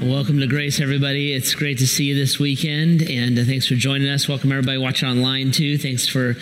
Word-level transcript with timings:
Welcome 0.00 0.38
to 0.38 0.46
Grace, 0.46 0.80
everybody. 0.80 1.32
It's 1.32 1.56
great 1.56 1.78
to 1.78 1.86
see 1.88 2.04
you 2.04 2.14
this 2.14 2.38
weekend, 2.38 3.02
and 3.02 3.36
uh, 3.36 3.42
thanks 3.42 3.66
for 3.66 3.74
joining 3.74 4.08
us. 4.08 4.28
Welcome, 4.28 4.52
everybody 4.52 4.78
watching 4.78 5.08
online, 5.08 5.50
too. 5.50 5.76
Thanks 5.76 6.06
for 6.06 6.36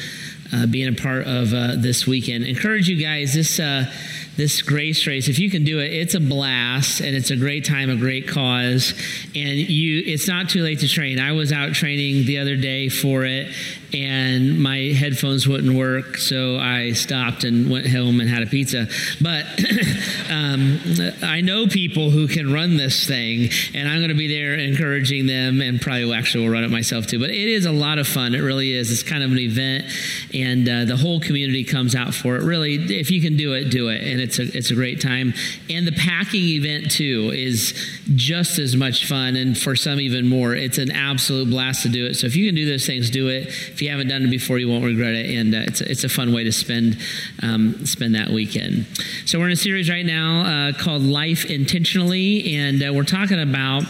uh, 0.52 0.66
being 0.66 0.88
a 0.88 0.92
part 0.92 1.26
of 1.26 1.54
uh, 1.54 1.72
this 1.76 2.06
weekend. 2.06 2.44
Encourage 2.44 2.86
you 2.86 3.02
guys, 3.02 3.32
this, 3.32 3.58
uh, 3.58 3.90
this 4.36 4.60
Grace 4.62 5.06
Race, 5.06 5.28
if 5.28 5.38
you 5.38 5.50
can 5.50 5.64
do 5.64 5.80
it, 5.80 5.92
it's 5.92 6.14
a 6.14 6.20
blast, 6.20 7.00
and 7.00 7.16
it's 7.16 7.30
a 7.30 7.36
great 7.36 7.64
time, 7.64 7.88
a 7.88 7.96
great 7.96 8.28
cause, 8.28 8.92
and 9.34 9.58
you, 9.58 10.02
it's 10.04 10.28
not 10.28 10.50
too 10.50 10.62
late 10.62 10.80
to 10.80 10.88
train. 10.88 11.18
I 11.18 11.32
was 11.32 11.52
out 11.52 11.72
training 11.72 12.26
the 12.26 12.38
other 12.38 12.56
day 12.56 12.88
for 12.88 13.24
it, 13.24 13.54
and 13.94 14.60
my 14.60 14.92
headphones 14.92 15.48
wouldn't 15.48 15.74
work, 15.74 16.18
so 16.18 16.58
I 16.58 16.92
stopped 16.92 17.44
and 17.44 17.70
went 17.70 17.86
home 17.86 18.20
and 18.20 18.28
had 18.28 18.42
a 18.42 18.46
pizza. 18.46 18.88
But 19.20 19.46
um, 20.30 20.80
I 21.22 21.40
know 21.40 21.66
people 21.66 22.10
who 22.10 22.28
can 22.28 22.52
run 22.52 22.76
this 22.76 23.06
thing, 23.06 23.50
and 23.74 23.88
I'm 23.88 23.98
going 23.98 24.10
to 24.10 24.14
be 24.14 24.28
there 24.28 24.54
encouraging 24.54 25.26
them, 25.26 25.60
and 25.60 25.80
probably 25.80 26.12
actually 26.12 26.44
will 26.44 26.52
run 26.52 26.64
it 26.64 26.70
myself 26.70 27.06
too. 27.06 27.18
But 27.18 27.30
it 27.30 27.48
is 27.48 27.64
a 27.64 27.72
lot 27.72 27.98
of 27.98 28.06
fun. 28.06 28.34
It 28.34 28.40
really 28.40 28.72
is. 28.72 28.90
It's 28.90 29.02
kind 29.02 29.22
of 29.22 29.32
an 29.32 29.38
event, 29.38 29.86
and 30.34 30.68
uh, 30.68 30.84
the 30.84 30.96
whole 30.96 31.20
community 31.20 31.64
comes 31.64 31.94
out 31.94 32.14
for 32.14 32.36
it. 32.36 32.42
Really, 32.42 32.74
if 32.74 33.10
you 33.10 33.22
can 33.22 33.36
do 33.36 33.54
it, 33.54 33.70
do 33.70 33.88
it, 33.88 34.02
and 34.02 34.20
it's 34.26 34.38
a 34.38 34.56
it's 34.56 34.70
a 34.70 34.74
great 34.74 35.00
time. 35.00 35.32
And 35.70 35.86
the 35.86 35.92
packing 35.92 36.44
event 36.58 36.90
too 36.90 37.30
is 37.32 37.74
just 38.14 38.58
as 38.58 38.76
much 38.76 39.06
fun, 39.06 39.36
and 39.36 39.56
for 39.56 39.76
some 39.76 40.00
even 40.00 40.28
more. 40.28 40.54
It's 40.54 40.78
an 40.78 40.90
absolute 40.90 41.48
blast 41.50 41.82
to 41.82 41.88
do 41.88 42.06
it. 42.06 42.14
So 42.14 42.26
if 42.26 42.36
you 42.36 42.46
can 42.46 42.54
do 42.54 42.66
those 42.66 42.86
things, 42.86 43.10
do 43.10 43.28
it. 43.28 43.46
If 43.46 43.80
you 43.82 43.90
haven't 43.90 44.08
done 44.08 44.24
it 44.24 44.30
before, 44.30 44.58
you 44.58 44.68
won't 44.68 44.84
regret 44.84 45.14
it, 45.14 45.26
and 45.38 45.54
uh, 45.54 45.68
it's, 45.68 45.80
a, 45.80 45.90
it's 45.90 46.04
a 46.04 46.08
fun 46.08 46.32
way 46.32 46.44
to 46.44 46.52
spend 46.52 46.98
um, 47.42 47.86
spend 47.86 48.14
that 48.14 48.30
weekend. 48.30 48.86
So 49.24 49.38
we're 49.38 49.46
in 49.46 49.52
a 49.52 49.56
series 49.56 49.88
right 49.88 50.06
now 50.06 50.28
uh, 50.42 50.72
called 50.72 51.02
Life 51.02 51.44
Intentionally, 51.46 52.56
and 52.56 52.82
uh, 52.82 52.92
we're 52.92 53.04
talking 53.04 53.40
about 53.40 53.84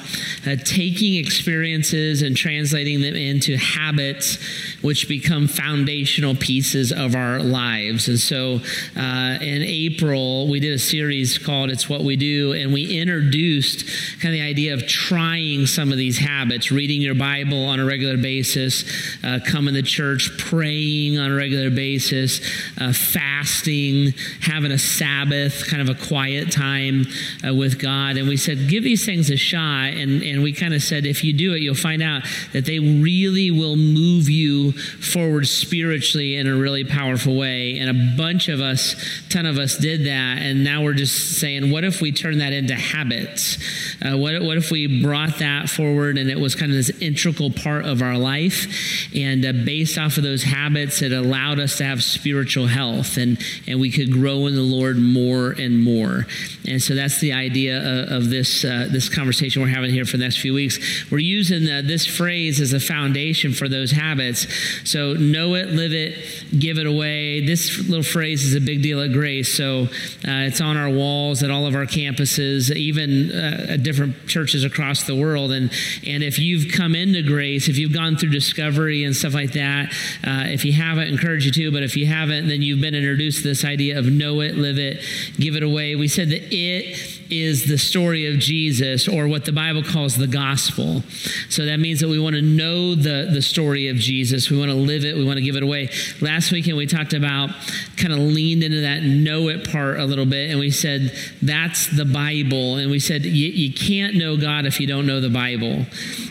uh, 0.46 0.56
taking 0.64 1.16
experiences 1.16 2.22
and 2.22 2.36
translating 2.36 3.00
them 3.00 3.16
into 3.16 3.56
habits, 3.56 4.38
which 4.82 5.08
become 5.08 5.48
foundational 5.48 6.34
pieces 6.34 6.92
of 6.92 7.14
our 7.14 7.40
lives. 7.40 8.08
And 8.08 8.18
so 8.18 8.60
uh, 8.96 9.38
in 9.40 9.62
April, 9.62 10.25
we 10.48 10.60
did 10.60 10.72
a 10.72 10.78
series 10.78 11.38
called 11.38 11.70
"It's 11.70 11.88
What 11.88 12.02
We 12.02 12.16
Do," 12.16 12.52
and 12.52 12.72
we 12.72 12.98
introduced 13.00 13.86
kind 14.20 14.34
of 14.34 14.40
the 14.40 14.42
idea 14.42 14.74
of 14.74 14.86
trying 14.86 15.66
some 15.66 15.92
of 15.92 15.98
these 15.98 16.18
habits, 16.18 16.72
reading 16.72 17.00
your 17.00 17.14
Bible 17.14 17.64
on 17.66 17.80
a 17.80 17.84
regular 17.84 18.16
basis, 18.16 18.84
uh, 19.22 19.38
coming 19.46 19.74
to 19.74 19.82
church, 19.82 20.30
praying 20.38 21.18
on 21.18 21.30
a 21.30 21.34
regular 21.34 21.70
basis, 21.70 22.40
uh, 22.80 22.92
fasting, 22.92 24.12
having 24.40 24.72
a 24.72 24.78
Sabbath, 24.78 25.66
kind 25.68 25.82
of 25.86 25.88
a 25.88 26.06
quiet 26.06 26.50
time 26.50 27.06
uh, 27.46 27.54
with 27.54 27.78
God. 27.78 28.16
And 28.16 28.28
we 28.28 28.36
said, 28.36 28.68
give 28.68 28.82
these 28.82 29.04
things 29.04 29.30
a 29.30 29.36
shot. 29.36 29.92
And, 29.92 30.22
and 30.22 30.42
we 30.42 30.52
kind 30.52 30.74
of 30.74 30.82
said, 30.82 31.06
if 31.06 31.22
you 31.22 31.32
do 31.32 31.54
it, 31.54 31.60
you'll 31.62 31.74
find 31.74 32.02
out 32.02 32.22
that 32.52 32.64
they 32.64 32.78
really 32.78 33.50
will 33.50 33.76
move 33.76 34.28
you 34.28 34.72
forward 34.72 35.46
spiritually 35.46 36.36
in 36.36 36.46
a 36.46 36.56
really 36.56 36.84
powerful 36.84 37.36
way. 37.36 37.78
And 37.78 37.90
a 37.90 38.16
bunch 38.16 38.48
of 38.48 38.60
us, 38.60 38.94
ton 39.28 39.46
of 39.46 39.58
us 39.58 39.76
did 39.76 40.06
that. 40.06 40.15
And 40.16 40.64
now 40.64 40.82
we're 40.82 40.94
just 40.94 41.38
saying, 41.38 41.70
what 41.70 41.84
if 41.84 42.00
we 42.00 42.12
turn 42.12 42.38
that 42.38 42.52
into 42.52 42.74
habits? 42.74 43.58
Uh, 44.02 44.16
what, 44.16 44.42
what 44.42 44.56
if 44.56 44.70
we 44.70 45.02
brought 45.02 45.38
that 45.38 45.68
forward 45.68 46.18
and 46.18 46.30
it 46.30 46.38
was 46.38 46.54
kind 46.54 46.70
of 46.70 46.76
this 46.76 46.90
integral 47.00 47.50
part 47.50 47.84
of 47.84 48.02
our 48.02 48.18
life? 48.18 48.66
And 49.14 49.44
uh, 49.44 49.52
based 49.52 49.98
off 49.98 50.16
of 50.16 50.22
those 50.22 50.42
habits, 50.42 51.02
it 51.02 51.12
allowed 51.12 51.58
us 51.58 51.76
to 51.78 51.84
have 51.84 52.02
spiritual 52.02 52.66
health 52.66 53.16
and, 53.16 53.38
and 53.66 53.80
we 53.80 53.90
could 53.90 54.12
grow 54.12 54.46
in 54.46 54.54
the 54.54 54.62
Lord 54.62 54.98
more 54.98 55.50
and 55.50 55.82
more. 55.82 56.26
And 56.68 56.82
so 56.82 56.94
that's 56.94 57.20
the 57.20 57.32
idea 57.32 57.78
of, 57.78 58.24
of 58.24 58.30
this, 58.30 58.64
uh, 58.64 58.88
this 58.90 59.08
conversation 59.08 59.62
we're 59.62 59.68
having 59.68 59.90
here 59.90 60.04
for 60.04 60.16
the 60.16 60.24
next 60.24 60.38
few 60.38 60.54
weeks. 60.54 61.10
We're 61.10 61.18
using 61.18 61.68
uh, 61.68 61.82
this 61.84 62.06
phrase 62.06 62.60
as 62.60 62.72
a 62.72 62.80
foundation 62.80 63.52
for 63.52 63.68
those 63.68 63.90
habits. 63.90 64.46
So 64.84 65.14
know 65.14 65.54
it, 65.54 65.70
live 65.70 65.92
it, 65.92 66.18
give 66.58 66.78
it 66.78 66.86
away. 66.86 67.44
This 67.46 67.78
little 67.88 68.02
phrase 68.02 68.44
is 68.44 68.54
a 68.54 68.60
big 68.60 68.82
deal 68.82 69.00
at 69.00 69.12
Grace. 69.12 69.54
So 69.54 69.84
uh, 69.84 69.88
it's 70.22 70.60
on 70.60 70.76
our 70.76 70.90
walls 70.90 71.42
at 71.42 71.50
all 71.50 71.66
of 71.66 71.74
our 71.74 71.86
campuses, 71.86 72.74
even 72.74 73.32
uh, 73.32 73.66
at 73.70 73.82
different 73.82 74.26
churches 74.26 74.64
across 74.64 75.04
the 75.04 75.14
world. 75.14 75.52
And, 75.52 75.70
and 76.06 76.22
if 76.22 76.38
you've 76.38 76.72
come 76.72 76.94
into 76.94 77.22
Grace, 77.22 77.68
if 77.68 77.78
you've 77.78 77.92
gone 77.92 78.16
through 78.16 78.30
discovery 78.30 79.04
and 79.04 79.14
stuff 79.14 79.34
like 79.34 79.52
that, 79.52 79.92
uh, 80.24 80.44
if 80.46 80.64
you 80.64 80.72
haven't, 80.72 81.08
encourage 81.08 81.46
you 81.46 81.52
to. 81.52 81.72
But 81.72 81.82
if 81.82 81.96
you 81.96 82.06
haven't, 82.06 82.48
then 82.48 82.62
you've 82.62 82.80
been 82.80 82.94
introduced 82.94 83.42
to 83.42 83.48
this 83.48 83.64
idea 83.64 83.98
of 83.98 84.06
know 84.06 84.40
it, 84.40 84.56
live 84.56 84.78
it, 84.78 85.02
give 85.38 85.56
it 85.56 85.62
away. 85.62 85.96
We 85.96 86.08
said 86.08 86.30
that 86.30 86.54
it 86.54 87.15
is 87.30 87.66
the 87.66 87.78
story 87.78 88.26
of 88.32 88.38
Jesus, 88.38 89.08
or 89.08 89.28
what 89.28 89.44
the 89.44 89.52
Bible 89.52 89.82
calls 89.82 90.16
the 90.16 90.26
gospel. 90.26 91.02
So 91.48 91.64
that 91.66 91.78
means 91.78 92.00
that 92.00 92.08
we 92.08 92.18
want 92.18 92.36
to 92.36 92.42
know 92.42 92.94
the, 92.94 93.30
the 93.32 93.42
story 93.42 93.88
of 93.88 93.96
Jesus. 93.96 94.50
We 94.50 94.58
want 94.58 94.70
to 94.70 94.76
live 94.76 95.04
it. 95.04 95.16
We 95.16 95.24
want 95.24 95.38
to 95.38 95.44
give 95.44 95.56
it 95.56 95.62
away. 95.62 95.90
Last 96.20 96.52
weekend, 96.52 96.76
we 96.76 96.86
talked 96.86 97.12
about 97.12 97.50
kind 97.96 98.12
of 98.12 98.18
leaned 98.18 98.62
into 98.62 98.82
that 98.82 99.02
know 99.02 99.48
it 99.48 99.70
part 99.70 99.98
a 99.98 100.04
little 100.04 100.26
bit, 100.26 100.50
and 100.50 100.60
we 100.60 100.70
said 100.70 101.12
that's 101.42 101.86
the 101.86 102.04
Bible. 102.04 102.76
And 102.76 102.90
we 102.90 103.00
said 103.00 103.24
you, 103.24 103.72
can't 103.72 104.14
know 104.14 104.36
God 104.36 104.66
if 104.66 104.80
you 104.80 104.86
don't 104.86 105.06
know 105.06 105.20
the 105.20 105.30
Bible. 105.30 105.86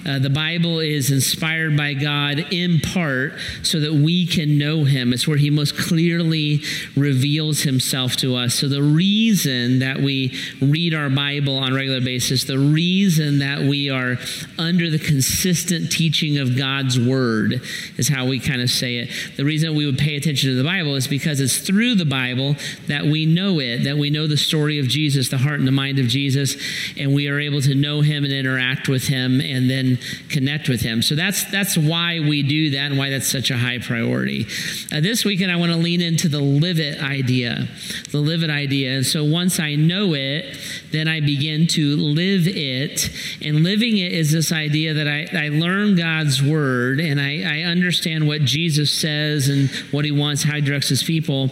Uh, 0.06 0.20
the 0.20 0.30
Bible 0.30 0.80
is 0.80 1.12
inspired 1.12 1.78
by 1.78 1.94
God 1.94 2.40
in 2.52 2.80
part 2.80 3.34
so 3.64 3.80
that 3.80 3.94
we 3.94 4.26
can 4.26 4.58
know 4.58 4.84
Him. 4.84 5.14
It's 5.14 5.28
where 5.28 5.38
He 5.38 5.50
most 5.50 5.78
clearly 5.78 6.62
reveals 6.96 7.62
Himself 7.62 8.16
to 8.18 8.36
us. 8.36 8.56
So 8.56 8.68
the 8.68 8.84
reason 8.84 9.80
that 9.80 10.00
we 10.00 10.38
read 10.62 10.85
our 10.94 11.10
Bible 11.10 11.58
on 11.58 11.72
a 11.72 11.76
regular 11.76 12.02
basis, 12.02 12.44
the 12.44 12.60
reason 12.60 13.40
that 13.40 13.62
we 13.62 13.90
are 13.90 14.18
under 14.58 14.90
the 14.90 15.00
consistent 15.00 15.92
teaching 15.92 16.38
of 16.38 16.58
God's 16.58 17.00
Word 17.00 17.62
is 17.98 18.08
how 18.08 18.26
we 18.26 18.40
kind 18.40 18.62
of 18.62 18.70
say 18.70 18.98
it. 18.98 19.10
The 19.38 19.46
reason 19.46 19.76
we 19.76 19.86
would 19.86 19.98
pay 19.98 20.16
attention 20.16 20.50
to 20.50 20.56
the 20.56 20.64
Bible 20.64 20.96
is 20.96 21.08
because 21.08 21.40
it's 21.40 21.58
through 21.58 21.96
the 21.96 22.06
Bible 22.06 22.56
that 22.88 23.06
we 23.06 23.26
know 23.26 23.60
it, 23.60 23.84
that 23.84 23.98
we 23.98 24.10
know 24.10 24.28
the 24.28 24.38
story 24.38 24.80
of 24.80 24.88
Jesus, 24.88 25.30
the 25.30 25.38
heart 25.38 25.60
and 25.60 25.68
the 25.68 25.72
mind 25.72 26.00
of 26.00 26.08
Jesus, 26.08 26.56
and 26.98 27.14
we 27.14 27.28
are 27.28 27.40
able 27.40 27.62
to 27.62 27.76
know 27.76 28.02
Him 28.02 28.24
and 28.24 28.34
interact 28.34 28.88
with 28.88 29.08
Him 29.08 29.42
and 29.42 29.70
then 29.70 29.98
connect 30.30 30.70
with 30.70 30.82
Him. 30.82 31.02
So 31.02 31.16
that's 31.16 31.44
that's 31.52 31.78
why 31.78 32.20
we 32.20 32.44
do 32.44 32.72
that 32.72 32.92
and 32.92 32.98
why 32.98 33.10
that's 33.10 33.28
such 33.28 33.52
a 33.52 33.58
high 33.58 33.80
priority. 33.80 34.46
Uh, 34.92 35.02
this 35.02 35.26
weekend, 35.26 35.52
I 35.52 35.56
want 35.56 35.72
to 35.72 35.78
lean 35.78 36.02
into 36.02 36.28
the 36.30 36.40
live 36.40 36.80
it 36.80 37.02
idea, 37.02 37.68
the 38.12 38.20
live 38.20 38.44
it 38.44 38.50
idea. 38.50 38.98
And 38.98 39.06
so 39.06 39.24
once 39.24 39.60
I 39.60 39.76
know 39.76 40.14
it, 40.14 40.58
then 40.92 41.08
I 41.08 41.20
begin 41.20 41.68
to 41.68 41.96
live 41.96 42.48
it. 42.48 43.10
And 43.42 43.64
living 43.64 43.98
it 43.98 44.12
is 44.12 44.32
this 44.32 44.52
idea 44.52 44.94
that 44.94 45.08
I, 45.08 45.28
I 45.46 45.50
learn 45.50 45.96
God's 45.96 46.42
word 46.42 47.00
and 47.00 47.20
I, 47.20 47.44
I 47.44 47.62
understand 47.64 48.28
what 48.28 48.42
Jesus 48.42 48.92
says 48.92 49.48
and 49.48 49.70
what 49.92 50.06
he 50.06 50.12
wants, 50.12 50.44
how 50.44 50.56
he 50.56 50.62
directs 50.62 50.90
his 50.90 51.04
people. 51.04 51.44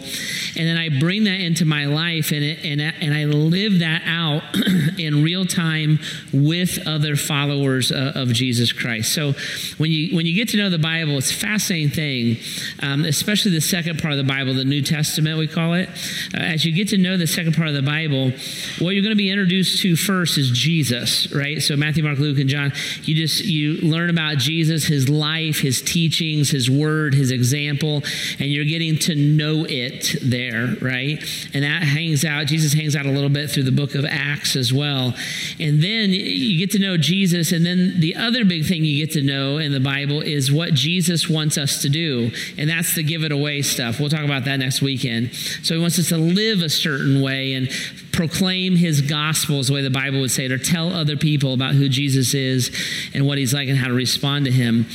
And 0.56 0.66
then 0.68 0.76
I 0.76 0.88
bring 0.88 1.24
that 1.24 1.40
into 1.40 1.64
my 1.64 1.86
life 1.86 2.32
and, 2.32 2.44
it, 2.44 2.64
and, 2.64 2.80
and 2.80 3.14
I 3.14 3.24
live 3.24 3.80
that 3.80 4.02
out 4.06 4.42
in 4.98 5.22
real 5.22 5.44
time 5.44 5.98
with 6.32 6.86
other 6.86 7.16
followers 7.16 7.92
uh, 7.92 8.12
of 8.14 8.28
Jesus 8.28 8.72
Christ. 8.72 9.12
So 9.14 9.32
when 9.78 9.90
you, 9.90 10.16
when 10.16 10.26
you 10.26 10.34
get 10.34 10.48
to 10.50 10.56
know 10.56 10.70
the 10.70 10.78
Bible, 10.78 11.18
it's 11.18 11.30
a 11.30 11.34
fascinating 11.34 11.90
thing, 11.90 12.36
um, 12.82 13.04
especially 13.04 13.52
the 13.52 13.60
second 13.60 14.00
part 14.00 14.12
of 14.12 14.18
the 14.18 14.24
Bible, 14.24 14.54
the 14.54 14.64
New 14.64 14.82
Testament, 14.82 15.38
we 15.38 15.46
call 15.46 15.74
it. 15.74 15.88
Uh, 16.34 16.38
as 16.38 16.64
you 16.64 16.72
get 16.72 16.88
to 16.88 16.98
know 16.98 17.16
the 17.16 17.26
second 17.26 17.54
part 17.54 17.68
of 17.68 17.74
the 17.74 17.82
Bible, 17.82 18.30
what 18.78 18.94
you're 18.94 19.02
going 19.02 19.13
to 19.14 19.16
be 19.16 19.30
introduced 19.30 19.80
to 19.82 19.96
first 19.96 20.36
is 20.38 20.50
Jesus, 20.50 21.32
right? 21.32 21.62
So 21.62 21.76
Matthew, 21.76 22.02
Mark, 22.02 22.18
Luke, 22.18 22.38
and 22.38 22.48
John, 22.48 22.72
you 23.02 23.14
just 23.14 23.44
you 23.44 23.74
learn 23.74 24.10
about 24.10 24.38
Jesus, 24.38 24.84
his 24.84 25.08
life, 25.08 25.60
his 25.60 25.80
teachings, 25.80 26.50
his 26.50 26.68
word, 26.68 27.14
his 27.14 27.30
example, 27.30 28.02
and 28.38 28.50
you're 28.50 28.64
getting 28.64 28.98
to 29.00 29.14
know 29.14 29.64
it 29.68 30.16
there, 30.22 30.74
right? 30.80 31.22
And 31.54 31.64
that 31.64 31.82
hangs 31.84 32.24
out, 32.24 32.46
Jesus 32.46 32.72
hangs 32.72 32.96
out 32.96 33.06
a 33.06 33.10
little 33.10 33.30
bit 33.30 33.50
through 33.50 33.62
the 33.62 33.72
book 33.72 33.94
of 33.94 34.04
Acts 34.04 34.56
as 34.56 34.72
well. 34.72 35.14
And 35.60 35.82
then 35.82 36.10
you 36.10 36.58
get 36.58 36.72
to 36.72 36.78
know 36.78 36.96
Jesus, 36.96 37.52
and 37.52 37.64
then 37.64 38.00
the 38.00 38.16
other 38.16 38.44
big 38.44 38.66
thing 38.66 38.84
you 38.84 39.04
get 39.04 39.14
to 39.14 39.22
know 39.22 39.58
in 39.58 39.72
the 39.72 39.80
Bible 39.80 40.20
is 40.20 40.50
what 40.50 40.74
Jesus 40.74 41.28
wants 41.28 41.56
us 41.56 41.82
to 41.82 41.88
do. 41.88 42.30
And 42.58 42.68
that's 42.68 42.94
the 42.94 43.02
give 43.02 43.22
it 43.22 43.32
away 43.32 43.62
stuff. 43.62 44.00
We'll 44.00 44.10
talk 44.10 44.24
about 44.24 44.44
that 44.46 44.56
next 44.56 44.82
weekend. 44.82 45.34
So 45.62 45.74
he 45.74 45.80
wants 45.80 45.98
us 45.98 46.08
to 46.08 46.18
live 46.18 46.62
a 46.62 46.68
certain 46.68 47.22
way 47.22 47.54
and 47.54 47.68
proclaim 48.14 48.76
his 48.76 49.02
gospel 49.02 49.58
is 49.58 49.66
the 49.66 49.74
way 49.74 49.82
the 49.82 49.90
Bible 49.90 50.20
would 50.20 50.30
say 50.30 50.44
it, 50.44 50.52
or 50.52 50.58
tell 50.58 50.92
other 50.92 51.16
people 51.16 51.52
about 51.52 51.74
who 51.74 51.88
Jesus 51.88 52.32
is 52.32 52.70
and 53.12 53.26
what 53.26 53.38
he's 53.38 53.52
like 53.52 53.68
and 53.68 53.76
how 53.76 53.88
to 53.88 53.94
respond 53.94 54.44
to 54.44 54.50
him. 54.52 54.86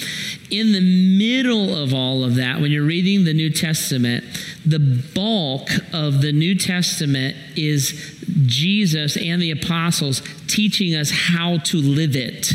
In 0.50 0.72
the 0.72 0.82
middle 1.18 1.76
of 1.76 1.94
all 1.94 2.24
of 2.24 2.36
that, 2.36 2.62
when 2.62 2.72
you're 2.72 2.86
reading 2.86 3.26
the 3.26 3.34
New 3.34 3.50
Testament, 3.50 4.24
the 4.66 4.80
bulk 5.14 5.70
of 5.94 6.22
the 6.22 6.32
New 6.32 6.56
Testament 6.56 7.36
is 7.56 8.18
Jesus 8.46 9.18
and 9.18 9.42
the 9.42 9.52
apostles 9.52 10.22
teaching 10.48 10.96
us 10.96 11.12
how 11.12 11.58
to 11.58 11.78
live 11.78 12.16
it. 12.16 12.54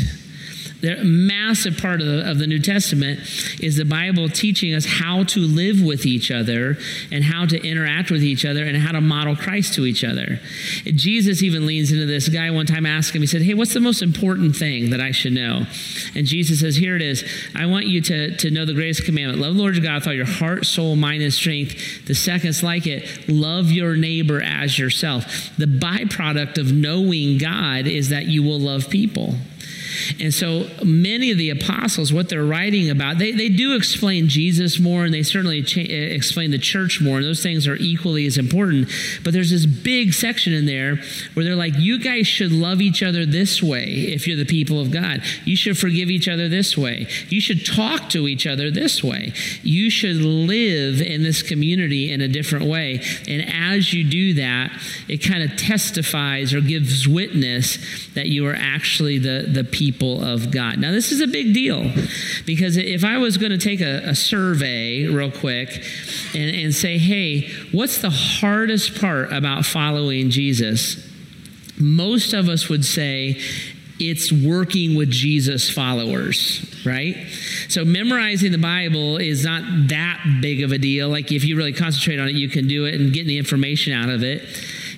The 0.85 1.03
massive 1.03 1.79
part 1.79 1.99
of 1.99 2.05
the, 2.05 2.29
of 2.29 2.37
the 2.37 2.45
New 2.45 2.59
Testament 2.59 3.19
is 3.59 3.75
the 3.75 3.85
Bible 3.85 4.29
teaching 4.29 4.75
us 4.75 4.85
how 4.85 5.23
to 5.23 5.39
live 5.39 5.81
with 5.81 6.05
each 6.05 6.29
other 6.29 6.77
and 7.11 7.23
how 7.23 7.47
to 7.47 7.59
interact 7.67 8.11
with 8.11 8.21
each 8.21 8.45
other 8.45 8.63
and 8.63 8.77
how 8.77 8.91
to 8.91 9.01
model 9.01 9.35
Christ 9.35 9.73
to 9.75 9.87
each 9.87 10.03
other. 10.03 10.39
Jesus 10.83 11.41
even 11.41 11.65
leans 11.65 11.91
into 11.91 12.05
this. 12.05 12.27
A 12.27 12.31
guy 12.31 12.51
one 12.51 12.67
time 12.67 12.85
asked 12.85 13.15
him, 13.15 13.21
he 13.21 13.27
said, 13.27 13.41
Hey, 13.41 13.55
what's 13.55 13.73
the 13.73 13.79
most 13.79 14.03
important 14.03 14.55
thing 14.55 14.91
that 14.91 15.01
I 15.01 15.09
should 15.09 15.33
know? 15.33 15.65
And 16.13 16.27
Jesus 16.27 16.59
says, 16.59 16.75
Here 16.75 16.95
it 16.95 17.01
is. 17.01 17.25
I 17.55 17.65
want 17.65 17.87
you 17.87 17.99
to, 18.01 18.37
to 18.37 18.51
know 18.51 18.65
the 18.65 18.73
greatest 18.73 19.05
commandment 19.05 19.41
love 19.41 19.55
the 19.55 19.61
Lord 19.61 19.75
your 19.75 19.83
God 19.83 19.95
with 19.95 20.07
all 20.07 20.13
your 20.13 20.25
heart, 20.25 20.67
soul, 20.67 20.95
mind, 20.95 21.23
and 21.23 21.33
strength. 21.33 22.05
The 22.05 22.13
second's 22.13 22.61
like 22.61 22.85
it 22.85 23.27
love 23.27 23.71
your 23.71 23.95
neighbor 23.95 24.39
as 24.39 24.77
yourself. 24.77 25.49
The 25.57 25.65
byproduct 25.65 26.59
of 26.59 26.71
knowing 26.71 27.39
God 27.39 27.87
is 27.87 28.09
that 28.09 28.25
you 28.25 28.43
will 28.43 28.59
love 28.59 28.91
people. 28.91 29.33
And 30.19 30.33
so 30.33 30.69
many 30.83 31.31
of 31.31 31.37
the 31.37 31.49
apostles, 31.49 32.13
what 32.13 32.29
they're 32.29 32.45
writing 32.45 32.89
about, 32.89 33.17
they, 33.17 33.31
they 33.31 33.49
do 33.49 33.75
explain 33.75 34.27
Jesus 34.27 34.79
more 34.79 35.05
and 35.05 35.13
they 35.13 35.23
certainly 35.23 35.63
cha- 35.63 35.81
eh, 35.81 36.15
explain 36.15 36.51
the 36.51 36.57
church 36.57 37.01
more. 37.01 37.17
And 37.17 37.25
those 37.25 37.41
things 37.43 37.67
are 37.67 37.75
equally 37.75 38.25
as 38.25 38.37
important. 38.37 38.89
But 39.23 39.33
there's 39.33 39.51
this 39.51 39.65
big 39.65 40.13
section 40.13 40.53
in 40.53 40.65
there 40.65 40.97
where 41.33 41.45
they're 41.45 41.55
like, 41.55 41.73
you 41.77 41.99
guys 41.99 42.27
should 42.27 42.51
love 42.51 42.81
each 42.81 43.03
other 43.03 43.25
this 43.25 43.61
way 43.61 43.85
if 43.85 44.27
you're 44.27 44.37
the 44.37 44.45
people 44.45 44.79
of 44.79 44.91
God. 44.91 45.21
You 45.45 45.55
should 45.55 45.77
forgive 45.77 46.09
each 46.09 46.27
other 46.27 46.49
this 46.49 46.77
way. 46.77 47.07
You 47.29 47.41
should 47.41 47.65
talk 47.65 48.09
to 48.09 48.27
each 48.27 48.47
other 48.47 48.71
this 48.71 49.03
way. 49.03 49.33
You 49.63 49.89
should 49.89 50.17
live 50.17 51.01
in 51.01 51.23
this 51.23 51.41
community 51.41 52.11
in 52.11 52.21
a 52.21 52.27
different 52.27 52.65
way. 52.65 53.01
And 53.27 53.47
as 53.53 53.93
you 53.93 54.03
do 54.03 54.33
that, 54.35 54.71
it 55.07 55.17
kind 55.17 55.43
of 55.43 55.57
testifies 55.57 56.53
or 56.53 56.61
gives 56.61 57.07
witness 57.07 57.77
that 58.13 58.27
you 58.27 58.45
are 58.47 58.55
actually 58.55 59.19
the, 59.19 59.47
the 59.47 59.63
people 59.63 59.84
people 59.85 60.23
of 60.23 60.49
God. 60.49 60.79
Now, 60.79 60.91
this 60.91 61.11
is 61.11 61.21
a 61.21 61.27
big 61.27 61.53
deal 61.53 61.91
because 62.47 62.75
if 62.75 63.03
I 63.03 63.19
was 63.19 63.37
going 63.37 63.51
to 63.51 63.57
take 63.59 63.81
a, 63.81 64.09
a 64.09 64.15
survey 64.15 65.05
real 65.05 65.29
quick 65.29 65.69
and, 66.33 66.55
and 66.55 66.73
say, 66.73 66.97
hey, 66.97 67.51
what's 67.71 68.01
the 68.01 68.09
hardest 68.09 68.99
part 68.99 69.31
about 69.31 69.63
following 69.63 70.31
Jesus? 70.31 71.07
Most 71.79 72.33
of 72.33 72.49
us 72.49 72.67
would 72.67 72.83
say 72.83 73.39
it's 73.99 74.31
working 74.31 74.95
with 74.95 75.11
Jesus 75.11 75.69
followers, 75.69 76.65
right? 76.83 77.27
So 77.69 77.85
memorizing 77.85 78.51
the 78.51 78.57
Bible 78.57 79.17
is 79.17 79.45
not 79.45 79.89
that 79.89 80.39
big 80.41 80.63
of 80.63 80.71
a 80.71 80.79
deal. 80.79 81.09
Like 81.09 81.31
if 81.31 81.43
you 81.43 81.55
really 81.57 81.73
concentrate 81.73 82.19
on 82.19 82.27
it, 82.27 82.33
you 82.33 82.49
can 82.49 82.67
do 82.67 82.85
it 82.85 82.95
and 82.95 83.13
get 83.13 83.27
the 83.27 83.37
information 83.37 83.93
out 83.93 84.09
of 84.09 84.23
it 84.23 84.41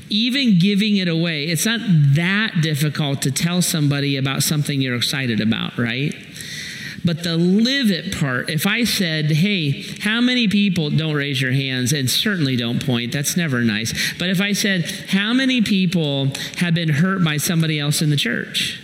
even 0.09 0.59
giving 0.59 0.97
it 0.97 1.07
away, 1.07 1.45
it's 1.45 1.65
not 1.65 1.79
that 2.15 2.61
difficult 2.61 3.21
to 3.23 3.31
tell 3.31 3.61
somebody 3.61 4.17
about 4.17 4.43
something 4.43 4.81
you're 4.81 4.95
excited 4.95 5.41
about, 5.41 5.77
right? 5.77 6.15
But 7.05 7.23
the 7.23 7.37
live 7.37 7.89
it 7.89 8.17
part, 8.17 8.49
if 8.49 8.67
I 8.67 8.83
said, 8.83 9.31
hey, 9.31 9.83
how 10.01 10.19
many 10.19 10.47
people, 10.47 10.89
don't 10.89 11.15
raise 11.15 11.41
your 11.41 11.53
hands 11.53 11.93
and 11.93 12.09
certainly 12.09 12.57
don't 12.57 12.85
point, 12.85 13.13
that's 13.13 13.37
never 13.37 13.61
nice. 13.61 14.13
But 14.17 14.29
if 14.29 14.41
I 14.41 14.53
said, 14.53 14.89
how 15.09 15.31
many 15.31 15.61
people 15.61 16.33
have 16.57 16.73
been 16.73 16.89
hurt 16.89 17.23
by 17.23 17.37
somebody 17.37 17.79
else 17.79 18.01
in 18.01 18.09
the 18.09 18.17
church? 18.17 18.81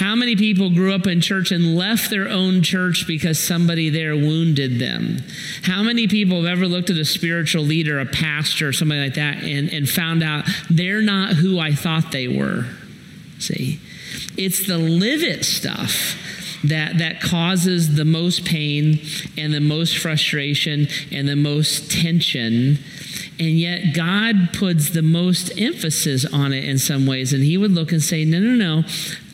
How 0.00 0.14
many 0.14 0.34
people 0.34 0.70
grew 0.70 0.94
up 0.94 1.06
in 1.06 1.20
church 1.20 1.50
and 1.50 1.76
left 1.76 2.08
their 2.08 2.26
own 2.26 2.62
church 2.62 3.04
because 3.06 3.38
somebody 3.38 3.90
there 3.90 4.16
wounded 4.16 4.78
them? 4.78 5.18
How 5.62 5.82
many 5.82 6.08
people 6.08 6.38
have 6.42 6.50
ever 6.50 6.66
looked 6.66 6.88
at 6.88 6.96
a 6.96 7.04
spiritual 7.04 7.64
leader, 7.64 8.00
a 8.00 8.06
pastor, 8.06 8.72
somebody 8.72 9.02
like 9.02 9.14
that, 9.14 9.44
and, 9.44 9.68
and 9.68 9.86
found 9.86 10.22
out 10.22 10.46
they're 10.70 11.02
not 11.02 11.34
who 11.34 11.58
I 11.58 11.74
thought 11.74 12.12
they 12.12 12.28
were? 12.28 12.64
See? 13.38 13.78
It's 14.38 14.66
the 14.66 14.78
live 14.78 15.22
it 15.22 15.44
stuff 15.44 16.16
that, 16.64 16.96
that 16.96 17.20
causes 17.20 17.94
the 17.94 18.06
most 18.06 18.46
pain 18.46 19.00
and 19.36 19.52
the 19.52 19.60
most 19.60 19.98
frustration 19.98 20.88
and 21.12 21.28
the 21.28 21.36
most 21.36 21.90
tension 21.90 22.78
and 23.40 23.58
yet 23.58 23.94
God 23.94 24.52
puts 24.52 24.90
the 24.90 25.00
most 25.00 25.50
emphasis 25.58 26.26
on 26.26 26.52
it 26.52 26.62
in 26.64 26.78
some 26.78 27.06
ways. 27.06 27.32
And 27.32 27.42
He 27.42 27.56
would 27.56 27.72
look 27.72 27.90
and 27.90 28.02
say, 28.02 28.24
No, 28.26 28.38
no, 28.38 28.54
no, 28.54 28.84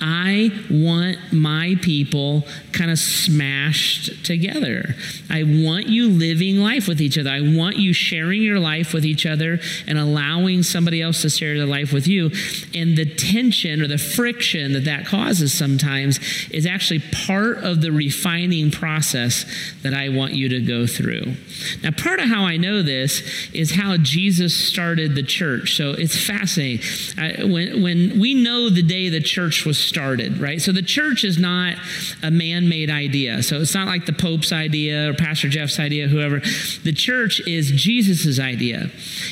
I 0.00 0.50
want 0.70 1.32
my 1.32 1.74
people 1.80 2.44
kind 2.72 2.90
of 2.90 2.98
smashed 2.98 4.24
together. 4.24 4.94
I 5.30 5.42
want 5.42 5.86
you 5.86 6.10
living 6.10 6.58
life 6.58 6.86
with 6.86 7.00
each 7.00 7.16
other. 7.16 7.30
I 7.30 7.40
want 7.40 7.76
you 7.76 7.92
sharing 7.92 8.42
your 8.42 8.60
life 8.60 8.92
with 8.92 9.04
each 9.04 9.24
other 9.24 9.58
and 9.86 9.98
allowing 9.98 10.62
somebody 10.62 11.00
else 11.00 11.22
to 11.22 11.30
share 11.30 11.56
their 11.56 11.66
life 11.66 11.92
with 11.92 12.06
you. 12.06 12.30
And 12.74 12.96
the 12.96 13.06
tension 13.06 13.80
or 13.80 13.88
the 13.88 13.98
friction 13.98 14.72
that 14.74 14.84
that 14.84 15.06
causes 15.06 15.52
sometimes 15.52 16.20
is 16.50 16.66
actually 16.66 17.02
part 17.26 17.58
of 17.58 17.80
the 17.80 17.90
refining 17.90 18.70
process 18.70 19.44
that 19.82 19.94
I 19.94 20.10
want 20.10 20.34
you 20.34 20.48
to 20.50 20.60
go 20.60 20.86
through. 20.86 21.34
Now, 21.82 21.90
part 21.90 22.20
of 22.20 22.28
how 22.28 22.44
I 22.44 22.56
know 22.56 22.82
this 22.82 23.22
is 23.52 23.74
how 23.74 23.95
Jesus 24.02 24.56
started 24.56 25.14
the 25.14 25.22
church. 25.22 25.76
So 25.76 25.90
it's 25.90 26.16
fascinating. 26.16 26.84
I, 27.18 27.44
when, 27.44 27.82
when 27.82 28.18
we 28.18 28.34
know 28.34 28.70
the 28.70 28.82
day 28.82 29.08
the 29.08 29.20
church 29.20 29.64
was 29.64 29.78
started, 29.78 30.38
right? 30.38 30.60
So 30.60 30.72
the 30.72 30.82
church 30.82 31.24
is 31.24 31.38
not 31.38 31.76
a 32.22 32.30
man 32.30 32.68
made 32.68 32.90
idea. 32.90 33.42
So 33.42 33.60
it's 33.60 33.74
not 33.74 33.86
like 33.86 34.06
the 34.06 34.12
Pope's 34.12 34.52
idea 34.52 35.10
or 35.10 35.14
Pastor 35.14 35.48
Jeff's 35.48 35.78
idea, 35.78 36.08
whoever. 36.08 36.40
The 36.84 36.92
church 36.92 37.40
is 37.46 37.70
Jesus's 37.70 38.40
idea. 38.40 38.90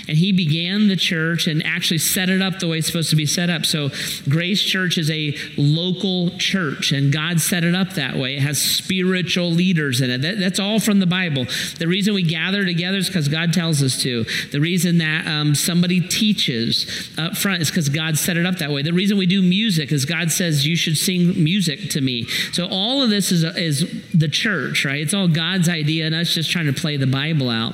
And 0.08 0.16
he 0.18 0.32
began 0.32 0.88
the 0.88 0.96
church 0.96 1.46
and 1.46 1.64
actually 1.64 1.98
set 1.98 2.28
it 2.28 2.42
up 2.42 2.58
the 2.58 2.68
way 2.68 2.78
it's 2.78 2.86
supposed 2.86 3.10
to 3.10 3.16
be 3.16 3.26
set 3.26 3.50
up. 3.50 3.66
So 3.66 3.90
Grace 4.28 4.62
Church 4.62 4.98
is 4.98 5.10
a 5.10 5.36
local 5.56 6.30
church, 6.38 6.92
and 6.92 7.12
God 7.12 7.40
set 7.40 7.64
it 7.64 7.74
up 7.74 7.94
that 7.94 8.16
way. 8.16 8.36
It 8.36 8.42
has 8.42 8.60
spiritual 8.60 9.50
leaders 9.50 10.00
in 10.00 10.10
it. 10.10 10.22
That, 10.22 10.38
that's 10.38 10.58
all 10.58 10.80
from 10.80 11.00
the 11.00 11.06
Bible. 11.06 11.46
The 11.78 11.86
reason 11.86 12.14
we 12.14 12.22
gather 12.22 12.64
together 12.64 12.98
is 12.98 13.08
because 13.08 13.28
God 13.28 13.52
tells 13.52 13.82
us 13.82 14.00
to. 14.02 14.24
The 14.54 14.60
reason 14.60 14.98
that 14.98 15.26
um, 15.26 15.56
somebody 15.56 16.00
teaches 16.00 17.10
up 17.18 17.36
front 17.36 17.60
is 17.60 17.70
because 17.70 17.88
God 17.88 18.16
set 18.16 18.36
it 18.36 18.46
up 18.46 18.58
that 18.58 18.70
way. 18.70 18.82
The 18.82 18.92
reason 18.92 19.18
we 19.18 19.26
do 19.26 19.42
music 19.42 19.90
is 19.90 20.04
God 20.04 20.30
says 20.30 20.64
you 20.64 20.76
should 20.76 20.96
sing 20.96 21.42
music 21.42 21.90
to 21.90 22.00
me. 22.00 22.26
So 22.52 22.68
all 22.70 23.02
of 23.02 23.10
this 23.10 23.32
is, 23.32 23.42
is 23.42 23.84
the 24.12 24.28
church, 24.28 24.84
right? 24.84 25.00
It's 25.00 25.12
all 25.12 25.26
God's 25.26 25.68
idea 25.68 26.06
and 26.06 26.14
us 26.14 26.32
just 26.32 26.52
trying 26.52 26.66
to 26.66 26.72
play 26.72 26.96
the 26.96 27.08
Bible 27.08 27.50
out. 27.50 27.72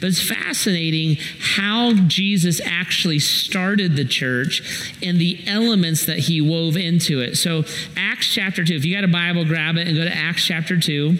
But 0.00 0.06
it's 0.06 0.26
fascinating 0.26 1.18
how 1.40 1.92
Jesus 2.06 2.58
actually 2.64 3.18
started 3.18 3.94
the 3.94 4.06
church 4.06 4.96
and 5.02 5.20
the 5.20 5.46
elements 5.46 6.06
that 6.06 6.20
he 6.20 6.40
wove 6.40 6.78
into 6.78 7.20
it. 7.20 7.36
So 7.36 7.64
Acts 7.98 8.32
chapter 8.32 8.64
2, 8.64 8.76
if 8.76 8.86
you 8.86 8.94
got 8.94 9.04
a 9.04 9.08
Bible, 9.08 9.44
grab 9.44 9.76
it 9.76 9.86
and 9.86 9.94
go 9.94 10.04
to 10.04 10.16
Acts 10.16 10.46
chapter 10.46 10.80
2. 10.80 11.18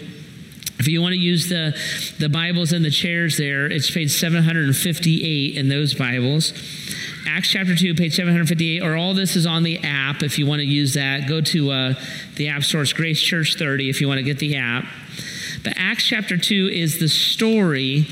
If 0.77 0.89
you 0.89 1.01
want 1.01 1.13
to 1.13 1.19
use 1.19 1.47
the, 1.47 1.75
the 2.19 2.27
Bibles 2.27 2.73
in 2.73 2.81
the 2.81 2.91
chairs 2.91 3.37
there, 3.37 3.65
it's 3.65 3.89
page 3.89 4.11
758 4.11 5.55
in 5.55 5.69
those 5.69 5.93
Bibles. 5.93 6.51
Acts 7.27 7.49
chapter 7.49 7.75
2, 7.75 7.95
page 7.95 8.15
758, 8.15 8.83
or 8.83 8.95
all 8.95 9.13
this 9.13 9.35
is 9.35 9.45
on 9.45 9.63
the 9.63 9.79
app 9.83 10.21
if 10.21 10.37
you 10.37 10.45
want 10.45 10.59
to 10.59 10.65
use 10.65 10.93
that. 10.95 11.27
Go 11.27 11.39
to 11.41 11.71
uh, 11.71 11.93
the 12.35 12.49
app 12.49 12.63
source, 12.63 12.91
Grace 12.91 13.21
Church 13.21 13.55
30, 13.55 13.89
if 13.89 14.01
you 14.01 14.07
want 14.07 14.17
to 14.17 14.23
get 14.23 14.37
the 14.39 14.57
app. 14.57 14.85
But 15.63 15.73
Acts 15.77 16.03
chapter 16.03 16.37
2 16.37 16.69
is 16.71 16.99
the 16.99 17.09
story 17.09 18.07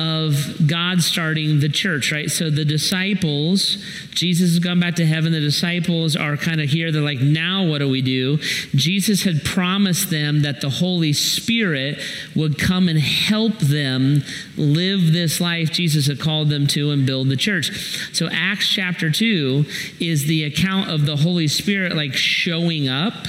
of 0.00 0.66
God 0.66 1.02
starting 1.02 1.60
the 1.60 1.68
church, 1.68 2.12
right? 2.12 2.30
So 2.30 2.50
the 2.50 2.64
disciples, 2.64 3.84
Jesus 4.10 4.50
has 4.50 4.58
gone 4.58 4.80
back 4.80 4.96
to 4.96 5.06
heaven. 5.06 5.32
The 5.32 5.40
disciples 5.40 6.16
are 6.16 6.36
kind 6.36 6.60
of 6.60 6.68
here. 6.68 6.90
They're 6.90 7.02
like, 7.02 7.20
now 7.20 7.66
what 7.66 7.78
do 7.78 7.88
we 7.88 8.02
do? 8.02 8.38
Jesus 8.74 9.22
had 9.24 9.44
promised 9.44 10.10
them 10.10 10.42
that 10.42 10.60
the 10.60 10.70
Holy 10.70 11.12
Spirit 11.12 12.00
would 12.34 12.58
come 12.58 12.88
and 12.88 12.98
help 12.98 13.58
them 13.58 14.22
live 14.56 15.12
this 15.12 15.40
life 15.40 15.70
Jesus 15.70 16.06
had 16.06 16.20
called 16.20 16.48
them 16.48 16.66
to 16.68 16.90
and 16.90 17.06
build 17.06 17.28
the 17.28 17.36
church. 17.36 17.70
So 18.12 18.28
Acts 18.32 18.68
chapter 18.68 19.10
2 19.10 19.64
is 20.00 20.26
the 20.26 20.44
account 20.44 20.90
of 20.90 21.06
the 21.06 21.16
Holy 21.16 21.48
Spirit 21.48 21.94
like 21.94 22.14
showing 22.14 22.88
up 22.88 23.26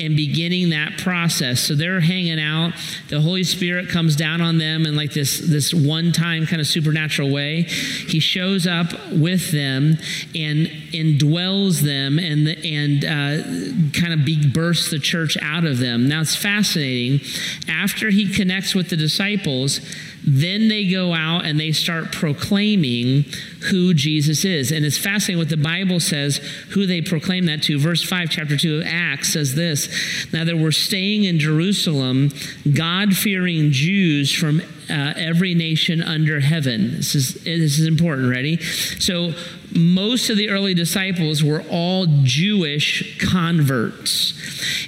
and 0.00 0.16
beginning 0.16 0.70
that 0.70 0.98
process. 0.98 1.60
So 1.60 1.74
they're 1.74 2.00
hanging 2.00 2.40
out. 2.40 2.72
The 3.08 3.20
Holy 3.20 3.44
Spirit 3.44 3.88
comes 3.88 4.16
down 4.16 4.40
on 4.40 4.58
them 4.58 4.86
and 4.86 4.96
like 4.96 5.12
this, 5.12 5.38
this 5.38 5.74
one 5.74 5.97
time 6.12 6.46
kind 6.46 6.60
of 6.60 6.66
supernatural 6.66 7.30
way. 7.30 7.62
He 7.62 8.20
shows 8.20 8.66
up 8.66 8.92
with 9.12 9.50
them 9.52 9.98
and 10.34 10.66
indwells 10.92 11.80
them 11.80 12.18
and, 12.18 12.48
and 12.48 13.04
uh, 13.04 13.98
kind 13.98 14.12
of 14.12 14.24
be, 14.24 14.48
bursts 14.48 14.90
the 14.90 14.98
church 14.98 15.36
out 15.42 15.64
of 15.64 15.78
them. 15.78 16.08
Now 16.08 16.20
it's 16.20 16.36
fascinating. 16.36 17.20
After 17.68 18.10
he 18.10 18.32
connects 18.32 18.74
with 18.74 18.90
the 18.90 18.96
disciples, 18.96 19.80
then 20.26 20.68
they 20.68 20.90
go 20.90 21.14
out 21.14 21.44
and 21.44 21.58
they 21.58 21.72
start 21.72 22.12
proclaiming 22.12 23.24
who 23.70 23.94
Jesus 23.94 24.44
is. 24.44 24.72
And 24.72 24.84
it's 24.84 24.98
fascinating 24.98 25.38
what 25.38 25.48
the 25.48 25.56
Bible 25.56 26.00
says, 26.00 26.38
who 26.70 26.86
they 26.86 27.00
proclaim 27.00 27.46
that 27.46 27.62
to. 27.64 27.78
Verse 27.78 28.02
5, 28.02 28.30
chapter 28.30 28.56
2 28.56 28.80
of 28.80 28.86
Acts 28.86 29.32
says 29.32 29.54
this 29.54 29.88
Now 30.32 30.44
there 30.44 30.56
were 30.56 30.72
staying 30.72 31.24
in 31.24 31.38
Jerusalem 31.38 32.30
God 32.74 33.16
fearing 33.16 33.70
Jews 33.70 34.34
from 34.34 34.60
uh, 34.90 35.14
every 35.16 35.54
nation 35.54 36.02
under 36.02 36.40
heaven. 36.40 36.96
This 36.96 37.14
is, 37.14 37.34
this 37.44 37.78
is 37.78 37.86
important. 37.86 38.30
Ready? 38.30 38.58
So 38.98 39.32
most 39.74 40.30
of 40.30 40.36
the 40.36 40.50
early 40.50 40.74
disciples 40.74 41.42
were 41.42 41.62
all 41.70 42.06
Jewish 42.22 43.18
converts. 43.18 44.34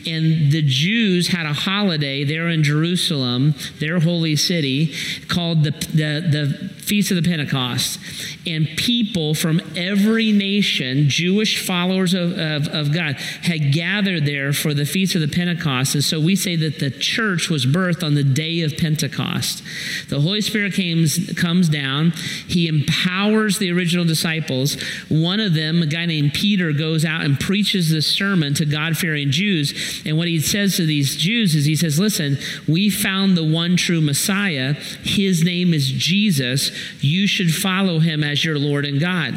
And 0.07 0.51
the 0.51 0.63
Jews 0.63 1.29
had 1.29 1.47
a 1.47 1.53
holiday 1.53 2.25
there 2.25 2.49
in 2.49 2.63
Jerusalem, 2.63 3.55
their 3.79 4.01
holy 4.01 4.37
city, 4.37 4.95
called 5.29 5.65
the, 5.65 5.71
the, 5.71 6.21
the 6.31 6.80
Feast 6.91 7.13
of 7.13 7.23
the 7.23 7.31
Pentecost. 7.31 8.01
And 8.49 8.67
people 8.77 9.33
from 9.33 9.61
every 9.77 10.33
nation, 10.33 11.09
Jewish 11.09 11.65
followers 11.65 12.15
of, 12.15 12.33
of, 12.33 12.67
of, 12.67 12.93
God, 12.93 13.15
had 13.43 13.73
gathered 13.73 14.27
there 14.27 14.53
for 14.53 14.75
the 14.75 14.85
Feast 14.85 15.15
of 15.15 15.21
the 15.21 15.29
Pentecost. 15.29 15.95
And 15.95 16.03
so 16.03 16.19
we 16.19 16.35
say 16.35 16.57
that 16.57 16.81
the 16.81 16.91
church 16.91 17.49
was 17.49 17.65
birthed 17.65 18.03
on 18.03 18.17
the 18.17 18.25
day 18.25 18.63
of 18.63 18.77
Pentecost. 18.77 19.63
The 20.09 20.21
Holy 20.21 20.41
Spirit 20.41 20.75
came, 20.75 21.07
comes 21.37 21.69
down, 21.69 22.11
He 22.49 22.67
empowers 22.67 23.59
the 23.59 23.71
original 23.71 24.05
disciples. 24.05 24.75
One 25.09 25.39
of 25.39 25.55
them, 25.55 25.83
a 25.83 25.87
guy 25.87 26.07
named 26.07 26.35
Peter, 26.35 26.73
goes 26.73 27.05
out 27.05 27.23
and 27.23 27.39
preaches 27.39 27.91
this 27.91 28.09
sermon 28.09 28.53
to 28.55 28.67
God 28.67 28.97
fearing 28.97 29.31
Jews. 29.31 30.03
And 30.05 30.19
what 30.19 30.27
he 30.27 30.41
says 30.41 30.77
to 30.79 30.87
these 30.87 31.15
Jews 31.15 31.55
is, 31.55 31.67
He 31.67 31.77
says, 31.77 32.01
Listen, 32.01 32.37
we 32.67 32.91
found 32.91 33.37
the 33.37 33.45
one 33.45 33.77
true 33.77 34.01
Messiah. 34.01 34.73
His 35.05 35.45
name 35.45 35.73
is 35.73 35.93
Jesus 35.93 36.80
you 37.01 37.27
should 37.27 37.55
follow 37.55 37.99
him 37.99 38.23
as 38.25 38.45
your 38.45 38.59
Lord 38.59 38.85
and 38.85 39.01
God. 39.01 39.35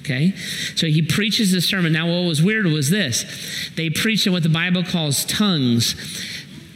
Okay? 0.00 0.34
So 0.74 0.86
he 0.86 1.02
preaches 1.02 1.52
this 1.52 1.68
sermon. 1.68 1.92
Now, 1.92 2.08
what 2.08 2.26
was 2.26 2.42
weird 2.42 2.66
was 2.66 2.90
this 2.90 3.70
they 3.76 3.90
preached 3.90 4.26
in 4.26 4.32
what 4.32 4.42
the 4.42 4.48
Bible 4.48 4.82
calls 4.82 5.24
tongues. 5.24 5.94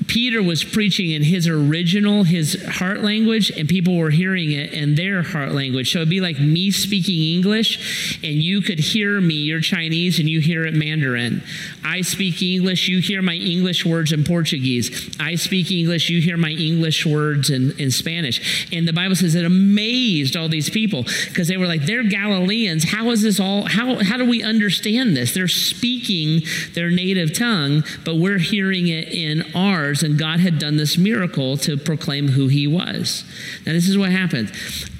Peter 0.06 0.42
was 0.42 0.64
preaching 0.64 1.10
in 1.10 1.22
his 1.22 1.48
original, 1.48 2.24
his 2.24 2.62
heart 2.64 3.02
language, 3.02 3.50
and 3.50 3.68
people 3.68 3.96
were 3.96 4.10
hearing 4.10 4.52
it 4.52 4.72
in 4.72 4.94
their 4.94 5.22
heart 5.22 5.52
language. 5.52 5.92
So 5.92 5.98
it'd 5.98 6.08
be 6.08 6.20
like 6.20 6.38
me 6.38 6.70
speaking 6.70 7.34
English, 7.34 8.18
and 8.22 8.42
you 8.42 8.60
could 8.60 8.78
hear 8.78 9.20
me, 9.20 9.34
you're 9.34 9.60
Chinese, 9.60 10.18
and 10.18 10.28
you 10.28 10.40
hear 10.40 10.64
it 10.66 10.74
Mandarin. 10.74 11.42
I 11.84 12.00
speak 12.02 12.42
English, 12.42 12.88
you 12.88 13.00
hear 13.00 13.22
my 13.22 13.34
English 13.34 13.84
words 13.84 14.12
in 14.12 14.24
Portuguese. 14.24 15.16
I 15.20 15.36
speak 15.36 15.70
English, 15.70 16.10
you 16.10 16.20
hear 16.20 16.36
my 16.36 16.50
English 16.50 17.06
words 17.06 17.50
in, 17.50 17.72
in 17.78 17.90
Spanish. 17.90 18.68
And 18.72 18.86
the 18.86 18.92
Bible 18.92 19.16
says 19.16 19.34
it 19.34 19.44
amazed 19.44 20.36
all 20.36 20.48
these 20.48 20.70
people 20.70 21.04
because 21.28 21.48
they 21.48 21.56
were 21.56 21.66
like, 21.66 21.86
they're 21.86 22.02
Galileans. 22.04 22.90
How 22.90 23.10
is 23.10 23.22
this 23.22 23.40
all? 23.40 23.66
How, 23.66 24.02
how 24.02 24.16
do 24.16 24.24
we 24.24 24.42
understand 24.42 25.16
this? 25.16 25.34
They're 25.34 25.48
speaking 25.48 26.42
their 26.74 26.90
native 26.90 27.36
tongue, 27.36 27.84
but 28.04 28.16
we're 28.16 28.38
hearing 28.38 28.88
it 28.88 29.08
in 29.08 29.44
ours 29.54 29.93
and 30.02 30.18
God 30.18 30.40
had 30.40 30.58
done 30.58 30.76
this 30.76 30.98
miracle 30.98 31.56
to 31.58 31.76
proclaim 31.76 32.28
who 32.28 32.48
he 32.48 32.66
was. 32.66 33.24
Now, 33.64 33.72
this 33.72 33.88
is 33.88 33.96
what 33.96 34.10
happened. 34.10 34.52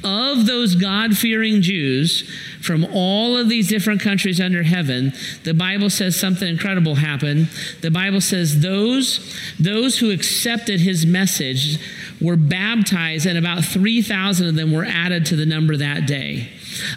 Of 0.03 0.47
those 0.47 0.75
God 0.75 1.17
fearing 1.17 1.63
Jews 1.63 2.31
from 2.61 2.85
all 2.93 3.37
of 3.37 3.49
these 3.49 3.69
different 3.69 4.01
countries 4.01 4.41
under 4.41 4.63
heaven, 4.63 5.13
the 5.45 5.55
Bible 5.55 5.91
says 5.91 6.17
something 6.17 6.49
incredible 6.49 6.97
happened. 6.97 7.49
The 7.81 7.91
Bible 7.91 8.21
says 8.21 8.61
those, 8.61 9.35
those 9.59 9.99
who 9.99 10.11
accepted 10.11 10.81
his 10.81 11.07
message 11.07 11.79
were 12.21 12.37
baptized, 12.37 13.27
and 13.27 13.39
about 13.39 13.65
3,000 13.65 14.49
of 14.49 14.55
them 14.55 14.73
were 14.73 14.85
added 14.85 15.27
to 15.27 15.37
the 15.37 15.47
number 15.47 15.77
that 15.77 16.07
day. 16.07 16.51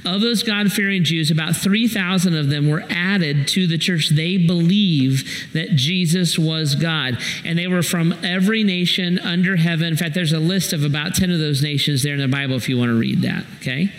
Of 0.06 0.22
those 0.22 0.44
God 0.44 0.72
fearing 0.72 1.04
Jews, 1.04 1.32
about 1.32 1.56
3,000 1.56 2.36
of 2.36 2.50
them 2.50 2.70
were 2.70 2.84
added 2.90 3.48
to 3.50 3.68
the 3.68 3.78
church. 3.78 4.10
They 4.10 4.38
believe 4.38 5.54
that 5.54 5.76
Jesus 5.76 6.38
was 6.38 6.76
God. 6.76 7.18
And 7.46 7.58
they 7.58 7.68
were 7.68 7.84
from 7.84 8.14
every 8.24 8.64
nation 8.64 9.20
under 9.20 9.56
heaven. 9.56 9.88
In 9.88 9.98
fact, 9.98 10.14
there's 10.14 10.34
a 10.34 10.40
list 10.40 10.74
of 10.74 10.84
about 10.84 11.16
10 11.16 11.32
of 11.32 11.40
those 11.40 11.62
nations 11.62 12.04
there 12.04 12.14
in 12.14 12.20
the 12.20 12.28
Bible 12.28 12.56
if 12.56 12.70
you 12.70 12.78
want 12.78 12.90
to 12.90 13.00
read 13.00 13.22
that, 13.22 13.46
okay? 13.58 13.92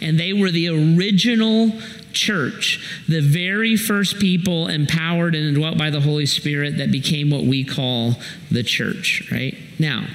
And 0.00 0.18
they 0.18 0.32
were 0.32 0.50
the 0.50 0.68
original 0.68 1.72
church, 2.12 3.04
the 3.08 3.20
very 3.20 3.76
first 3.76 4.18
people 4.18 4.68
empowered 4.68 5.34
and 5.34 5.46
indwelt 5.46 5.76
by 5.76 5.90
the 5.90 6.00
Holy 6.00 6.26
Spirit 6.26 6.78
that 6.78 6.90
became 6.90 7.30
what 7.30 7.44
we 7.44 7.64
call 7.64 8.14
the 8.50 8.62
church, 8.62 9.28
right? 9.30 9.56
Now, 9.78 10.06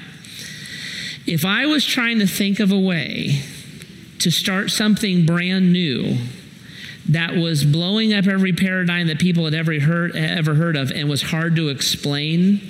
if 1.26 1.44
I 1.44 1.66
was 1.66 1.84
trying 1.84 2.18
to 2.18 2.26
think 2.26 2.58
of 2.58 2.72
a 2.72 2.78
way 2.78 3.42
to 4.20 4.30
start 4.30 4.70
something 4.70 5.26
brand 5.26 5.72
new 5.72 6.18
that 7.08 7.34
was 7.34 7.64
blowing 7.64 8.12
up 8.12 8.26
every 8.26 8.52
paradigm 8.52 9.08
that 9.08 9.18
people 9.18 9.44
had 9.44 9.54
ever 9.54 9.78
heard, 9.80 10.14
ever 10.14 10.54
heard 10.54 10.76
of 10.76 10.90
and 10.90 11.08
was 11.08 11.22
hard 11.22 11.56
to 11.56 11.68
explain, 11.68 12.60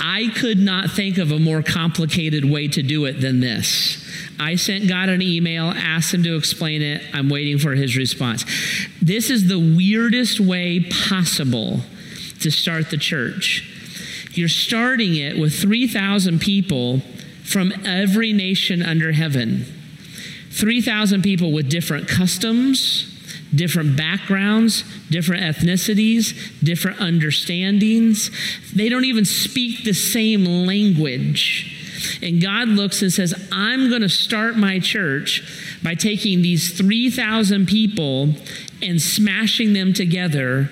I 0.00 0.28
could 0.34 0.58
not 0.58 0.90
think 0.90 1.18
of 1.18 1.30
a 1.30 1.38
more 1.38 1.62
complicated 1.62 2.44
way 2.44 2.68
to 2.68 2.82
do 2.82 3.04
it 3.04 3.20
than 3.20 3.40
this. 3.40 4.04
I 4.40 4.56
sent 4.56 4.88
God 4.88 5.10
an 5.10 5.20
email, 5.20 5.66
asked 5.66 6.14
him 6.14 6.22
to 6.22 6.36
explain 6.36 6.80
it. 6.80 7.02
I'm 7.12 7.28
waiting 7.28 7.58
for 7.58 7.72
his 7.72 7.96
response. 7.96 8.44
This 9.02 9.28
is 9.28 9.46
the 9.46 9.58
weirdest 9.58 10.40
way 10.40 10.80
possible 10.80 11.80
to 12.40 12.50
start 12.50 12.90
the 12.90 12.96
church. 12.96 13.66
You're 14.32 14.48
starting 14.48 15.16
it 15.16 15.38
with 15.38 15.54
3,000 15.60 16.40
people 16.40 17.00
from 17.44 17.72
every 17.84 18.32
nation 18.32 18.82
under 18.82 19.12
heaven. 19.12 19.66
3,000 20.50 21.22
people 21.22 21.52
with 21.52 21.68
different 21.68 22.08
customs, 22.08 23.06
different 23.54 23.96
backgrounds, 23.96 24.84
different 25.08 25.42
ethnicities, 25.42 26.62
different 26.62 27.00
understandings. 27.00 28.30
They 28.74 28.88
don't 28.88 29.04
even 29.04 29.24
speak 29.24 29.84
the 29.84 29.92
same 29.92 30.44
language. 30.44 31.76
And 32.22 32.40
God 32.40 32.68
looks 32.68 33.02
and 33.02 33.12
says, 33.12 33.34
I'm 33.52 33.88
going 33.88 34.02
to 34.02 34.08
start 34.08 34.56
my 34.56 34.78
church 34.78 35.42
by 35.82 35.94
taking 35.94 36.42
these 36.42 36.76
3,000 36.76 37.66
people 37.66 38.34
and 38.82 39.00
smashing 39.00 39.72
them 39.72 39.92
together 39.92 40.70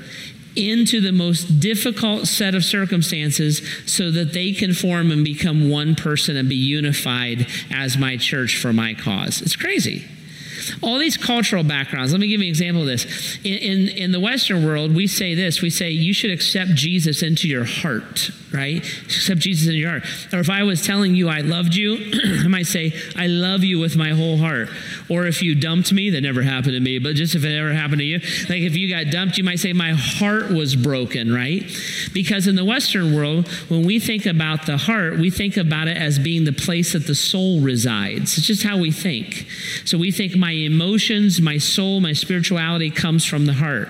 into 0.58 1.00
the 1.00 1.12
most 1.12 1.60
difficult 1.60 2.26
set 2.26 2.54
of 2.54 2.64
circumstances 2.64 3.62
so 3.86 4.10
that 4.10 4.32
they 4.32 4.52
can 4.52 4.74
form 4.74 5.10
and 5.12 5.24
become 5.24 5.70
one 5.70 5.94
person 5.94 6.36
and 6.36 6.48
be 6.48 6.56
unified 6.56 7.46
as 7.70 7.96
my 7.96 8.16
church 8.16 8.58
for 8.58 8.72
my 8.72 8.92
cause. 8.94 9.40
It's 9.40 9.56
crazy. 9.56 10.04
All 10.82 10.98
these 10.98 11.16
cultural 11.16 11.64
backgrounds. 11.64 12.12
Let 12.12 12.20
me 12.20 12.28
give 12.28 12.40
you 12.40 12.46
an 12.46 12.50
example 12.50 12.82
of 12.82 12.88
this. 12.88 13.38
In, 13.44 13.54
in, 13.54 13.88
in, 13.88 14.12
the 14.12 14.20
Western 14.20 14.64
world, 14.64 14.94
we 14.94 15.06
say 15.06 15.34
this 15.34 15.62
we 15.62 15.70
say, 15.70 15.90
you 15.90 16.12
should 16.12 16.30
accept 16.30 16.75
Jesus 16.75 17.22
into 17.22 17.48
your 17.48 17.64
heart, 17.64 18.30
right? 18.52 18.78
Accept 19.04 19.40
Jesus 19.40 19.66
into 19.66 19.78
your 19.78 19.90
heart. 19.90 20.04
Or 20.32 20.40
if 20.40 20.50
I 20.50 20.62
was 20.62 20.84
telling 20.84 21.14
you 21.14 21.28
I 21.28 21.40
loved 21.40 21.75
you, 21.75 22.10
I 22.44 22.48
might 22.48 22.66
say, 22.66 22.92
I 23.16 23.26
love 23.26 23.64
you 23.64 23.78
with 23.78 23.96
my 23.96 24.10
whole 24.10 24.38
heart. 24.38 24.68
Or 25.08 25.26
if 25.26 25.42
you 25.42 25.54
dumped 25.54 25.92
me, 25.92 26.10
that 26.10 26.20
never 26.22 26.42
happened 26.42 26.75
to 26.75 26.80
me, 26.80 26.98
but 26.98 27.14
just 27.14 27.34
if 27.34 27.44
it 27.44 27.56
ever 27.56 27.72
happened 27.72 27.98
to 27.98 28.04
you, 28.04 28.18
like 28.18 28.62
if 28.62 28.76
you 28.76 28.88
got 28.88 29.12
dumped, 29.12 29.38
you 29.38 29.44
might 29.44 29.58
say, 29.58 29.72
my 29.72 29.92
heart 29.92 30.50
was 30.50 30.76
broken, 30.76 31.32
right? 31.32 31.64
Because 32.12 32.46
in 32.46 32.56
the 32.56 32.64
Western 32.64 33.14
world, 33.14 33.48
when 33.68 33.84
we 33.84 33.98
think 33.98 34.26
about 34.26 34.66
the 34.66 34.76
heart, 34.76 35.18
we 35.18 35.30
think 35.30 35.56
about 35.56 35.88
it 35.88 35.96
as 35.96 36.18
being 36.18 36.44
the 36.44 36.52
place 36.52 36.92
that 36.92 37.06
the 37.06 37.14
soul 37.14 37.60
resides. 37.60 38.38
It's 38.38 38.46
just 38.46 38.62
how 38.62 38.78
we 38.78 38.90
think. 38.90 39.46
So 39.84 39.98
we 39.98 40.10
think 40.10 40.37
my 40.37 40.52
emotions, 40.64 41.40
my 41.40 41.58
soul, 41.58 42.00
my 42.00 42.12
spirituality 42.12 42.90
comes 42.90 43.24
from 43.24 43.46
the 43.46 43.54
heart. 43.54 43.88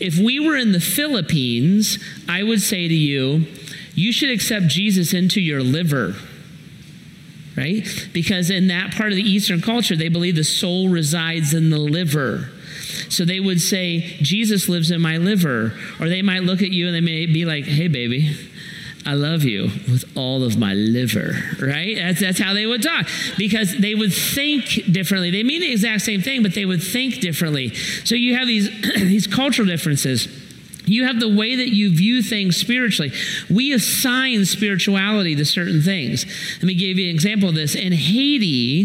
If 0.00 0.18
we 0.18 0.40
were 0.40 0.56
in 0.56 0.72
the 0.72 0.80
Philippines, 0.80 1.98
I 2.28 2.42
would 2.42 2.60
say 2.60 2.88
to 2.88 2.94
you, 2.94 3.46
you 3.94 4.12
should 4.12 4.30
accept 4.30 4.66
Jesus 4.66 5.14
into 5.14 5.40
your 5.40 5.62
liver 5.62 6.14
right? 7.56 7.86
Because 8.12 8.50
in 8.50 8.68
that 8.68 8.94
part 8.94 9.10
of 9.10 9.16
the 9.16 9.22
Eastern 9.22 9.60
culture, 9.60 9.96
they 9.96 10.08
believe 10.08 10.36
the 10.36 10.44
soul 10.44 10.88
resides 10.88 11.54
in 11.54 11.70
the 11.70 11.78
liver. 11.78 12.50
So 13.08 13.24
they 13.24 13.40
would 13.40 13.60
say, 13.60 14.16
Jesus 14.20 14.68
lives 14.68 14.90
in 14.90 15.00
my 15.00 15.18
liver. 15.18 15.72
Or 16.00 16.08
they 16.08 16.22
might 16.22 16.42
look 16.42 16.62
at 16.62 16.70
you 16.70 16.86
and 16.86 16.94
they 16.94 17.00
may 17.00 17.26
be 17.26 17.44
like, 17.44 17.64
hey, 17.64 17.88
baby, 17.88 18.36
I 19.06 19.14
love 19.14 19.44
you 19.44 19.64
with 19.90 20.04
all 20.16 20.42
of 20.44 20.56
my 20.56 20.72
liver, 20.74 21.34
right? 21.60 21.96
That's, 21.96 22.20
that's 22.20 22.38
how 22.38 22.54
they 22.54 22.66
would 22.66 22.82
talk 22.82 23.06
because 23.36 23.76
they 23.76 23.94
would 23.94 24.12
think 24.12 24.64
differently. 24.90 25.30
They 25.30 25.42
mean 25.42 25.60
the 25.60 25.72
exact 25.72 26.02
same 26.02 26.22
thing, 26.22 26.42
but 26.42 26.54
they 26.54 26.64
would 26.64 26.82
think 26.82 27.20
differently. 27.20 27.74
So 28.04 28.14
you 28.14 28.34
have 28.36 28.46
these, 28.46 28.70
these 28.96 29.26
cultural 29.26 29.68
differences. 29.68 30.28
You 30.86 31.06
have 31.06 31.20
the 31.20 31.34
way 31.34 31.56
that 31.56 31.68
you 31.68 31.94
view 31.94 32.22
things 32.22 32.56
spiritually. 32.56 33.12
We 33.48 33.72
assign 33.72 34.44
spirituality 34.44 35.34
to 35.36 35.44
certain 35.44 35.82
things. 35.82 36.26
Let 36.56 36.64
me 36.64 36.74
give 36.74 36.98
you 36.98 37.08
an 37.08 37.14
example 37.14 37.48
of 37.48 37.54
this. 37.54 37.74
In 37.74 37.92
Haiti, 37.92 38.84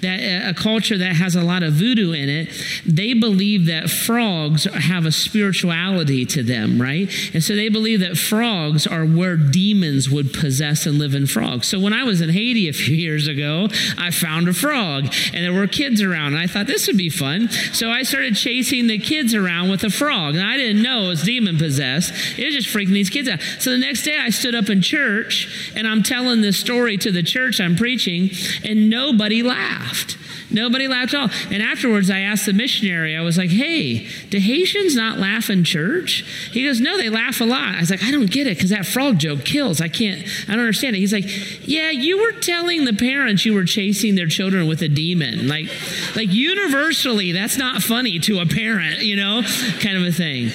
that 0.00 0.20
uh, 0.20 0.50
a 0.50 0.54
culture 0.54 0.96
that 0.98 1.16
has 1.16 1.34
a 1.34 1.42
lot 1.42 1.62
of 1.62 1.74
voodoo 1.74 2.12
in 2.12 2.28
it, 2.28 2.48
they 2.86 3.14
believe 3.14 3.66
that 3.66 3.90
frogs 3.90 4.64
have 4.64 5.06
a 5.06 5.12
spirituality 5.12 6.24
to 6.26 6.42
them, 6.42 6.80
right? 6.80 7.10
And 7.34 7.42
so 7.42 7.56
they 7.56 7.68
believe 7.68 8.00
that 8.00 8.16
frogs 8.16 8.86
are 8.86 9.04
where 9.04 9.36
demons 9.36 10.08
would 10.08 10.32
possess 10.32 10.86
and 10.86 10.98
live 10.98 11.14
in 11.14 11.26
frogs. 11.26 11.66
So 11.66 11.80
when 11.80 11.92
I 11.92 12.04
was 12.04 12.20
in 12.20 12.30
Haiti 12.30 12.68
a 12.68 12.72
few 12.72 12.94
years 12.94 13.26
ago, 13.26 13.68
I 13.98 14.10
found 14.10 14.48
a 14.48 14.52
frog 14.52 15.12
and 15.34 15.44
there 15.44 15.52
were 15.52 15.66
kids 15.66 16.00
around, 16.00 16.34
and 16.34 16.38
I 16.38 16.46
thought 16.46 16.66
this 16.66 16.86
would 16.86 16.96
be 16.96 17.10
fun. 17.10 17.48
So 17.72 17.90
I 17.90 18.02
started 18.02 18.36
chasing 18.36 18.86
the 18.86 18.98
kids 18.98 19.34
around 19.34 19.70
with 19.70 19.82
a 19.84 19.90
frog, 19.90 20.36
and 20.36 20.46
I 20.46 20.56
didn't 20.56 20.82
know 20.82 21.06
it 21.06 21.08
was 21.08 21.22
demon 21.22 21.39
demon 21.40 21.58
possessed. 21.58 22.12
It 22.38 22.44
was 22.44 22.54
just 22.54 22.68
freaking 22.68 22.92
these 22.92 23.10
kids 23.10 23.28
out. 23.28 23.40
So 23.58 23.70
the 23.70 23.78
next 23.78 24.02
day 24.02 24.16
I 24.18 24.30
stood 24.30 24.54
up 24.54 24.68
in 24.68 24.82
church 24.82 25.72
and 25.74 25.86
I'm 25.86 26.02
telling 26.02 26.40
this 26.40 26.58
story 26.58 26.96
to 26.98 27.10
the 27.10 27.22
church 27.22 27.60
I'm 27.60 27.76
preaching, 27.76 28.30
and 28.64 28.90
nobody 28.90 29.42
laughed. 29.42 30.16
Nobody 30.50 30.88
laughed 30.88 31.14
at 31.14 31.20
all. 31.20 31.28
And 31.50 31.62
afterwards, 31.62 32.10
I 32.10 32.20
asked 32.20 32.46
the 32.46 32.52
missionary, 32.52 33.16
I 33.16 33.20
was 33.20 33.38
like, 33.38 33.50
hey, 33.50 34.08
do 34.30 34.38
Haitians 34.38 34.96
not 34.96 35.18
laugh 35.18 35.50
in 35.50 35.64
church? 35.64 36.24
He 36.52 36.64
goes, 36.64 36.80
no, 36.80 36.96
they 36.96 37.08
laugh 37.08 37.40
a 37.40 37.44
lot. 37.44 37.76
I 37.76 37.80
was 37.80 37.90
like, 37.90 38.02
I 38.02 38.10
don't 38.10 38.30
get 38.30 38.46
it 38.46 38.56
because 38.56 38.70
that 38.70 38.86
frog 38.86 39.18
joke 39.18 39.44
kills. 39.44 39.80
I 39.80 39.88
can't, 39.88 40.26
I 40.48 40.52
don't 40.52 40.60
understand 40.60 40.96
it. 40.96 41.00
He's 41.00 41.12
like, 41.12 41.24
yeah, 41.66 41.90
you 41.90 42.18
were 42.18 42.32
telling 42.40 42.84
the 42.84 42.92
parents 42.92 43.44
you 43.44 43.54
were 43.54 43.64
chasing 43.64 44.14
their 44.14 44.26
children 44.26 44.66
with 44.66 44.82
a 44.82 44.88
demon. 44.88 45.48
Like, 45.48 45.68
like 46.16 46.32
universally, 46.32 47.32
that's 47.32 47.56
not 47.56 47.82
funny 47.82 48.18
to 48.20 48.40
a 48.40 48.46
parent, 48.46 49.00
you 49.00 49.16
know, 49.16 49.42
kind 49.80 49.96
of 49.96 50.04
a 50.04 50.12
thing. 50.12 50.48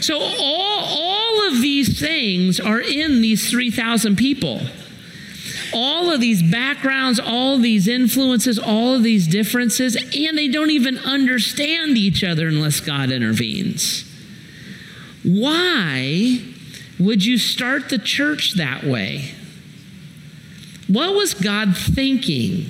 So 0.00 0.18
all, 0.18 0.84
all 0.84 1.48
of 1.48 1.60
these 1.60 2.00
things 2.00 2.58
are 2.58 2.80
in 2.80 3.20
these 3.20 3.50
3,000 3.50 4.16
people 4.16 4.60
all 5.74 6.10
of 6.10 6.20
these 6.20 6.42
backgrounds, 6.42 7.18
all 7.18 7.58
these 7.58 7.88
influences, 7.88 8.58
all 8.58 8.94
of 8.94 9.02
these 9.02 9.26
differences, 9.26 9.96
and 9.96 10.36
they 10.36 10.48
don't 10.48 10.70
even 10.70 10.98
understand 10.98 11.96
each 11.96 12.22
other 12.24 12.48
unless 12.48 12.80
God 12.80 13.10
intervenes. 13.10 14.08
Why 15.22 16.40
would 16.98 17.24
you 17.24 17.38
start 17.38 17.88
the 17.88 17.98
church 17.98 18.54
that 18.54 18.84
way? 18.84 19.34
What 20.88 21.14
was 21.14 21.34
God 21.34 21.76
thinking? 21.76 22.66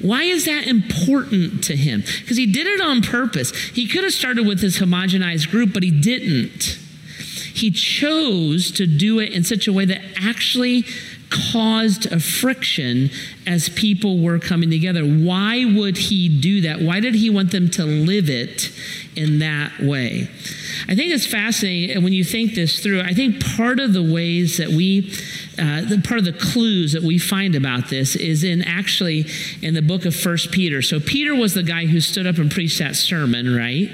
Why 0.00 0.24
is 0.24 0.46
that 0.46 0.66
important 0.66 1.62
to 1.64 1.76
him? 1.76 2.00
Because 2.00 2.36
he 2.36 2.46
did 2.50 2.66
it 2.66 2.80
on 2.80 3.02
purpose. 3.02 3.54
He 3.68 3.86
could 3.86 4.02
have 4.02 4.12
started 4.12 4.46
with 4.46 4.60
this 4.60 4.78
homogenized 4.78 5.50
group, 5.50 5.72
but 5.72 5.82
he 5.82 5.90
didn't. 5.90 6.78
He 7.54 7.70
chose 7.70 8.72
to 8.72 8.86
do 8.86 9.20
it 9.20 9.32
in 9.32 9.44
such 9.44 9.68
a 9.68 9.72
way 9.72 9.84
that 9.84 10.00
actually 10.20 10.84
caused 11.32 12.06
a 12.12 12.20
friction 12.20 13.10
as 13.46 13.68
people 13.68 14.18
were 14.18 14.38
coming 14.38 14.70
together. 14.70 15.02
Why 15.02 15.64
would 15.64 15.96
he 15.96 16.28
do 16.28 16.62
that? 16.62 16.80
Why 16.80 17.00
did 17.00 17.14
he 17.14 17.30
want 17.30 17.50
them 17.50 17.68
to 17.70 17.84
live 17.84 18.30
it 18.30 18.70
in 19.16 19.40
that 19.40 19.80
way? 19.80 20.28
I 20.88 20.94
think 20.94 21.12
it's 21.12 21.26
fascinating 21.26 22.02
when 22.02 22.12
you 22.12 22.24
think 22.24 22.54
this 22.54 22.80
through. 22.80 23.00
I 23.00 23.12
think 23.12 23.44
part 23.56 23.80
of 23.80 23.92
the 23.92 24.02
ways 24.02 24.56
that 24.58 24.68
we 24.68 25.12
uh, 25.58 25.82
part 26.02 26.18
of 26.18 26.24
the 26.24 26.32
clues 26.32 26.92
that 26.92 27.02
we 27.02 27.18
find 27.18 27.54
about 27.54 27.90
this 27.90 28.16
is 28.16 28.42
in 28.42 28.62
actually 28.62 29.26
in 29.60 29.74
the 29.74 29.82
book 29.82 30.06
of 30.06 30.16
First 30.16 30.50
Peter. 30.50 30.80
So 30.80 30.98
Peter 30.98 31.34
was 31.34 31.54
the 31.54 31.62
guy 31.62 31.86
who 31.86 32.00
stood 32.00 32.26
up 32.26 32.38
and 32.38 32.50
preached 32.50 32.78
that 32.78 32.96
sermon, 32.96 33.54
right? 33.54 33.88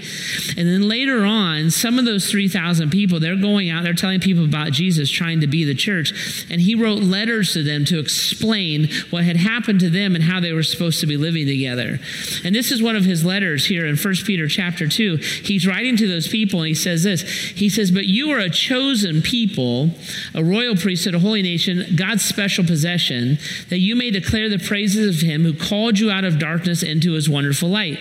And 0.57 0.69
then 0.69 0.89
later 0.89 1.25
on, 1.25 1.71
some 1.71 1.99
of 1.99 2.05
those 2.05 2.31
3,000 2.31 2.91
people, 2.91 3.19
they're 3.19 3.37
going 3.37 3.71
out, 3.71 3.83
they're 3.83 3.93
telling 3.93 4.21
people 4.21 4.45
about 4.45 4.71
Jesus, 4.73 5.11
trying 5.11 5.41
to 5.41 5.47
be 5.47 5.65
the 5.65 5.75
church. 5.75 6.47
And 6.49 6.61
he 6.61 6.75
wrote 6.75 7.03
letters 7.03 7.53
to 7.55 7.63
them 7.63 7.85
to 7.87 7.99
explain 7.99 8.89
what 9.11 9.25
had 9.25 9.37
happened 9.39 9.81
to 9.81 9.91
them 9.91 10.15
and 10.15 10.25
how 10.25 10.41
they 10.41 10.53
were 10.53 10.63
supposed 10.63 11.01
to 11.01 11.07
be 11.07 11.17
living 11.17 11.47
together. 11.47 11.99
And 12.45 12.55
this 12.55 12.71
is 12.71 12.83
one 12.83 12.97
of 12.97 13.05
his 13.05 13.25
letters 13.25 13.67
here 13.67 13.87
in 13.87 13.97
First 13.97 14.27
Peter 14.27 14.49
chapter 14.49 14.89
2. 14.89 15.17
He's 15.17 15.67
writing 15.67 15.97
to 15.97 16.07
those 16.07 16.29
people 16.29 16.61
and 16.61 16.69
he 16.69 16.75
says 16.75 17.03
this. 17.03 17.23
He 17.23 17.69
says, 17.69 17.91
But 17.91 18.07
you 18.07 18.31
are 18.31 18.39
a 18.39 18.51
chosen 18.51 19.23
people, 19.23 19.91
a 20.35 20.45
royal 20.45 20.77
priesthood, 20.77 21.15
a 21.15 21.19
holy 21.19 21.43
nation, 21.43 21.97
God's 21.97 22.25
special 22.25 22.65
possession, 22.65 23.39
that 23.69 23.79
you 23.79 23.97
may 23.97 24.11
declare 24.11 24.49
the 24.49 24.59
praises 24.59 25.17
of 25.17 25.29
him 25.29 25.43
who 25.43 25.55
called 25.55 25.99
you 25.99 26.11
out 26.11 26.25
of 26.25 26.39
darkness 26.39 26.83
into 26.83 27.13
his 27.13 27.29
wonderful 27.29 27.69
light. 27.69 27.99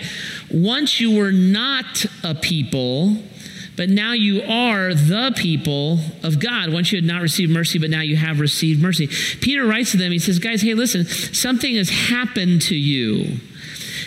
Once 0.52 1.00
you 1.00 1.16
were 1.16 1.32
not 1.32 2.06
a 2.24 2.36
people, 2.36 3.18
but 3.78 3.90
now 3.90 4.14
you 4.14 4.42
are 4.42 4.94
the 4.94 5.32
people 5.38 6.00
of 6.24 6.40
God. 6.40 6.74
Once 6.74 6.92
you 6.92 6.98
had 6.98 7.06
not 7.06 7.22
received 7.22 7.52
mercy, 7.52 7.78
but 7.78 7.92
now 7.92 8.02
you 8.02 8.18
have 8.18 8.40
received 8.40 8.82
mercy. 8.82 9.08
Peter 9.40 9.66
writes 9.66 9.92
to 9.92 9.98
them, 9.98 10.12
he 10.12 10.20
says, 10.20 10.40
Guys, 10.40 10.64
hey, 10.64 10.74
listen, 10.74 11.06
something 11.06 11.76
has 11.76 11.90
happened 11.90 12.64
to 12.64 12.76
you. 12.76 13.38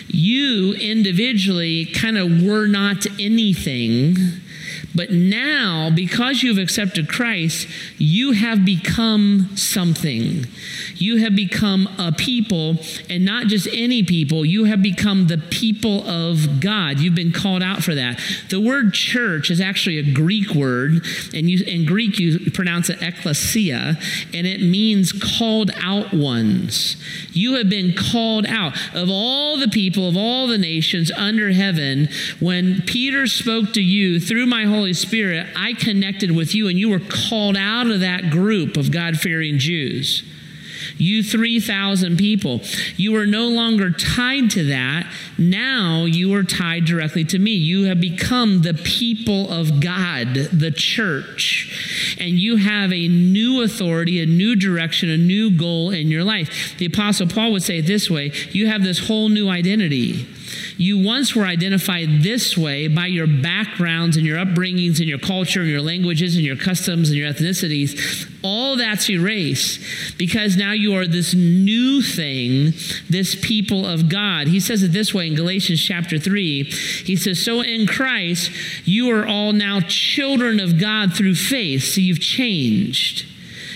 You 0.07 0.73
individually 0.73 1.85
kind 1.85 2.17
of 2.17 2.43
were 2.43 2.67
not 2.67 3.07
anything 3.17 4.17
but 4.95 5.11
now, 5.11 5.89
because 5.93 6.43
you've 6.43 6.57
accepted 6.57 7.07
Christ, 7.07 7.67
you 7.97 8.31
have 8.31 8.65
become 8.65 9.55
something. 9.55 10.45
You 10.95 11.17
have 11.17 11.35
become 11.35 11.87
a 11.97 12.11
people, 12.11 12.77
and 13.09 13.23
not 13.25 13.47
just 13.47 13.67
any 13.71 14.03
people. 14.03 14.45
You 14.45 14.65
have 14.65 14.81
become 14.81 15.27
the 15.27 15.37
people 15.37 16.07
of 16.07 16.59
God. 16.59 16.99
You've 16.99 17.15
been 17.15 17.31
called 17.31 17.63
out 17.63 17.83
for 17.83 17.95
that. 17.95 18.19
The 18.49 18.59
word 18.59 18.93
church 18.93 19.49
is 19.49 19.61
actually 19.61 19.97
a 19.97 20.13
Greek 20.13 20.53
word, 20.53 21.05
and 21.33 21.49
you, 21.49 21.63
in 21.65 21.85
Greek 21.85 22.19
you 22.19 22.51
pronounce 22.51 22.89
it 22.89 23.01
ecclesia, 23.01 23.97
and 24.33 24.47
it 24.47 24.61
means 24.61 25.11
called 25.11 25.71
out 25.81 26.13
ones. 26.13 26.97
You 27.31 27.55
have 27.55 27.69
been 27.69 27.93
called 27.95 28.45
out 28.45 28.77
of 28.93 29.09
all 29.09 29.57
the 29.57 29.67
people, 29.67 30.07
of 30.07 30.17
all 30.17 30.47
the 30.47 30.57
nations 30.57 31.11
under 31.11 31.51
heaven. 31.51 32.09
When 32.39 32.81
Peter 32.81 33.27
spoke 33.27 33.73
to 33.73 33.81
you 33.81 34.19
through 34.19 34.45
my 34.45 34.65
Holy 34.65 34.80
Holy 34.81 34.93
Spirit, 34.93 35.45
I 35.55 35.73
connected 35.73 36.31
with 36.31 36.55
you 36.55 36.67
and 36.67 36.79
you 36.79 36.89
were 36.89 36.99
called 36.99 37.55
out 37.55 37.85
of 37.85 37.99
that 37.99 38.31
group 38.31 38.77
of 38.77 38.89
God 38.89 39.15
fearing 39.15 39.59
Jews. 39.59 40.23
You 40.97 41.21
3,000 41.21 42.17
people. 42.17 42.61
You 42.95 43.15
are 43.17 43.27
no 43.27 43.47
longer 43.47 43.91
tied 43.91 44.49
to 44.51 44.63
that. 44.69 45.05
Now 45.37 46.05
you 46.05 46.33
are 46.33 46.41
tied 46.41 46.85
directly 46.85 47.23
to 47.25 47.37
me. 47.37 47.51
You 47.51 47.83
have 47.83 48.01
become 48.01 48.63
the 48.63 48.73
people 48.73 49.51
of 49.51 49.79
God, 49.81 50.33
the 50.33 50.71
church. 50.75 52.17
And 52.19 52.39
you 52.39 52.55
have 52.55 52.91
a 52.91 53.07
new 53.07 53.61
authority, 53.61 54.19
a 54.19 54.25
new 54.25 54.55
direction, 54.55 55.11
a 55.11 55.17
new 55.17 55.55
goal 55.55 55.91
in 55.91 56.07
your 56.07 56.23
life. 56.23 56.75
The 56.79 56.87
Apostle 56.87 57.27
Paul 57.27 57.51
would 57.51 57.61
say 57.61 57.77
it 57.77 57.85
this 57.85 58.09
way 58.09 58.31
you 58.49 58.65
have 58.65 58.81
this 58.81 59.07
whole 59.07 59.29
new 59.29 59.47
identity. 59.47 60.25
You 60.77 61.03
once 61.03 61.35
were 61.35 61.45
identified 61.45 62.23
this 62.23 62.57
way 62.57 62.87
by 62.87 63.07
your 63.07 63.27
backgrounds 63.27 64.17
and 64.17 64.25
your 64.25 64.37
upbringings 64.37 64.99
and 64.99 65.07
your 65.07 65.19
culture 65.19 65.61
and 65.61 65.69
your 65.69 65.81
languages 65.81 66.35
and 66.35 66.45
your 66.45 66.55
customs 66.55 67.09
and 67.09 67.17
your 67.17 67.31
ethnicities. 67.31 68.27
All 68.43 68.75
that's 68.75 69.09
erased 69.09 70.17
because 70.17 70.57
now 70.57 70.71
you 70.71 70.95
are 70.95 71.05
this 71.05 71.33
new 71.33 72.01
thing, 72.01 72.73
this 73.09 73.35
people 73.35 73.85
of 73.85 74.09
God. 74.09 74.47
He 74.47 74.59
says 74.59 74.83
it 74.83 74.93
this 74.93 75.13
way 75.13 75.27
in 75.27 75.35
Galatians 75.35 75.81
chapter 75.81 76.17
3. 76.17 76.63
He 76.63 77.15
says, 77.15 77.43
So 77.43 77.61
in 77.61 77.87
Christ, 77.87 78.51
you 78.85 79.11
are 79.11 79.25
all 79.25 79.53
now 79.53 79.79
children 79.81 80.59
of 80.59 80.79
God 80.79 81.13
through 81.13 81.35
faith. 81.35 81.83
So 81.83 82.01
you've 82.01 82.19
changed. 82.19 83.30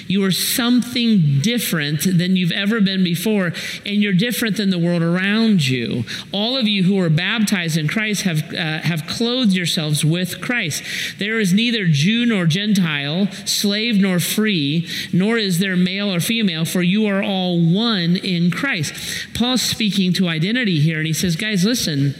You 0.07 0.23
are 0.23 0.31
something 0.31 1.39
different 1.41 2.01
than 2.17 2.35
you've 2.35 2.51
ever 2.51 2.81
been 2.81 3.03
before, 3.03 3.53
and 3.85 4.01
you're 4.01 4.13
different 4.13 4.57
than 4.57 4.69
the 4.69 4.79
world 4.79 5.01
around 5.01 5.67
you. 5.67 6.03
All 6.31 6.57
of 6.57 6.67
you 6.67 6.83
who 6.83 6.99
are 6.99 7.09
baptized 7.09 7.77
in 7.77 7.87
Christ 7.87 8.23
have, 8.23 8.53
uh, 8.53 8.79
have 8.79 9.07
clothed 9.07 9.53
yourselves 9.53 10.05
with 10.05 10.41
Christ. 10.41 10.83
There 11.17 11.39
is 11.39 11.53
neither 11.53 11.87
Jew 11.87 12.25
nor 12.25 12.45
Gentile, 12.45 13.27
slave 13.45 13.99
nor 13.99 14.19
free, 14.19 14.87
nor 15.11 15.37
is 15.37 15.59
there 15.59 15.75
male 15.75 16.13
or 16.13 16.19
female, 16.19 16.65
for 16.65 16.81
you 16.81 17.05
are 17.07 17.23
all 17.23 17.59
one 17.59 18.15
in 18.15 18.51
Christ. 18.51 18.93
Paul's 19.33 19.61
speaking 19.61 20.13
to 20.13 20.27
identity 20.27 20.79
here, 20.79 20.97
and 20.97 21.07
he 21.07 21.13
says, 21.13 21.35
Guys, 21.35 21.65
listen. 21.65 22.15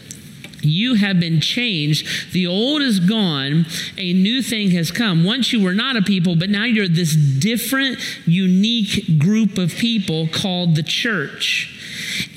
You 0.66 0.96
have 0.96 1.20
been 1.20 1.40
changed. 1.42 2.34
The 2.34 2.48
old 2.48 2.82
is 2.82 3.00
gone. 3.00 3.66
A 3.98 4.14
new 4.14 4.42
thing 4.42 4.72
has 4.72 4.92
come. 4.92 5.24
Once 5.24 5.54
you 5.54 5.64
were 5.64 5.74
not 5.74 5.96
a 5.96 6.02
people, 6.02 6.36
but 6.36 6.50
now 6.50 6.66
you're 6.66 6.88
this 6.88 7.16
different, 7.16 8.00
unique 8.26 9.20
group 9.20 9.58
of 9.58 9.76
people 9.76 10.28
called 10.28 10.76
the 10.76 10.84
church. 10.84 11.72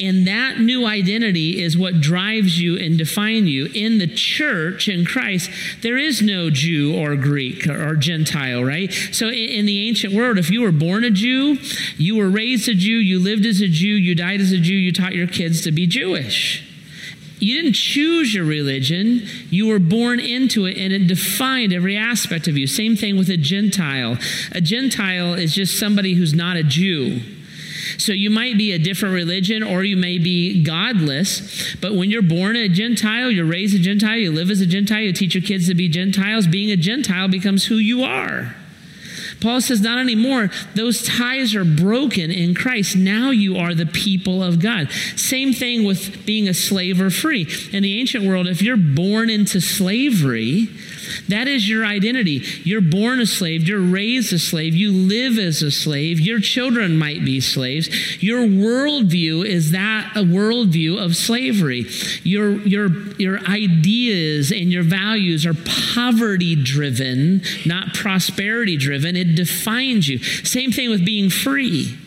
And 0.00 0.26
that 0.26 0.58
new 0.58 0.86
identity 0.86 1.62
is 1.62 1.76
what 1.76 2.00
drives 2.00 2.60
you 2.60 2.76
and 2.76 2.98
defines 2.98 3.48
you. 3.48 3.66
In 3.74 3.98
the 3.98 4.06
church, 4.06 4.88
in 4.88 5.04
Christ, 5.04 5.50
there 5.82 5.96
is 5.96 6.22
no 6.22 6.50
Jew 6.50 6.96
or 6.96 7.16
Greek 7.16 7.66
or 7.66 7.94
Gentile, 7.96 8.64
right? 8.64 8.92
So 9.12 9.28
in 9.28 9.66
the 9.66 9.88
ancient 9.88 10.14
world, 10.14 10.38
if 10.38 10.50
you 10.50 10.62
were 10.62 10.72
born 10.72 11.04
a 11.04 11.10
Jew, 11.10 11.58
you 11.96 12.16
were 12.16 12.30
raised 12.30 12.68
a 12.68 12.74
Jew, 12.74 12.96
you 12.96 13.18
lived 13.18 13.46
as 13.46 13.60
a 13.60 13.68
Jew, 13.68 13.94
you 13.94 14.14
died 14.14 14.40
as 14.40 14.52
a 14.52 14.58
Jew, 14.58 14.74
you 14.74 14.92
taught 14.92 15.14
your 15.14 15.26
kids 15.26 15.62
to 15.62 15.72
be 15.72 15.86
Jewish. 15.86 16.67
You 17.40 17.60
didn't 17.62 17.74
choose 17.74 18.34
your 18.34 18.44
religion, 18.44 19.22
you 19.50 19.68
were 19.68 19.78
born 19.78 20.20
into 20.20 20.66
it, 20.66 20.76
and 20.76 20.92
it 20.92 21.06
defined 21.06 21.72
every 21.72 21.96
aspect 21.96 22.48
of 22.48 22.56
you. 22.58 22.66
Same 22.66 22.96
thing 22.96 23.16
with 23.16 23.30
a 23.30 23.36
Gentile. 23.36 24.18
A 24.52 24.60
Gentile 24.60 25.34
is 25.34 25.54
just 25.54 25.78
somebody 25.78 26.14
who's 26.14 26.34
not 26.34 26.56
a 26.56 26.62
Jew. 26.62 27.20
So 27.96 28.12
you 28.12 28.30
might 28.30 28.58
be 28.58 28.72
a 28.72 28.78
different 28.78 29.14
religion 29.14 29.62
or 29.62 29.82
you 29.82 29.96
may 29.96 30.18
be 30.18 30.62
godless, 30.62 31.76
but 31.76 31.94
when 31.94 32.10
you're 32.10 32.22
born 32.22 32.56
a 32.56 32.68
Gentile, 32.68 33.30
you're 33.30 33.46
raised 33.46 33.74
a 33.74 33.78
Gentile, 33.78 34.16
you 34.16 34.30
live 34.30 34.50
as 34.50 34.60
a 34.60 34.66
Gentile, 34.66 35.00
you 35.00 35.12
teach 35.12 35.34
your 35.34 35.42
kids 35.42 35.68
to 35.68 35.74
be 35.74 35.88
Gentiles, 35.88 36.46
being 36.46 36.70
a 36.70 36.76
Gentile 36.76 37.28
becomes 37.28 37.66
who 37.66 37.76
you 37.76 38.02
are. 38.02 38.54
Paul 39.40 39.60
says, 39.60 39.80
not 39.80 39.98
anymore. 39.98 40.50
Those 40.74 41.02
ties 41.02 41.54
are 41.54 41.64
broken 41.64 42.30
in 42.30 42.54
Christ. 42.54 42.96
Now 42.96 43.30
you 43.30 43.56
are 43.56 43.74
the 43.74 43.86
people 43.86 44.42
of 44.42 44.60
God. 44.60 44.90
Same 45.16 45.52
thing 45.52 45.84
with 45.84 46.24
being 46.26 46.48
a 46.48 46.54
slave 46.54 47.00
or 47.00 47.10
free. 47.10 47.48
In 47.72 47.82
the 47.82 48.00
ancient 48.00 48.24
world, 48.24 48.48
if 48.48 48.62
you're 48.62 48.76
born 48.76 49.30
into 49.30 49.60
slavery, 49.60 50.68
That 51.28 51.48
is 51.48 51.68
your 51.68 51.84
identity. 51.84 52.42
You're 52.64 52.80
born 52.80 53.20
a 53.20 53.26
slave. 53.26 53.66
You're 53.66 53.80
raised 53.80 54.32
a 54.32 54.38
slave. 54.38 54.74
You 54.74 54.92
live 54.92 55.38
as 55.38 55.62
a 55.62 55.70
slave. 55.70 56.20
Your 56.20 56.40
children 56.40 56.98
might 56.98 57.24
be 57.24 57.40
slaves. 57.40 57.88
Your 58.22 58.40
worldview 58.40 59.46
is 59.46 59.72
that 59.72 60.12
a 60.14 60.20
worldview 60.20 61.02
of 61.02 61.16
slavery. 61.16 61.86
Your, 62.22 62.58
your, 62.66 62.90
your 63.14 63.40
ideas 63.40 64.50
and 64.50 64.72
your 64.72 64.82
values 64.82 65.46
are 65.46 65.54
poverty 65.94 66.56
driven, 66.56 67.42
not 67.66 67.94
prosperity 67.94 68.76
driven. 68.76 69.16
It 69.16 69.34
defines 69.34 70.08
you. 70.08 70.18
Same 70.18 70.72
thing 70.72 70.90
with 70.90 71.04
being 71.04 71.30
free. 71.30 71.98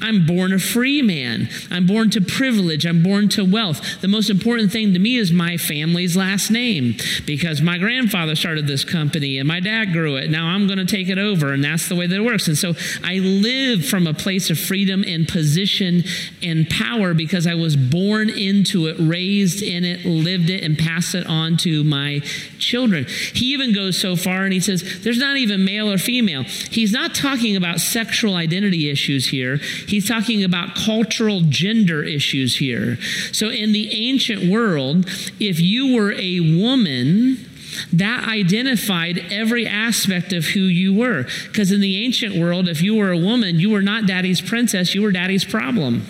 I'm 0.00 0.26
born 0.26 0.52
a 0.52 0.58
free 0.58 1.02
man. 1.02 1.48
I'm 1.70 1.86
born 1.86 2.10
to 2.10 2.20
privilege. 2.20 2.86
I'm 2.86 3.02
born 3.02 3.28
to 3.30 3.44
wealth. 3.44 4.00
The 4.00 4.08
most 4.08 4.30
important 4.30 4.72
thing 4.72 4.92
to 4.92 4.98
me 4.98 5.16
is 5.16 5.32
my 5.32 5.56
family's 5.56 6.16
last 6.16 6.50
name 6.50 6.94
because 7.26 7.60
my 7.60 7.78
grandfather 7.78 8.34
started 8.34 8.66
this 8.66 8.84
company 8.84 9.38
and 9.38 9.48
my 9.48 9.60
dad 9.60 9.92
grew 9.92 10.16
it. 10.16 10.30
Now 10.30 10.46
I'm 10.46 10.66
going 10.66 10.78
to 10.78 10.84
take 10.84 11.08
it 11.08 11.18
over, 11.18 11.52
and 11.52 11.62
that's 11.62 11.88
the 11.88 11.96
way 11.96 12.06
that 12.06 12.14
it 12.14 12.24
works. 12.24 12.48
And 12.48 12.56
so 12.56 12.74
I 13.02 13.16
live 13.16 13.84
from 13.84 14.06
a 14.06 14.14
place 14.14 14.50
of 14.50 14.58
freedom 14.58 15.04
and 15.06 15.26
position 15.28 16.02
and 16.42 16.68
power 16.68 17.14
because 17.14 17.46
I 17.46 17.54
was 17.54 17.76
born 17.76 18.28
into 18.30 18.86
it, 18.86 18.96
raised 18.98 19.62
in 19.62 19.84
it, 19.84 20.04
lived 20.04 20.50
it, 20.50 20.62
and 20.62 20.78
passed 20.78 21.14
it 21.14 21.26
on 21.26 21.56
to 21.58 21.84
my 21.84 22.20
children. 22.58 23.06
He 23.34 23.52
even 23.52 23.74
goes 23.74 23.98
so 23.98 24.16
far 24.16 24.44
and 24.44 24.52
he 24.52 24.60
says, 24.60 25.02
There's 25.02 25.18
not 25.18 25.36
even 25.36 25.64
male 25.64 25.90
or 25.90 25.98
female. 25.98 26.44
He's 26.44 26.92
not 26.92 27.14
talking 27.14 27.56
about 27.56 27.80
sexual 27.80 28.34
identity 28.34 28.90
issues 28.90 29.26
here. 29.26 29.60
He's 29.86 30.08
talking 30.08 30.44
about 30.44 30.74
cultural 30.74 31.42
gender 31.48 32.02
issues 32.02 32.56
here. 32.56 32.98
So, 33.32 33.48
in 33.48 33.72
the 33.72 33.90
ancient 33.92 34.50
world, 34.50 35.08
if 35.40 35.60
you 35.60 35.94
were 35.94 36.12
a 36.12 36.40
woman, 36.40 37.48
that 37.92 38.28
identified 38.28 39.18
every 39.30 39.66
aspect 39.66 40.32
of 40.32 40.44
who 40.44 40.60
you 40.60 40.92
were. 40.92 41.26
Because 41.46 41.72
in 41.72 41.80
the 41.80 42.04
ancient 42.04 42.36
world, 42.36 42.68
if 42.68 42.82
you 42.82 42.94
were 42.94 43.10
a 43.10 43.18
woman, 43.18 43.58
you 43.58 43.70
were 43.70 43.82
not 43.82 44.06
daddy's 44.06 44.40
princess, 44.42 44.94
you 44.94 45.02
were 45.02 45.12
daddy's 45.12 45.44
problem 45.44 46.06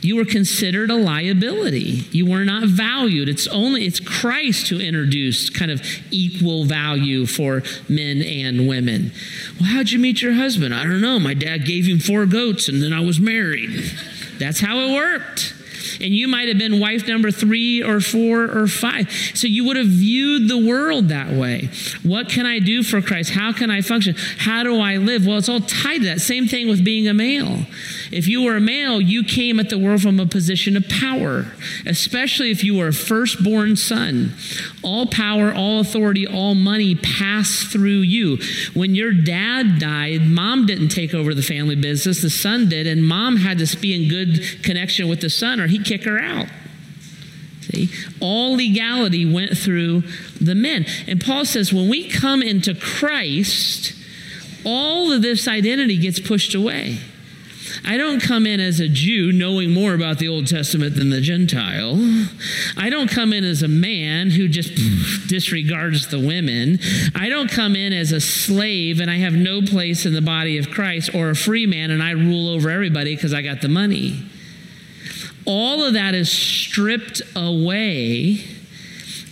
you 0.00 0.16
were 0.16 0.24
considered 0.24 0.90
a 0.90 0.94
liability. 0.94 2.04
You 2.12 2.26
were 2.26 2.44
not 2.44 2.64
valued. 2.64 3.28
It's 3.28 3.46
only 3.48 3.86
it's 3.86 4.00
Christ 4.00 4.68
who 4.68 4.78
introduced 4.78 5.54
kind 5.54 5.70
of 5.70 5.82
equal 6.10 6.64
value 6.64 7.26
for 7.26 7.62
men 7.88 8.22
and 8.22 8.68
women. 8.68 9.12
Well, 9.60 9.70
how'd 9.70 9.90
you 9.90 9.98
meet 9.98 10.22
your 10.22 10.34
husband? 10.34 10.74
I 10.74 10.84
don't 10.84 11.00
know. 11.00 11.18
My 11.18 11.34
dad 11.34 11.64
gave 11.64 11.86
him 11.86 11.98
four 11.98 12.26
goats 12.26 12.68
and 12.68 12.82
then 12.82 12.92
I 12.92 13.00
was 13.00 13.18
married. 13.18 13.70
That's 14.38 14.60
how 14.60 14.78
it 14.78 14.94
worked 14.94 15.54
and 16.00 16.14
you 16.14 16.28
might 16.28 16.48
have 16.48 16.58
been 16.58 16.80
wife 16.80 17.06
number 17.06 17.30
three 17.30 17.82
or 17.82 18.00
four 18.00 18.44
or 18.44 18.66
five. 18.66 19.10
So 19.34 19.46
you 19.46 19.64
would 19.64 19.76
have 19.76 19.86
viewed 19.86 20.48
the 20.48 20.58
world 20.58 21.08
that 21.08 21.32
way. 21.32 21.70
What 22.02 22.28
can 22.28 22.46
I 22.46 22.58
do 22.58 22.82
for 22.82 23.00
Christ? 23.00 23.30
How 23.30 23.52
can 23.52 23.70
I 23.70 23.80
function? 23.80 24.14
How 24.38 24.62
do 24.62 24.80
I 24.80 24.96
live? 24.96 25.26
Well, 25.26 25.38
it's 25.38 25.48
all 25.48 25.60
tied 25.60 25.98
to 25.98 26.04
that. 26.06 26.20
Same 26.20 26.46
thing 26.46 26.68
with 26.68 26.84
being 26.84 27.08
a 27.08 27.14
male. 27.14 27.66
If 28.10 28.26
you 28.26 28.42
were 28.42 28.56
a 28.56 28.60
male, 28.60 29.00
you 29.00 29.22
came 29.22 29.60
at 29.60 29.68
the 29.70 29.78
world 29.78 30.02
from 30.02 30.18
a 30.18 30.26
position 30.26 30.76
of 30.76 30.88
power, 30.88 31.46
especially 31.86 32.50
if 32.50 32.64
you 32.64 32.76
were 32.76 32.88
a 32.88 32.92
firstborn 32.92 33.76
son. 33.76 34.34
All 34.82 35.06
power, 35.06 35.52
all 35.52 35.80
authority, 35.80 36.26
all 36.26 36.54
money 36.54 36.94
passed 36.94 37.68
through 37.68 38.00
you. 38.00 38.38
When 38.74 38.94
your 38.94 39.12
dad 39.12 39.78
died, 39.78 40.26
mom 40.26 40.66
didn't 40.66 40.88
take 40.88 41.14
over 41.14 41.34
the 41.34 41.42
family 41.42 41.76
business, 41.76 42.22
the 42.22 42.30
son 42.30 42.68
did, 42.68 42.86
and 42.86 43.04
mom 43.04 43.36
had 43.36 43.58
to 43.58 43.76
be 43.78 43.94
in 43.94 44.08
good 44.08 44.62
connection 44.62 45.08
with 45.08 45.20
the 45.20 45.30
son 45.30 45.60
or 45.60 45.66
he 45.66 45.78
kick 45.78 46.04
her 46.04 46.18
out. 46.18 46.48
See? 47.62 47.90
All 48.20 48.56
legality 48.56 49.30
went 49.30 49.56
through 49.56 50.02
the 50.40 50.54
men. 50.54 50.86
And 51.06 51.20
Paul 51.20 51.44
says 51.44 51.72
when 51.72 51.88
we 51.88 52.08
come 52.08 52.42
into 52.42 52.74
Christ, 52.74 53.94
all 54.64 55.12
of 55.12 55.22
this 55.22 55.46
identity 55.46 55.98
gets 55.98 56.18
pushed 56.18 56.54
away. 56.54 56.98
I 57.84 57.96
don't 57.96 58.20
come 58.20 58.46
in 58.46 58.60
as 58.60 58.80
a 58.80 58.88
Jew 58.88 59.32
knowing 59.32 59.70
more 59.70 59.94
about 59.94 60.18
the 60.18 60.28
Old 60.28 60.46
Testament 60.46 60.96
than 60.96 61.10
the 61.10 61.20
Gentile. 61.20 61.96
I 62.76 62.90
don't 62.90 63.10
come 63.10 63.32
in 63.32 63.44
as 63.44 63.62
a 63.62 63.68
man 63.68 64.30
who 64.30 64.48
just 64.48 64.74
disregards 65.28 66.08
the 66.08 66.18
women. 66.18 66.78
I 67.14 67.28
don't 67.28 67.50
come 67.50 67.76
in 67.76 67.92
as 67.92 68.12
a 68.12 68.20
slave 68.20 69.00
and 69.00 69.10
I 69.10 69.16
have 69.16 69.34
no 69.34 69.62
place 69.62 70.06
in 70.06 70.14
the 70.14 70.22
body 70.22 70.58
of 70.58 70.70
Christ 70.70 71.14
or 71.14 71.30
a 71.30 71.36
free 71.36 71.66
man 71.66 71.90
and 71.90 72.02
I 72.02 72.10
rule 72.10 72.48
over 72.48 72.70
everybody 72.70 73.14
because 73.14 73.32
I 73.32 73.42
got 73.42 73.60
the 73.60 73.68
money 73.68 74.22
all 75.48 75.82
of 75.82 75.94
that 75.94 76.14
is 76.14 76.30
stripped 76.30 77.22
away. 77.34 78.44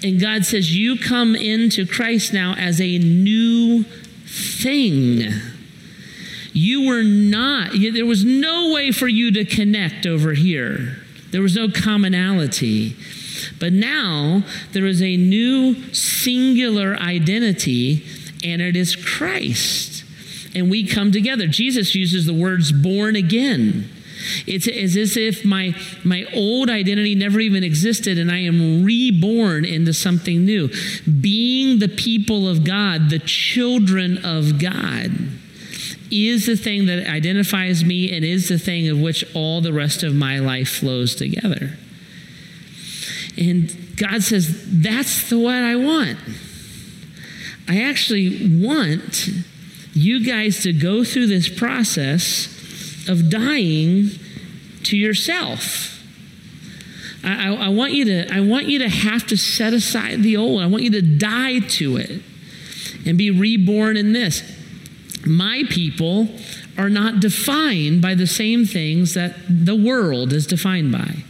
And 0.03 0.19
God 0.19 0.47
says, 0.47 0.75
You 0.75 0.99
come 0.99 1.37
into 1.37 1.87
Christ 1.87 2.33
now 2.33 2.55
as 2.57 2.81
a 2.81 2.99
new 2.99 3.85
thing. 4.25 5.31
You 6.57 6.87
were 6.87 7.03
not, 7.03 7.73
there 7.75 8.07
was 8.07 8.25
no 8.25 8.73
way 8.73 8.91
for 8.91 9.07
you 9.07 9.31
to 9.33 9.45
connect 9.45 10.07
over 10.07 10.33
here. 10.33 10.97
There 11.31 11.43
was 11.43 11.55
no 11.55 11.69
commonality. 11.69 12.97
But 13.61 13.75
now 13.75 14.43
there 14.73 14.87
is 14.87 15.03
a 15.03 15.19
new 15.19 15.93
singular 15.93 16.97
identity, 16.97 18.07
and 18.43 18.63
it 18.63 18.75
is 18.75 18.97
Christ. 18.97 20.03
And 20.55 20.71
we 20.71 20.87
come 20.87 21.13
together. 21.13 21.47
Jesus 21.47 21.95
uses 21.95 22.25
the 22.25 22.33
words 22.33 22.73
born 22.73 23.17
again. 23.17 23.91
It's 24.47 24.67
as 24.67 25.19
if 25.19 25.45
my, 25.45 25.75
my 26.05 26.25
old 26.35 26.71
identity 26.71 27.15
never 27.15 27.39
even 27.39 27.65
existed 27.65 28.17
and 28.17 28.33
I 28.33 28.39
am 28.39 28.83
reborn 28.83 29.67
into 29.67 29.93
something 29.93 30.47
new. 30.47 30.71
Being 31.21 31.81
the 31.81 31.89
people 31.89 32.49
of 32.49 32.65
God, 32.65 33.11
the 33.11 33.19
children 33.19 34.25
of 34.25 34.59
God, 34.59 35.11
is 36.11 36.47
the 36.47 36.57
thing 36.57 36.87
that 36.87 37.07
identifies 37.09 37.85
me 37.85 38.15
and 38.15 38.25
is 38.25 38.49
the 38.49 38.59
thing 38.59 38.89
of 38.89 39.01
which 39.01 39.25
all 39.35 39.61
the 39.61 39.73
rest 39.73 40.03
of 40.03 40.15
my 40.15 40.39
life 40.39 40.69
flows 40.69 41.15
together. 41.15 41.79
And 43.37 43.97
God 43.97 44.23
says, 44.23 44.65
That's 44.83 45.29
the 45.29 45.39
what 45.39 45.55
I 45.55 45.77
want. 45.77 46.19
I 47.69 47.83
actually 47.83 48.63
want 48.63 49.29
you 49.93 50.25
guys 50.25 50.63
to 50.63 50.73
go 50.73 51.05
through 51.05 51.27
this 51.27 51.49
process 51.49 53.09
of 53.09 53.31
dying 53.31 54.11
to 54.85 54.97
yourself. 54.97 55.93
I, 57.25 57.49
I, 57.49 57.67
I, 57.67 57.69
want 57.71 57.93
you 57.93 58.05
to, 58.05 58.33
I 58.33 58.41
want 58.41 58.67
you 58.67 58.79
to 58.81 58.89
have 58.89 59.27
to 59.29 59.37
set 59.37 59.73
aside 59.73 60.23
the 60.23 60.37
old. 60.37 60.63
I 60.63 60.67
want 60.67 60.85
you 60.85 60.91
to 60.93 61.03
die 61.03 61.61
to 61.61 61.97
it 61.97 62.23
and 63.05 63.19
be 63.19 63.31
reborn 63.31 63.97
in 63.97 64.13
this. 64.13 64.43
My 65.27 65.65
people 65.69 66.29
are 66.79 66.89
not 66.89 67.21
defined 67.21 68.01
by 68.01 68.15
the 68.15 68.27
same 68.27 68.65
things 68.65 69.15
that 69.15 69.35
the 69.49 69.75
world 69.75 70.33
is 70.33 70.47
defined 70.47 70.93
by. 70.93 71.25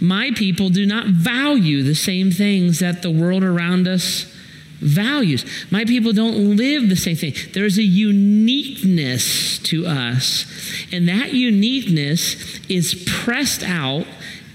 My 0.00 0.30
people 0.32 0.70
do 0.70 0.84
not 0.84 1.06
value 1.06 1.82
the 1.82 1.94
same 1.94 2.30
things 2.30 2.80
that 2.80 3.02
the 3.02 3.10
world 3.10 3.42
around 3.42 3.88
us 3.88 4.32
values. 4.80 5.44
My 5.70 5.84
people 5.84 6.12
don't 6.12 6.56
live 6.56 6.88
the 6.88 6.96
same 6.96 7.16
thing. 7.16 7.34
There's 7.52 7.78
a 7.78 7.82
uniqueness 7.82 9.58
to 9.60 9.86
us, 9.86 10.44
and 10.92 11.08
that 11.08 11.32
uniqueness 11.32 12.60
is 12.68 13.04
pressed 13.06 13.62
out 13.62 14.06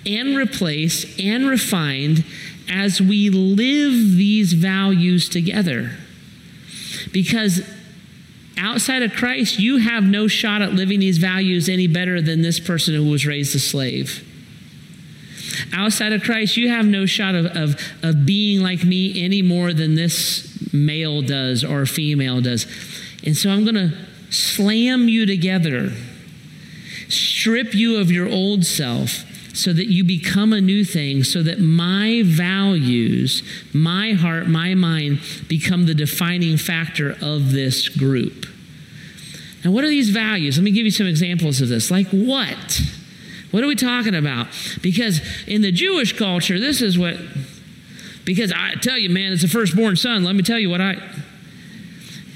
and 0.06 0.38
replaced 0.38 1.20
and 1.20 1.48
refined 1.48 2.24
as 2.70 3.02
we 3.02 3.30
live 3.30 3.94
these 4.16 4.54
values 4.54 5.28
together. 5.28 5.92
Because 7.12 7.62
outside 8.58 9.04
of 9.04 9.14
Christ, 9.14 9.60
you 9.60 9.78
have 9.78 10.04
no 10.04 10.28
shot 10.28 10.62
at 10.62 10.74
living 10.74 11.00
these 11.00 11.18
values 11.18 11.70
any 11.70 11.88
better 11.88 12.22
than 12.22 12.42
this 12.42 12.60
person 12.60 12.94
who 12.94 13.10
was 13.10 13.26
raised 13.26 13.56
a 13.56 13.60
slave. 13.60 14.28
Outside 15.74 16.14
of 16.14 16.24
Christ, 16.24 16.58
you 16.58 16.70
have 16.70 16.86
no 16.86 17.06
shot 17.06 17.36
of, 17.36 17.46
of, 17.48 17.80
of 18.04 18.26
being 18.26 18.62
like 18.62 18.84
me 18.84 19.24
any 19.24 19.42
more 19.42 19.74
than 19.74 19.96
this 19.96 20.74
male 20.74 21.22
does 21.22 21.64
or 21.64 21.86
female 21.86 22.42
does. 22.42 22.66
And 23.26 23.36
so 23.36 23.50
I'm 23.50 23.64
going 23.64 23.76
to 23.76 23.94
slam 24.32 25.10
you 25.10 25.26
together, 25.26 25.92
strip 27.10 27.74
you 27.74 27.98
of 27.98 28.12
your 28.12 28.30
old 28.30 28.66
self 28.66 29.26
so 29.62 29.72
that 29.74 29.88
you 29.88 30.04
become 30.04 30.54
a 30.54 30.62
new 30.62 30.84
thing, 30.84 31.24
so 31.24 31.44
that 31.44 31.60
my 31.60 32.24
values, 32.26 33.44
my 33.74 34.14
heart, 34.14 34.48
my 34.48 34.74
mind 34.74 35.20
become 35.48 35.86
the 35.86 35.94
defining 35.94 36.58
factor 36.58 37.16
of 37.22 37.52
this 37.52 37.88
group. 37.88 38.48
Now, 39.64 39.70
what 39.70 39.84
are 39.84 39.90
these 39.90 40.10
values? 40.10 40.58
Let 40.58 40.64
me 40.64 40.72
give 40.72 40.86
you 40.86 40.92
some 40.92 41.06
examples 41.06 41.62
of 41.62 41.70
this. 41.70 41.92
Like 41.92 42.08
what? 42.08 42.82
What 43.52 43.64
are 43.64 43.68
we 43.68 43.76
talking 43.76 44.16
about? 44.16 44.48
Because 44.82 45.22
in 45.46 45.62
the 45.62 45.72
Jewish 45.72 46.18
culture, 46.18 46.60
this 46.60 46.82
is 46.82 46.98
what, 46.98 47.18
because 48.26 48.52
I 48.52 48.74
tell 48.82 48.98
you, 48.98 49.12
man, 49.12 49.32
it's 49.32 49.44
a 49.44 49.48
firstborn 49.48 49.96
son. 49.96 50.24
Let 50.24 50.36
me 50.36 50.42
tell 50.42 50.58
you 50.58 50.72
what 50.72 50.82
I. 50.82 50.96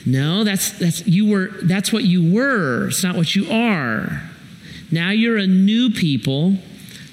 No, 0.06 0.44
that's 0.44 0.78
that's 0.78 1.08
you 1.08 1.28
were 1.28 1.50
that's 1.64 1.92
what 1.92 2.04
you 2.04 2.32
were. 2.32 2.90
It's 2.90 3.04
not 3.04 3.16
what 3.16 3.36
you 3.36 3.50
are. 3.50 4.22
Now 4.92 5.10
you're 5.10 5.38
a 5.38 5.48
new 5.48 5.90
people. 5.90 6.58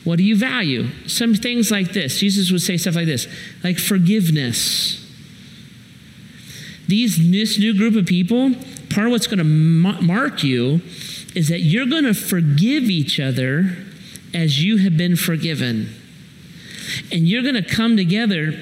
What 0.05 0.19
do 0.19 0.25
you 0.25 0.37
value? 0.37 0.89
Some 1.07 1.35
things 1.35 1.71
like 1.71 1.93
this. 1.93 2.19
Jesus 2.19 2.51
would 2.51 2.63
say 2.63 2.77
stuff 2.77 2.97
like 2.97 3.07
this, 3.07 3.29
like 3.63 3.79
forgiveness. 3.79 4.99
these 6.89 7.31
this 7.31 7.59
new 7.59 7.77
group 7.77 7.95
of 7.95 8.07
people, 8.07 8.55
part 8.91 9.07
of 9.07 9.13
what's 9.13 9.27
going 9.27 9.39
to 9.39 9.45
mark 9.45 10.43
you 10.43 10.81
is 11.35 11.49
that 11.49 11.61
you're 11.61 11.87
going 11.87 12.05
to 12.05 12.15
forgive 12.15 12.85
each 12.85 13.19
other 13.19 13.77
as 14.35 14.63
you 14.63 14.79
have 14.79 14.97
been 14.97 15.17
forgiven. 15.17 15.89
And 17.11 17.29
you're 17.29 17.43
going 17.43 17.55
to 17.55 17.63
come 17.63 17.97
together 17.97 18.59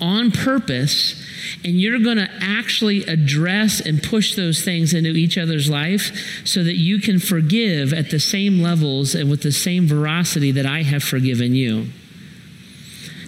on 0.00 0.30
purpose 0.30 1.22
and 1.64 1.80
you're 1.80 1.98
going 1.98 2.16
to 2.16 2.28
actually 2.40 3.04
address 3.04 3.80
and 3.80 4.02
push 4.02 4.34
those 4.34 4.64
things 4.64 4.94
into 4.94 5.10
each 5.10 5.38
other's 5.38 5.68
life 5.68 6.42
so 6.44 6.64
that 6.64 6.76
you 6.76 6.98
can 6.98 7.18
forgive 7.18 7.92
at 7.92 8.10
the 8.10 8.20
same 8.20 8.60
levels 8.60 9.14
and 9.14 9.30
with 9.30 9.42
the 9.42 9.52
same 9.52 9.86
veracity 9.86 10.52
that 10.52 10.66
I 10.66 10.82
have 10.82 11.02
forgiven 11.02 11.54
you. 11.54 11.86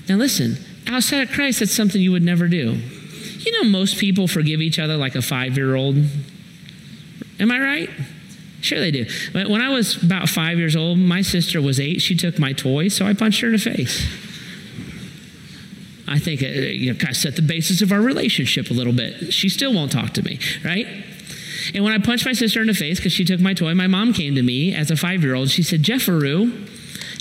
Now, 0.09 0.16
listen, 0.16 0.57
outside 0.87 1.29
of 1.29 1.31
Christ, 1.31 1.61
that's 1.61 1.72
something 1.72 2.00
you 2.00 2.12
would 2.12 2.22
never 2.22 2.48
do. 2.48 2.79
You 3.40 3.62
know, 3.62 3.68
most 3.68 3.98
people 3.98 4.27
forgive 4.27 4.61
each 4.61 4.79
other 4.79 4.96
like 4.96 5.14
a 5.14 5.22
five 5.22 5.57
year 5.57 5.74
old. 5.74 5.96
Am 7.38 7.50
I 7.50 7.61
right? 7.61 7.90
Sure, 8.61 8.81
they 8.81 8.90
do. 8.90 9.05
When 9.33 9.61
I 9.61 9.68
was 9.68 10.03
about 10.03 10.29
five 10.29 10.59
years 10.59 10.74
old, 10.74 10.98
my 10.98 11.20
sister 11.20 11.61
was 11.61 11.79
eight. 11.79 12.00
She 12.00 12.16
took 12.16 12.38
my 12.38 12.55
toy, 12.55 12.88
so 12.88 13.05
I 13.05 13.12
punched 13.12 13.42
her 13.42 13.48
in 13.48 13.53
the 13.53 13.59
face. 13.59 14.07
I 16.14 16.20
think 16.20 16.42
it, 16.42 16.57
uh, 16.57 16.61
you 16.70 16.92
know, 16.92 16.96
kind 16.98 17.11
of 17.11 17.16
set 17.16 17.35
the 17.35 17.42
basis 17.42 17.83
of 17.83 17.90
our 17.90 18.00
relationship 18.00 18.70
a 18.70 18.72
little 18.72 18.92
bit. 18.92 19.35
She 19.35 19.48
still 19.48 19.74
won't 19.74 19.90
talk 19.90 20.12
to 20.12 20.22
me, 20.22 20.38
right? 20.64 20.87
And 21.74 21.83
when 21.83 21.92
I 21.92 21.98
punched 21.98 22.24
my 22.24 22.33
sister 22.33 22.61
in 22.61 22.68
the 22.68 22.74
face 22.74 22.98
because 22.98 23.12
she 23.12 23.24
took 23.24 23.40
my 23.40 23.53
toy, 23.53 23.74
my 23.74 23.88
mom 23.88 24.12
came 24.12 24.37
to 24.37 24.42
me 24.42 24.72
as 24.72 24.92
a 24.92 24.96
five 24.96 25.24
year 25.24 25.35
old. 25.35 25.50
She 25.50 25.64
said, 25.64 25.83
Jefferoo, 25.83 26.68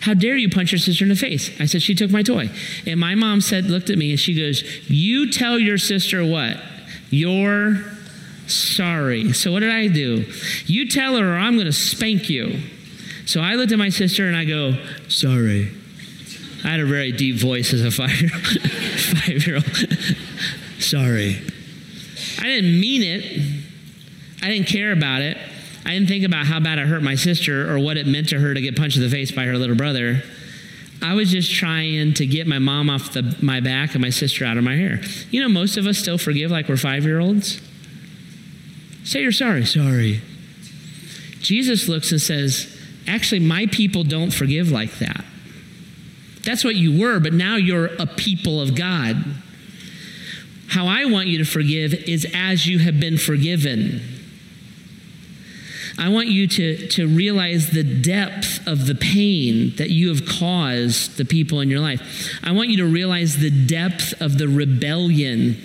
how 0.01 0.13
dare 0.13 0.35
you 0.35 0.47
punch 0.47 0.71
your 0.71 0.79
sister 0.79 1.05
in 1.05 1.09
the 1.09 1.15
face? 1.15 1.49
I 1.59 1.65
said, 1.65 1.81
She 1.81 1.95
took 1.95 2.11
my 2.11 2.21
toy. 2.21 2.51
And 2.85 2.99
my 2.99 3.15
mom 3.15 3.41
said, 3.41 3.65
looked 3.65 3.89
at 3.89 3.97
me 3.97 4.11
and 4.11 4.19
she 4.19 4.35
goes, 4.35 4.61
You 4.87 5.31
tell 5.31 5.57
your 5.57 5.79
sister 5.79 6.23
what? 6.23 6.57
You're 7.09 7.83
sorry. 8.45 9.33
So 9.33 9.51
what 9.51 9.61
did 9.61 9.71
I 9.71 9.87
do? 9.87 10.31
You 10.67 10.87
tell 10.87 11.17
her 11.17 11.33
or 11.33 11.37
I'm 11.37 11.53
going 11.53 11.65
to 11.65 11.71
spank 11.73 12.29
you. 12.29 12.59
So 13.25 13.41
I 13.41 13.55
looked 13.55 13.71
at 13.71 13.79
my 13.79 13.89
sister 13.89 14.27
and 14.27 14.37
I 14.37 14.45
go, 14.45 14.73
Sorry. 15.07 15.71
I 16.63 16.69
had 16.69 16.79
a 16.79 16.85
very 16.85 17.11
deep 17.11 17.35
voice 17.35 17.73
as 17.73 17.83
a 17.83 17.91
five 17.91 18.11
year 19.45 19.55
old. 19.55 19.65
Sorry. 20.79 21.41
I 22.39 22.43
didn't 22.43 22.79
mean 22.79 23.03
it. 23.03 23.41
I 24.41 24.49
didn't 24.49 24.67
care 24.67 24.91
about 24.91 25.21
it. 25.21 25.37
I 25.85 25.93
didn't 25.93 26.07
think 26.07 26.23
about 26.23 26.45
how 26.45 26.59
bad 26.59 26.79
it 26.79 26.87
hurt 26.87 27.03
my 27.03 27.15
sister 27.15 27.73
or 27.73 27.79
what 27.79 27.97
it 27.97 28.07
meant 28.07 28.29
to 28.29 28.39
her 28.39 28.53
to 28.53 28.61
get 28.61 28.77
punched 28.77 28.97
in 28.97 29.03
the 29.03 29.09
face 29.09 29.31
by 29.31 29.45
her 29.45 29.57
little 29.57 29.75
brother. 29.75 30.23
I 31.01 31.15
was 31.15 31.31
just 31.31 31.53
trying 31.53 32.13
to 32.13 32.25
get 32.25 32.47
my 32.47 32.59
mom 32.59 32.89
off 32.89 33.11
the, 33.11 33.35
my 33.41 33.59
back 33.59 33.93
and 33.93 34.01
my 34.01 34.09
sister 34.09 34.45
out 34.45 34.57
of 34.57 34.63
my 34.63 34.75
hair. 34.75 35.01
You 35.31 35.41
know, 35.41 35.49
most 35.49 35.75
of 35.75 35.85
us 35.85 35.97
still 35.97 36.17
forgive 36.17 36.49
like 36.49 36.69
we're 36.69 36.77
five 36.77 37.03
year 37.03 37.19
olds. 37.19 37.59
Say 39.03 39.21
you're 39.21 39.33
sorry. 39.33 39.65
Sorry. 39.65 40.21
Jesus 41.41 41.89
looks 41.89 42.11
and 42.11 42.21
says, 42.21 42.69
Actually, 43.05 43.41
my 43.41 43.65
people 43.65 44.05
don't 44.05 44.33
forgive 44.33 44.71
like 44.71 44.93
that. 44.99 45.25
That's 46.43 46.63
what 46.63 46.75
you 46.75 46.99
were, 46.99 47.19
but 47.19 47.33
now 47.33 47.55
you're 47.55 47.85
a 47.85 48.05
people 48.05 48.61
of 48.61 48.75
God. 48.75 49.23
How 50.67 50.87
I 50.87 51.05
want 51.05 51.27
you 51.27 51.37
to 51.37 51.45
forgive 51.45 51.93
is 51.93 52.27
as 52.33 52.67
you 52.67 52.79
have 52.79 52.99
been 52.99 53.17
forgiven. 53.17 54.01
I 55.97 56.09
want 56.09 56.27
you 56.27 56.47
to, 56.47 56.87
to 56.89 57.07
realize 57.07 57.69
the 57.69 57.83
depth 57.83 58.65
of 58.67 58.87
the 58.87 58.95
pain 58.95 59.75
that 59.77 59.91
you 59.91 60.09
have 60.09 60.25
caused 60.25 61.17
the 61.17 61.25
people 61.25 61.61
in 61.61 61.69
your 61.69 61.79
life. 61.79 62.29
I 62.43 62.51
want 62.51 62.69
you 62.69 62.77
to 62.77 62.85
realize 62.85 63.37
the 63.37 63.51
depth 63.51 64.19
of 64.19 64.39
the 64.39 64.47
rebellion 64.47 65.61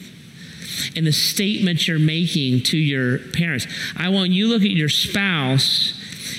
and 0.94 1.06
the 1.06 1.12
statements 1.12 1.88
you're 1.88 1.98
making 1.98 2.62
to 2.64 2.76
your 2.76 3.18
parents. 3.18 3.66
I 3.96 4.10
want 4.10 4.30
you 4.30 4.48
look 4.48 4.62
at 4.62 4.70
your 4.70 4.90
spouse 4.90 5.94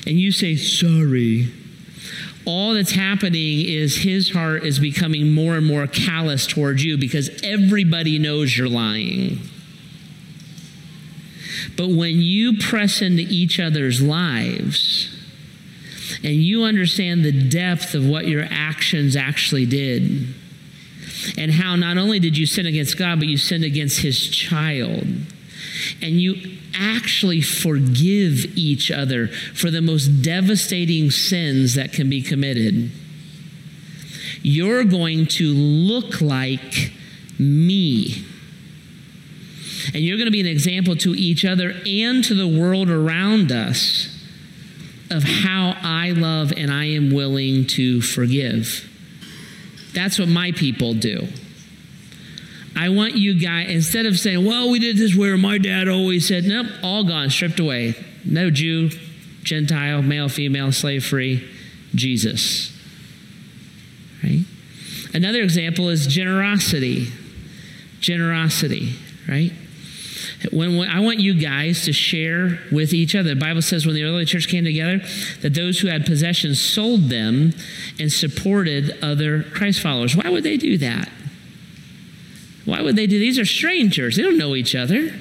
and 0.05 0.19
you 0.19 0.31
say, 0.31 0.55
sorry 0.55 1.51
all 2.49 2.73
that's 2.73 2.91
happening 2.91 3.61
is 3.63 3.97
his 3.97 4.31
heart 4.31 4.65
is 4.65 4.79
becoming 4.79 5.31
more 5.31 5.55
and 5.55 5.65
more 5.65 5.85
callous 5.85 6.47
towards 6.47 6.83
you 6.83 6.97
because 6.97 7.29
everybody 7.43 8.17
knows 8.17 8.57
you're 8.57 8.67
lying. 8.67 9.39
But 11.77 11.89
when 11.89 12.17
you 12.17 12.57
press 12.57 13.01
into 13.01 13.21
each 13.21 13.59
other's 13.59 14.01
lives 14.01 15.15
and 16.23 16.33
you 16.33 16.63
understand 16.63 17.23
the 17.23 17.31
depth 17.31 17.93
of 17.93 18.07
what 18.07 18.27
your 18.27 18.45
actions 18.49 19.15
actually 19.15 19.67
did, 19.67 20.33
and 21.37 21.51
how 21.51 21.75
not 21.75 21.97
only 21.97 22.19
did 22.19 22.37
you 22.37 22.47
sin 22.47 22.65
against 22.65 22.97
God, 22.97 23.19
but 23.19 23.27
you 23.27 23.37
sinned 23.37 23.63
against 23.63 23.99
his 24.01 24.27
child, 24.27 25.05
and 26.01 26.21
you 26.21 26.57
actually 26.73 27.41
forgive 27.41 28.57
each 28.57 28.91
other 28.91 29.27
for 29.27 29.69
the 29.71 29.81
most 29.81 30.21
devastating 30.21 31.11
sins 31.11 31.75
that 31.75 31.93
can 31.93 32.09
be 32.09 32.21
committed, 32.21 32.91
you're 34.41 34.83
going 34.83 35.25
to 35.25 35.53
look 35.53 36.21
like 36.21 36.91
me. 37.37 38.25
And 39.93 40.03
you're 40.03 40.17
going 40.17 40.27
to 40.27 40.31
be 40.31 40.41
an 40.41 40.45
example 40.45 40.95
to 40.97 41.15
each 41.15 41.45
other 41.45 41.73
and 41.85 42.23
to 42.25 42.33
the 42.33 42.47
world 42.47 42.89
around 42.89 43.51
us 43.51 44.15
of 45.09 45.23
how 45.23 45.75
I 45.81 46.11
love 46.11 46.53
and 46.55 46.71
I 46.71 46.85
am 46.85 47.11
willing 47.11 47.65
to 47.67 48.01
forgive. 48.01 48.87
That's 49.93 50.19
what 50.19 50.27
my 50.27 50.51
people 50.51 50.93
do. 50.93 51.27
I 52.79 52.87
want 52.87 53.17
you 53.17 53.37
guys, 53.37 53.69
instead 53.69 54.05
of 54.05 54.17
saying, 54.17 54.45
well, 54.45 54.69
we 54.69 54.79
did 54.79 54.95
this 54.95 55.13
where 55.13 55.35
my 55.35 55.57
dad 55.57 55.89
always 55.89 56.25
said, 56.25 56.45
nope, 56.45 56.67
all 56.81 57.03
gone, 57.03 57.29
stripped 57.29 57.59
away. 57.59 57.93
No 58.23 58.49
Jew, 58.49 58.89
Gentile, 59.43 60.01
male, 60.01 60.29
female, 60.29 60.71
slave 60.71 61.05
free, 61.05 61.45
Jesus. 61.93 62.71
Right? 64.23 64.45
Another 65.13 65.41
example 65.41 65.89
is 65.89 66.07
generosity. 66.07 67.07
Generosity, 67.99 68.93
right? 69.27 69.51
When, 70.53 70.77
when, 70.77 70.89
I 70.89 71.01
want 71.01 71.19
you 71.19 71.33
guys 71.33 71.83
to 71.83 71.91
share 71.91 72.61
with 72.71 72.93
each 72.93 73.13
other. 73.13 73.35
The 73.35 73.41
Bible 73.41 73.61
says 73.61 73.85
when 73.85 73.95
the 73.95 74.03
early 74.03 74.23
church 74.23 74.47
came 74.47 74.63
together, 74.63 75.01
that 75.41 75.53
those 75.53 75.81
who 75.81 75.89
had 75.89 76.05
possessions 76.05 76.61
sold 76.61 77.09
them 77.09 77.51
and 77.99 78.09
supported 78.09 78.97
other 79.01 79.43
Christ 79.43 79.81
followers. 79.81 80.15
Why 80.15 80.29
would 80.29 80.43
they 80.43 80.55
do 80.55 80.77
that? 80.77 81.09
Why 82.69 82.81
would 82.81 82.95
they 82.95 83.07
do 83.07 83.19
these 83.19 83.39
are 83.39 83.45
strangers. 83.45 84.15
They 84.15 84.23
don't 84.23 84.37
know 84.37 84.55
each 84.55 84.75
other. 84.75 85.13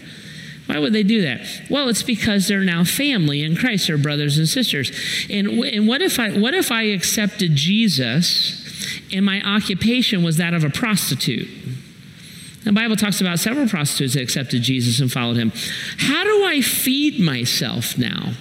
Why 0.67 0.79
would 0.79 0.93
they 0.93 1.03
do 1.03 1.23
that? 1.23 1.41
Well, 1.71 1.89
it's 1.89 2.03
because 2.03 2.47
they're 2.47 2.61
now 2.61 2.85
family 2.85 3.43
in 3.43 3.57
Christ, 3.57 3.87
they're 3.87 3.97
brothers 3.97 4.37
and 4.37 4.47
sisters. 4.47 4.93
And, 5.31 5.49
and 5.65 5.89
what 5.89 6.03
if 6.03 6.19
I 6.19 6.31
what 6.39 6.53
if 6.53 6.71
I 6.71 6.83
accepted 6.83 7.55
Jesus 7.55 9.01
and 9.13 9.25
my 9.25 9.41
occupation 9.43 10.23
was 10.23 10.37
that 10.37 10.53
of 10.53 10.65
a 10.65 10.71
prostitute? 10.71 11.49
The 12.65 12.73
Bible 12.73 12.97
talks 12.97 13.23
about 13.23 13.39
several 13.39 13.67
prostitutes 13.67 14.13
that 14.13 14.23
accepted 14.23 14.61
Jesus 14.61 15.01
and 15.01 15.11
followed 15.11 15.39
him. 15.39 15.53
How 15.97 16.23
do 16.25 16.45
I 16.45 16.61
feed 16.61 17.19
myself 17.19 17.97
now? 17.97 18.35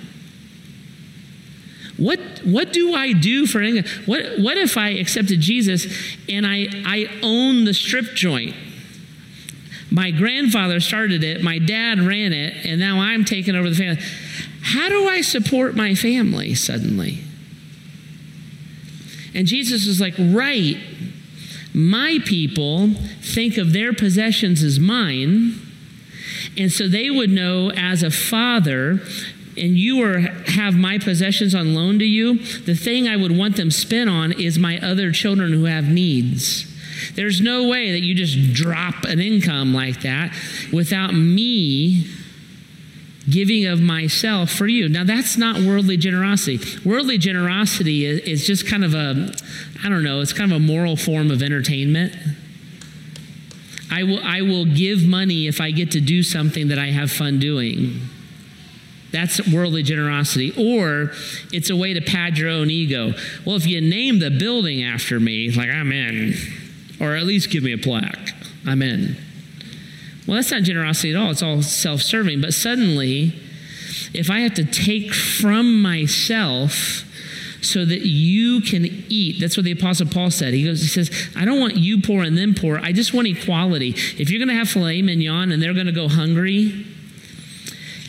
What, 1.96 2.20
what 2.44 2.74
do 2.74 2.94
I 2.94 3.14
do 3.14 3.48
for 3.48 3.64
What, 4.06 4.40
what 4.40 4.58
if 4.58 4.78
I 4.78 4.90
accepted 4.90 5.40
Jesus 5.40 5.88
and 6.28 6.46
I, 6.46 6.68
I 6.86 7.20
own 7.24 7.64
the 7.64 7.74
strip 7.74 8.14
joint? 8.14 8.56
My 9.90 10.12
grandfather 10.12 10.80
started 10.80 11.24
it, 11.24 11.42
my 11.42 11.60
dad 11.60 12.00
ran 12.00 12.34
it, 12.34 12.66
and 12.66 12.80
now 12.80 13.00
I'm 13.00 13.24
taking 13.24 13.56
over 13.56 13.70
the 13.70 13.76
family. 13.76 14.02
How 14.62 14.90
do 14.90 15.08
I 15.08 15.22
support 15.22 15.76
my 15.76 15.96
family 15.96 16.56
suddenly? 16.56 17.24
And 19.34 19.48
Jesus 19.48 19.88
is 19.88 20.02
like, 20.02 20.16
right, 20.18 20.78
my 21.74 22.20
people 22.26 22.90
think 23.22 23.58
of 23.58 23.72
their 23.72 23.94
possessions 23.94 24.64
as 24.64 24.80
mine. 24.80 25.54
And 26.58 26.72
so 26.72 26.88
they 26.88 27.10
would 27.10 27.30
know 27.30 27.72
as 27.72 28.04
a 28.04 28.10
father, 28.10 29.00
and 29.56 29.78
you 29.78 30.04
are 30.04 30.20
have 30.20 30.76
my 30.76 30.98
possessions 30.98 31.54
on 31.56 31.74
loan 31.74 32.00
to 32.00 32.06
you, 32.06 32.40
the 32.66 32.76
thing 32.76 33.08
I 33.08 33.16
would 33.16 33.36
want 33.38 33.56
them 33.56 33.72
spent 33.72 34.10
on 34.10 34.32
is 34.34 34.58
my 34.58 34.80
other 34.80 35.12
children 35.12 35.54
who 35.54 35.66
have 35.66 35.88
needs. 35.88 36.67
There's 37.16 37.42
no 37.42 37.68
way 37.68 37.92
that 37.92 38.02
you 38.02 38.14
just 38.16 38.54
drop 38.54 39.04
an 39.04 39.20
income 39.20 39.74
like 39.74 40.02
that 40.02 40.34
without 40.72 41.14
me 41.14 42.06
giving 43.30 43.66
of 43.66 43.82
myself 43.82 44.52
for 44.52 44.68
you. 44.68 44.88
Now, 44.88 45.04
that's 45.04 45.38
not 45.38 45.60
worldly 45.60 45.98
generosity. 45.98 46.60
Worldly 46.88 47.18
generosity 47.18 48.06
is, 48.06 48.20
is, 48.22 48.48
just 48.48 48.68
kind 48.68 48.86
of 48.86 48.94
a, 48.94 49.34
I 49.84 49.90
don't 49.90 50.04
know, 50.04 50.22
it's 50.22 50.34
kind 50.34 50.52
of 50.52 50.58
a 50.58 50.60
moral 50.60 50.96
form 50.96 51.30
of 51.30 51.42
entertainment. 51.42 52.16
I 53.92 54.04
will, 54.04 54.20
I 54.24 54.42
will 54.42 54.66
give 54.66 55.06
money 55.06 55.48
if 55.48 55.60
I 55.60 55.72
get 55.72 55.92
to 55.92 56.02
do 56.02 56.24
something 56.24 56.70
that 56.70 56.80
I 56.80 56.88
have 56.88 57.12
fun 57.12 57.40
doing. 57.40 58.02
That's 59.12 59.46
worldly 59.52 59.84
generosity. 59.84 60.54
Or 60.58 61.12
it's 61.52 61.70
a 61.70 61.76
way 61.76 61.94
to 61.94 62.02
pad 62.02 62.38
your 62.38 62.50
own 62.50 62.70
ego. 62.70 63.14
Well, 63.46 63.56
if 63.56 63.66
you 63.66 63.82
name 63.82 64.20
the 64.20 64.30
building 64.30 64.84
after 64.84 65.20
me, 65.20 65.50
like 65.52 65.70
I'm 65.70 65.92
in 65.92 66.34
or 67.00 67.16
at 67.16 67.24
least 67.24 67.50
give 67.50 67.64
me 67.64 67.74
a 67.74 67.78
plaque. 67.78 68.32
I'm 68.66 68.82
in. 68.82 69.18
Well, 70.28 70.36
that's 70.36 70.52
not 70.52 70.64
generosity 70.64 71.12
at 71.12 71.18
all. 71.18 71.32
It's 71.32 71.42
all 71.42 71.62
self 71.62 72.02
serving. 72.02 72.42
But 72.42 72.54
suddenly, 72.54 73.34
if 74.14 74.30
I 74.30 74.42
have 74.42 74.54
to 74.56 74.66
take 74.66 75.14
from 75.14 75.82
myself 75.82 77.06
so 77.62 77.86
that 77.86 78.02
you 78.02 78.62
can 78.62 78.86
eat, 79.10 79.40
that's 79.40 79.58
what 79.58 79.64
the 79.64 79.72
Apostle 79.72 80.08
Paul 80.08 80.30
said. 80.30 80.54
He 80.54 80.66
goes, 80.66 80.82
he 80.82 80.88
says, 80.88 81.30
I 81.36 81.46
don't 81.46 81.60
want 81.60 81.78
you 81.78 82.02
poor 82.02 82.24
and 82.24 82.38
them 82.38 82.54
poor. 82.54 82.78
I 82.80 82.92
just 82.92 83.14
want 83.14 83.28
equality. 83.28 83.90
If 84.18 84.30
you're 84.30 84.40
going 84.40 84.50
to 84.50 84.56
have 84.56 84.70
filet 84.70 85.02
mignon 85.02 85.52
and 85.52 85.62
they're 85.62 85.74
going 85.74 85.88
to 85.88 85.92
go 85.94 86.10
hungry, 86.10 86.86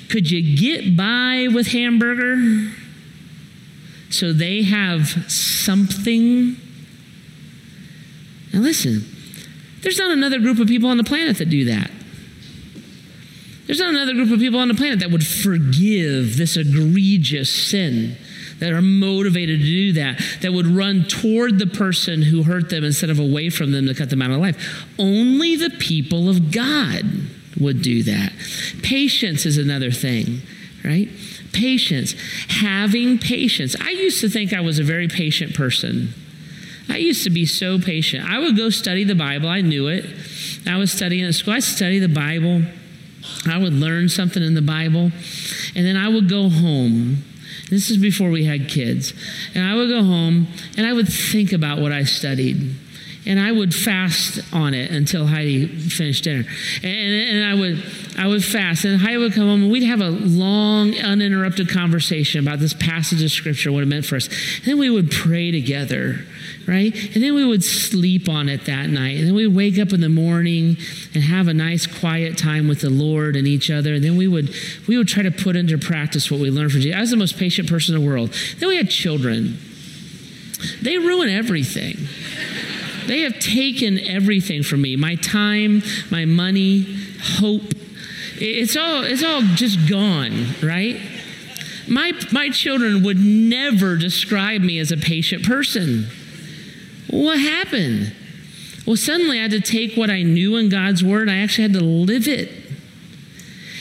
could 0.08 0.30
you 0.30 0.56
get 0.56 0.96
by 0.96 1.48
with 1.52 1.68
hamburger 1.68 2.72
so 4.10 4.32
they 4.32 4.62
have 4.62 5.08
something? 5.30 6.56
Now, 8.52 8.60
listen, 8.60 9.04
there's 9.82 9.98
not 9.98 10.10
another 10.10 10.38
group 10.38 10.58
of 10.58 10.68
people 10.68 10.88
on 10.88 10.96
the 10.96 11.04
planet 11.04 11.38
that 11.38 11.50
do 11.50 11.64
that. 11.66 11.90
There's 13.66 13.80
not 13.80 13.90
another 13.90 14.14
group 14.14 14.30
of 14.30 14.38
people 14.38 14.58
on 14.58 14.68
the 14.68 14.74
planet 14.74 15.00
that 15.00 15.10
would 15.10 15.26
forgive 15.26 16.38
this 16.38 16.56
egregious 16.56 17.54
sin, 17.54 18.16
that 18.60 18.72
are 18.72 18.80
motivated 18.80 19.60
to 19.60 19.64
do 19.64 19.92
that, 19.92 20.20
that 20.40 20.52
would 20.52 20.66
run 20.66 21.04
toward 21.04 21.58
the 21.58 21.66
person 21.66 22.22
who 22.22 22.42
hurt 22.44 22.70
them 22.70 22.82
instead 22.82 23.10
of 23.10 23.18
away 23.20 23.50
from 23.50 23.72
them 23.72 23.86
to 23.86 23.94
cut 23.94 24.08
them 24.08 24.22
out 24.22 24.30
of 24.30 24.38
life. 24.38 24.86
Only 24.98 25.54
the 25.54 25.70
people 25.78 26.30
of 26.30 26.50
God 26.50 27.02
would 27.60 27.82
do 27.82 28.02
that. 28.04 28.32
Patience 28.82 29.44
is 29.44 29.58
another 29.58 29.90
thing, 29.90 30.40
right? 30.82 31.08
Patience. 31.52 32.14
Having 32.48 33.18
patience. 33.18 33.76
I 33.80 33.90
used 33.90 34.20
to 34.22 34.30
think 34.30 34.52
I 34.54 34.60
was 34.60 34.78
a 34.78 34.84
very 34.84 35.08
patient 35.08 35.54
person. 35.54 36.14
I 36.88 36.96
used 36.96 37.24
to 37.24 37.30
be 37.30 37.46
so 37.46 37.78
patient. 37.78 38.24
I 38.28 38.38
would 38.38 38.56
go 38.56 38.70
study 38.70 39.04
the 39.04 39.14
Bible. 39.14 39.48
I 39.48 39.60
knew 39.60 39.88
it. 39.88 40.04
I 40.66 40.76
was 40.76 40.90
studying 40.90 41.24
at 41.24 41.34
school. 41.34 41.54
I 41.54 41.60
study 41.60 41.98
the 41.98 42.08
Bible. 42.08 42.62
I 43.46 43.58
would 43.58 43.72
learn 43.72 44.08
something 44.08 44.42
in 44.42 44.54
the 44.54 44.62
Bible, 44.62 45.12
and 45.74 45.86
then 45.86 45.96
I 45.96 46.08
would 46.08 46.28
go 46.28 46.48
home. 46.48 47.24
This 47.70 47.90
is 47.90 47.98
before 47.98 48.30
we 48.30 48.44
had 48.44 48.68
kids. 48.68 49.12
And 49.54 49.64
I 49.64 49.74
would 49.74 49.88
go 49.88 50.02
home 50.02 50.48
and 50.76 50.86
I 50.86 50.92
would 50.92 51.08
think 51.08 51.52
about 51.52 51.78
what 51.80 51.92
I 51.92 52.04
studied. 52.04 52.74
And 53.26 53.38
I 53.38 53.52
would 53.52 53.74
fast 53.74 54.40
on 54.54 54.72
it 54.72 54.90
until 54.90 55.26
Heidi 55.26 55.66
finished 55.66 56.24
dinner. 56.24 56.48
And, 56.82 56.86
and 56.86 57.44
I 57.44 57.54
would 57.54 57.84
I 58.16 58.26
would 58.26 58.42
fast. 58.42 58.86
And 58.86 58.98
Heidi 58.98 59.18
would 59.18 59.34
come 59.34 59.48
home 59.48 59.64
and 59.64 59.72
we'd 59.72 59.82
have 59.82 60.00
a 60.00 60.08
long, 60.08 60.98
uninterrupted 60.98 61.68
conversation 61.68 62.40
about 62.40 62.58
this 62.58 62.72
passage 62.72 63.22
of 63.22 63.30
scripture, 63.30 63.70
what 63.70 63.82
it 63.82 63.86
meant 63.86 64.06
for 64.06 64.16
us. 64.16 64.28
And 64.28 64.64
then 64.64 64.78
we 64.78 64.88
would 64.88 65.10
pray 65.10 65.50
together 65.50 66.24
right? 66.68 66.94
And 67.14 67.24
then 67.24 67.34
we 67.34 67.44
would 67.44 67.64
sleep 67.64 68.28
on 68.28 68.48
it 68.48 68.66
that 68.66 68.90
night. 68.90 69.16
And 69.16 69.26
then 69.26 69.34
we'd 69.34 69.48
wake 69.48 69.78
up 69.78 69.92
in 69.92 70.02
the 70.02 70.08
morning 70.10 70.76
and 71.14 71.24
have 71.24 71.48
a 71.48 71.54
nice 71.54 71.86
quiet 71.86 72.36
time 72.36 72.68
with 72.68 72.82
the 72.82 72.90
Lord 72.90 73.34
and 73.36 73.48
each 73.48 73.70
other. 73.70 73.94
And 73.94 74.04
then 74.04 74.16
we 74.16 74.28
would 74.28 74.54
we 74.86 74.98
would 74.98 75.08
try 75.08 75.22
to 75.22 75.30
put 75.30 75.56
into 75.56 75.78
practice 75.78 76.30
what 76.30 76.40
we 76.40 76.50
learned 76.50 76.72
from 76.72 76.82
Jesus. 76.82 76.96
I 76.96 77.00
was 77.00 77.10
the 77.10 77.16
most 77.16 77.38
patient 77.38 77.68
person 77.68 77.94
in 77.94 78.02
the 78.02 78.06
world. 78.06 78.34
Then 78.58 78.68
we 78.68 78.76
had 78.76 78.90
children. 78.90 79.58
They 80.82 80.98
ruin 80.98 81.30
everything. 81.30 81.96
They 83.06 83.20
have 83.20 83.38
taken 83.38 83.98
everything 83.98 84.62
from 84.62 84.82
me. 84.82 84.96
My 84.96 85.14
time, 85.14 85.82
my 86.10 86.26
money, 86.26 86.86
hope. 87.38 87.72
It's 88.40 88.76
all 88.76 89.02
it's 89.04 89.24
all 89.24 89.40
just 89.40 89.88
gone, 89.88 90.48
right? 90.62 91.00
My, 91.88 92.12
my 92.32 92.50
children 92.50 93.02
would 93.04 93.18
never 93.18 93.96
describe 93.96 94.60
me 94.60 94.78
as 94.78 94.92
a 94.92 94.96
patient 94.98 95.42
person. 95.42 96.08
What 97.10 97.38
happened? 97.38 98.14
Well, 98.86 98.96
suddenly 98.96 99.38
I 99.38 99.42
had 99.42 99.50
to 99.50 99.60
take 99.60 99.96
what 99.96 100.10
I 100.10 100.22
knew 100.22 100.56
in 100.56 100.68
God's 100.68 101.04
word, 101.04 101.28
I 101.28 101.38
actually 101.38 101.64
had 101.64 101.72
to 101.74 101.84
live 101.84 102.28
it. 102.28 102.50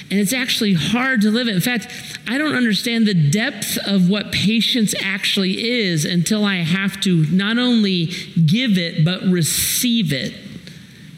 And 0.10 0.20
it's 0.20 0.34
actually 0.34 0.74
hard 0.74 1.22
to 1.22 1.32
live 1.32 1.48
it. 1.48 1.56
In 1.56 1.62
fact, 1.62 1.94
I 2.28 2.38
don't 2.38 2.56
understand 2.56 3.06
the 3.06 3.14
depth 3.14 3.78
of 3.86 4.10
what 4.10 4.32
patience 4.32 4.96
actually 5.02 5.66
is 5.66 6.06
until 6.06 6.46
I 6.46 6.58
have 6.58 7.00
to 7.02 7.26
not 7.26 7.58
only 7.58 8.06
give 8.46 8.78
it, 8.78 9.04
but 9.04 9.22
receive 9.24 10.14
it 10.14 10.34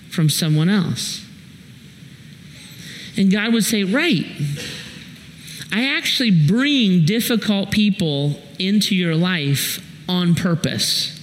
from 0.10 0.30
someone 0.30 0.70
else. 0.70 1.24
And 3.16 3.32
God 3.32 3.54
would 3.54 3.64
say, 3.66 3.84
Right, 3.84 4.26
I 5.72 5.96
actually 5.98 6.32
bring 6.48 7.06
difficult 7.06 7.70
people 7.70 8.40
into 8.58 8.96
your 8.96 9.16
life 9.16 9.86
on 10.08 10.34
purpose 10.34 11.19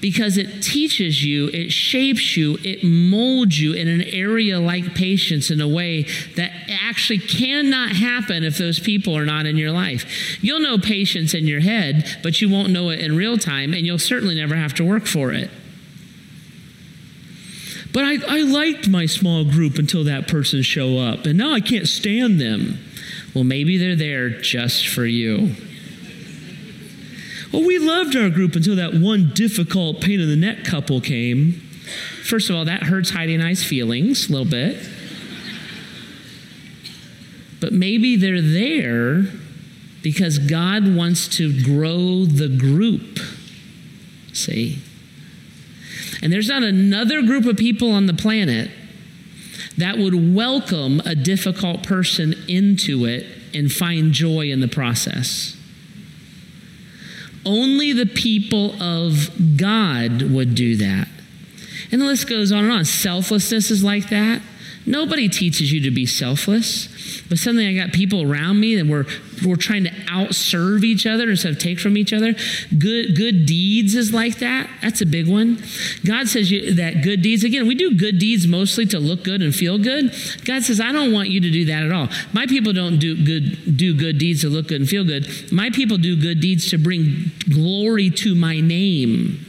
because 0.00 0.36
it 0.36 0.62
teaches 0.62 1.24
you, 1.24 1.48
it 1.48 1.72
shapes 1.72 2.36
you, 2.36 2.58
it 2.62 2.84
molds 2.84 3.60
you 3.60 3.72
in 3.72 3.88
an 3.88 4.02
area 4.02 4.60
like 4.60 4.94
patience 4.94 5.50
in 5.50 5.60
a 5.60 5.68
way 5.68 6.02
that 6.36 6.52
actually 6.68 7.18
cannot 7.18 7.90
happen 7.90 8.44
if 8.44 8.58
those 8.58 8.78
people 8.78 9.16
are 9.16 9.24
not 9.24 9.46
in 9.46 9.56
your 9.56 9.72
life. 9.72 10.42
You'll 10.42 10.60
know 10.60 10.78
patience 10.78 11.34
in 11.34 11.46
your 11.46 11.60
head, 11.60 12.06
but 12.22 12.40
you 12.40 12.48
won't 12.48 12.70
know 12.70 12.90
it 12.90 13.00
in 13.00 13.16
real 13.16 13.38
time, 13.38 13.74
and 13.74 13.84
you'll 13.86 13.98
certainly 13.98 14.34
never 14.34 14.54
have 14.54 14.74
to 14.74 14.84
work 14.84 15.06
for 15.06 15.32
it. 15.32 15.50
But 17.92 18.04
I, 18.04 18.18
I 18.28 18.42
liked 18.42 18.88
my 18.88 19.06
small 19.06 19.44
group 19.44 19.78
until 19.78 20.04
that 20.04 20.28
person 20.28 20.62
show 20.62 20.98
up, 20.98 21.24
and 21.26 21.38
now 21.38 21.52
I 21.52 21.60
can't 21.60 21.88
stand 21.88 22.40
them. 22.40 22.78
Well, 23.34 23.44
maybe 23.44 23.76
they're 23.78 23.96
there 23.96 24.30
just 24.30 24.88
for 24.88 25.04
you. 25.04 25.54
Well, 27.52 27.64
we 27.64 27.78
loved 27.78 28.14
our 28.14 28.28
group 28.28 28.54
until 28.56 28.76
that 28.76 28.94
one 28.94 29.30
difficult 29.34 30.00
pain 30.00 30.20
in 30.20 30.28
the 30.28 30.36
neck 30.36 30.64
couple 30.64 31.00
came. 31.00 31.62
First 32.22 32.50
of 32.50 32.56
all, 32.56 32.64
that 32.66 32.84
hurts 32.84 33.10
Heidi 33.10 33.34
and 33.34 33.42
I's 33.42 33.64
feelings 33.64 34.28
a 34.28 34.32
little 34.32 34.50
bit. 34.50 34.86
But 37.60 37.72
maybe 37.72 38.16
they're 38.16 38.42
there 38.42 39.24
because 40.02 40.38
God 40.38 40.94
wants 40.94 41.26
to 41.38 41.62
grow 41.62 42.24
the 42.24 42.48
group. 42.48 43.18
See? 44.32 44.78
And 46.22 46.32
there's 46.32 46.48
not 46.48 46.62
another 46.62 47.22
group 47.22 47.46
of 47.46 47.56
people 47.56 47.90
on 47.90 48.06
the 48.06 48.14
planet 48.14 48.70
that 49.76 49.98
would 49.98 50.34
welcome 50.34 51.00
a 51.04 51.14
difficult 51.14 51.82
person 51.82 52.34
into 52.48 53.04
it 53.06 53.26
and 53.54 53.72
find 53.72 54.12
joy 54.12 54.50
in 54.50 54.60
the 54.60 54.68
process. 54.68 55.57
Only 57.48 57.94
the 57.94 58.04
people 58.04 58.80
of 58.80 59.30
God 59.56 60.20
would 60.20 60.54
do 60.54 60.76
that. 60.76 61.08
And 61.90 61.98
the 61.98 62.04
list 62.04 62.28
goes 62.28 62.52
on 62.52 62.64
and 62.64 62.72
on. 62.72 62.84
Selflessness 62.84 63.70
is 63.70 63.82
like 63.82 64.10
that. 64.10 64.42
Nobody 64.88 65.28
teaches 65.28 65.70
you 65.70 65.82
to 65.82 65.90
be 65.90 66.06
selfless. 66.06 66.88
But 67.28 67.36
suddenly 67.36 67.68
I 67.68 67.74
got 67.74 67.92
people 67.92 68.22
around 68.22 68.58
me 68.58 68.74
that 68.76 68.86
we're, 68.86 69.04
we're 69.46 69.56
trying 69.56 69.84
to 69.84 69.90
outserve 69.90 70.82
each 70.82 71.06
other 71.06 71.28
instead 71.28 71.52
of 71.52 71.58
take 71.58 71.78
from 71.78 71.98
each 71.98 72.14
other. 72.14 72.34
Good, 72.76 73.14
good 73.14 73.44
deeds 73.44 73.94
is 73.94 74.14
like 74.14 74.38
that. 74.38 74.70
That's 74.80 75.02
a 75.02 75.06
big 75.06 75.28
one. 75.28 75.62
God 76.06 76.28
says 76.28 76.50
you, 76.50 76.72
that 76.74 77.02
good 77.02 77.20
deeds, 77.20 77.44
again, 77.44 77.66
we 77.66 77.74
do 77.74 77.98
good 77.98 78.18
deeds 78.18 78.46
mostly 78.46 78.86
to 78.86 78.98
look 78.98 79.24
good 79.24 79.42
and 79.42 79.54
feel 79.54 79.76
good. 79.76 80.10
God 80.46 80.62
says, 80.62 80.80
I 80.80 80.90
don't 80.90 81.12
want 81.12 81.28
you 81.28 81.40
to 81.42 81.50
do 81.50 81.66
that 81.66 81.82
at 81.82 81.92
all. 81.92 82.08
My 82.32 82.46
people 82.46 82.72
don't 82.72 82.98
do 82.98 83.14
good, 83.14 83.76
do 83.76 83.94
good 83.94 84.16
deeds 84.16 84.40
to 84.40 84.48
look 84.48 84.68
good 84.68 84.80
and 84.80 84.88
feel 84.88 85.04
good. 85.04 85.52
My 85.52 85.68
people 85.68 85.98
do 85.98 86.18
good 86.18 86.40
deeds 86.40 86.70
to 86.70 86.78
bring 86.78 87.30
glory 87.50 88.08
to 88.10 88.34
my 88.34 88.60
name. 88.60 89.44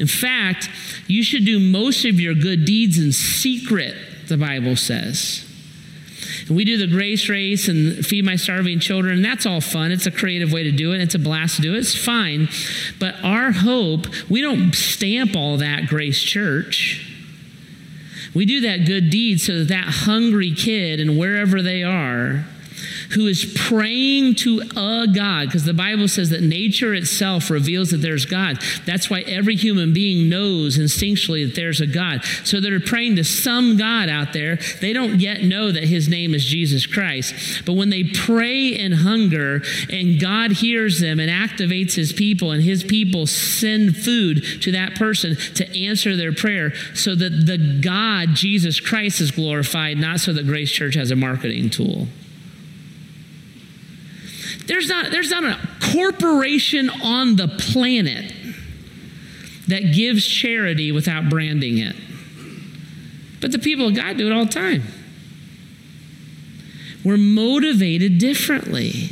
In 0.00 0.06
fact, 0.06 0.70
you 1.06 1.22
should 1.22 1.44
do 1.44 1.58
most 1.58 2.04
of 2.04 2.20
your 2.20 2.34
good 2.34 2.64
deeds 2.64 2.98
in 2.98 3.12
secret, 3.12 3.94
the 4.28 4.36
Bible 4.36 4.76
says. 4.76 5.44
And 6.46 6.56
we 6.56 6.64
do 6.64 6.76
the 6.76 6.86
grace 6.86 7.28
race 7.28 7.68
and 7.68 8.04
feed 8.04 8.24
my 8.24 8.36
starving 8.36 8.80
children, 8.80 9.16
and 9.16 9.24
that's 9.24 9.46
all 9.46 9.60
fun. 9.60 9.92
It's 9.92 10.06
a 10.06 10.10
creative 10.10 10.52
way 10.52 10.64
to 10.64 10.72
do 10.72 10.92
it. 10.92 11.00
It's 11.00 11.14
a 11.14 11.18
blast 11.18 11.56
to 11.56 11.62
do 11.62 11.74
it. 11.74 11.78
It's 11.78 11.96
fine. 11.96 12.48
But 12.98 13.16
our 13.22 13.52
hope, 13.52 14.06
we 14.28 14.40
don't 14.40 14.74
stamp 14.74 15.36
all 15.36 15.58
that 15.58 15.86
Grace 15.86 16.22
Church. 16.22 17.04
We 18.34 18.46
do 18.46 18.60
that 18.60 18.86
good 18.86 19.10
deed 19.10 19.40
so 19.40 19.58
that 19.58 19.68
that 19.68 19.86
hungry 19.86 20.52
kid 20.52 21.00
and 21.00 21.18
wherever 21.18 21.62
they 21.62 21.82
are 21.82 22.46
who 23.10 23.26
is 23.26 23.52
praying 23.56 24.34
to 24.36 24.60
a 24.76 25.06
God, 25.06 25.46
because 25.46 25.64
the 25.64 25.74
Bible 25.74 26.08
says 26.08 26.30
that 26.30 26.42
nature 26.42 26.94
itself 26.94 27.50
reveals 27.50 27.90
that 27.90 27.98
there's 27.98 28.26
God. 28.26 28.58
That's 28.84 29.08
why 29.08 29.20
every 29.22 29.56
human 29.56 29.92
being 29.92 30.28
knows 30.28 30.78
instinctually 30.78 31.46
that 31.46 31.54
there's 31.54 31.80
a 31.80 31.86
God. 31.86 32.24
So 32.44 32.60
they're 32.60 32.80
praying 32.80 33.16
to 33.16 33.24
some 33.24 33.76
God 33.76 34.08
out 34.08 34.32
there. 34.32 34.58
They 34.80 34.92
don't 34.92 35.20
yet 35.20 35.42
know 35.42 35.72
that 35.72 35.84
his 35.84 36.08
name 36.08 36.34
is 36.34 36.44
Jesus 36.44 36.86
Christ. 36.86 37.64
But 37.64 37.74
when 37.74 37.90
they 37.90 38.04
pray 38.04 38.68
in 38.68 38.92
hunger 38.92 39.62
and 39.90 40.20
God 40.20 40.52
hears 40.52 41.00
them 41.00 41.18
and 41.20 41.30
activates 41.30 41.94
his 41.94 42.12
people, 42.12 42.50
and 42.50 42.62
his 42.62 42.84
people 42.84 43.26
send 43.26 43.96
food 43.96 44.44
to 44.62 44.72
that 44.72 44.94
person 44.96 45.36
to 45.54 45.84
answer 45.84 46.16
their 46.16 46.32
prayer 46.32 46.74
so 46.94 47.14
that 47.14 47.46
the 47.46 47.80
God, 47.80 48.34
Jesus 48.34 48.80
Christ, 48.80 49.20
is 49.20 49.30
glorified, 49.30 49.98
not 49.98 50.20
so 50.20 50.32
that 50.32 50.46
Grace 50.46 50.70
Church 50.70 50.94
has 50.94 51.10
a 51.10 51.16
marketing 51.16 51.70
tool. 51.70 52.08
There's 54.68 54.86
not, 54.86 55.10
there's 55.10 55.30
not 55.30 55.44
a 55.44 55.58
corporation 55.92 56.90
on 56.90 57.36
the 57.36 57.48
planet 57.48 58.32
that 59.66 59.94
gives 59.94 60.26
charity 60.26 60.92
without 60.92 61.30
branding 61.30 61.78
it. 61.78 61.96
But 63.40 63.52
the 63.52 63.58
people 63.58 63.88
of 63.88 63.94
God 63.94 64.18
do 64.18 64.26
it 64.26 64.32
all 64.32 64.44
the 64.44 64.52
time. 64.52 64.82
We're 67.02 67.16
motivated 67.16 68.18
differently. 68.18 69.10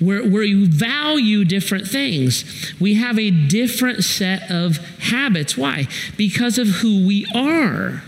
We're, 0.00 0.28
we 0.28 0.66
value 0.66 1.44
different 1.44 1.88
things. 1.88 2.72
We 2.80 2.94
have 2.94 3.18
a 3.18 3.30
different 3.30 4.04
set 4.04 4.50
of 4.50 4.76
habits. 4.98 5.56
Why? 5.56 5.88
Because 6.16 6.58
of 6.58 6.68
who 6.68 7.06
we 7.06 7.26
are. 7.34 8.02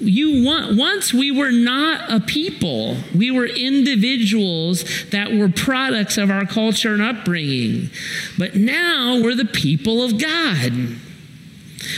You 0.00 0.44
want, 0.44 0.76
once 0.76 1.12
we 1.12 1.30
were 1.30 1.52
not 1.52 2.10
a 2.10 2.20
people, 2.20 2.96
we 3.14 3.30
were 3.30 3.46
individuals 3.46 4.84
that 5.10 5.32
were 5.32 5.48
products 5.48 6.16
of 6.16 6.30
our 6.30 6.46
culture 6.46 6.94
and 6.94 7.02
upbringing. 7.02 7.90
But 8.38 8.54
now 8.54 9.20
we're 9.22 9.34
the 9.34 9.44
people 9.44 10.02
of 10.02 10.18
God. 10.20 10.72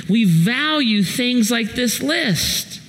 We 0.09 0.25
value 0.25 1.05
things 1.05 1.51
like 1.51 1.73
this 1.75 2.03
list. 2.03 2.81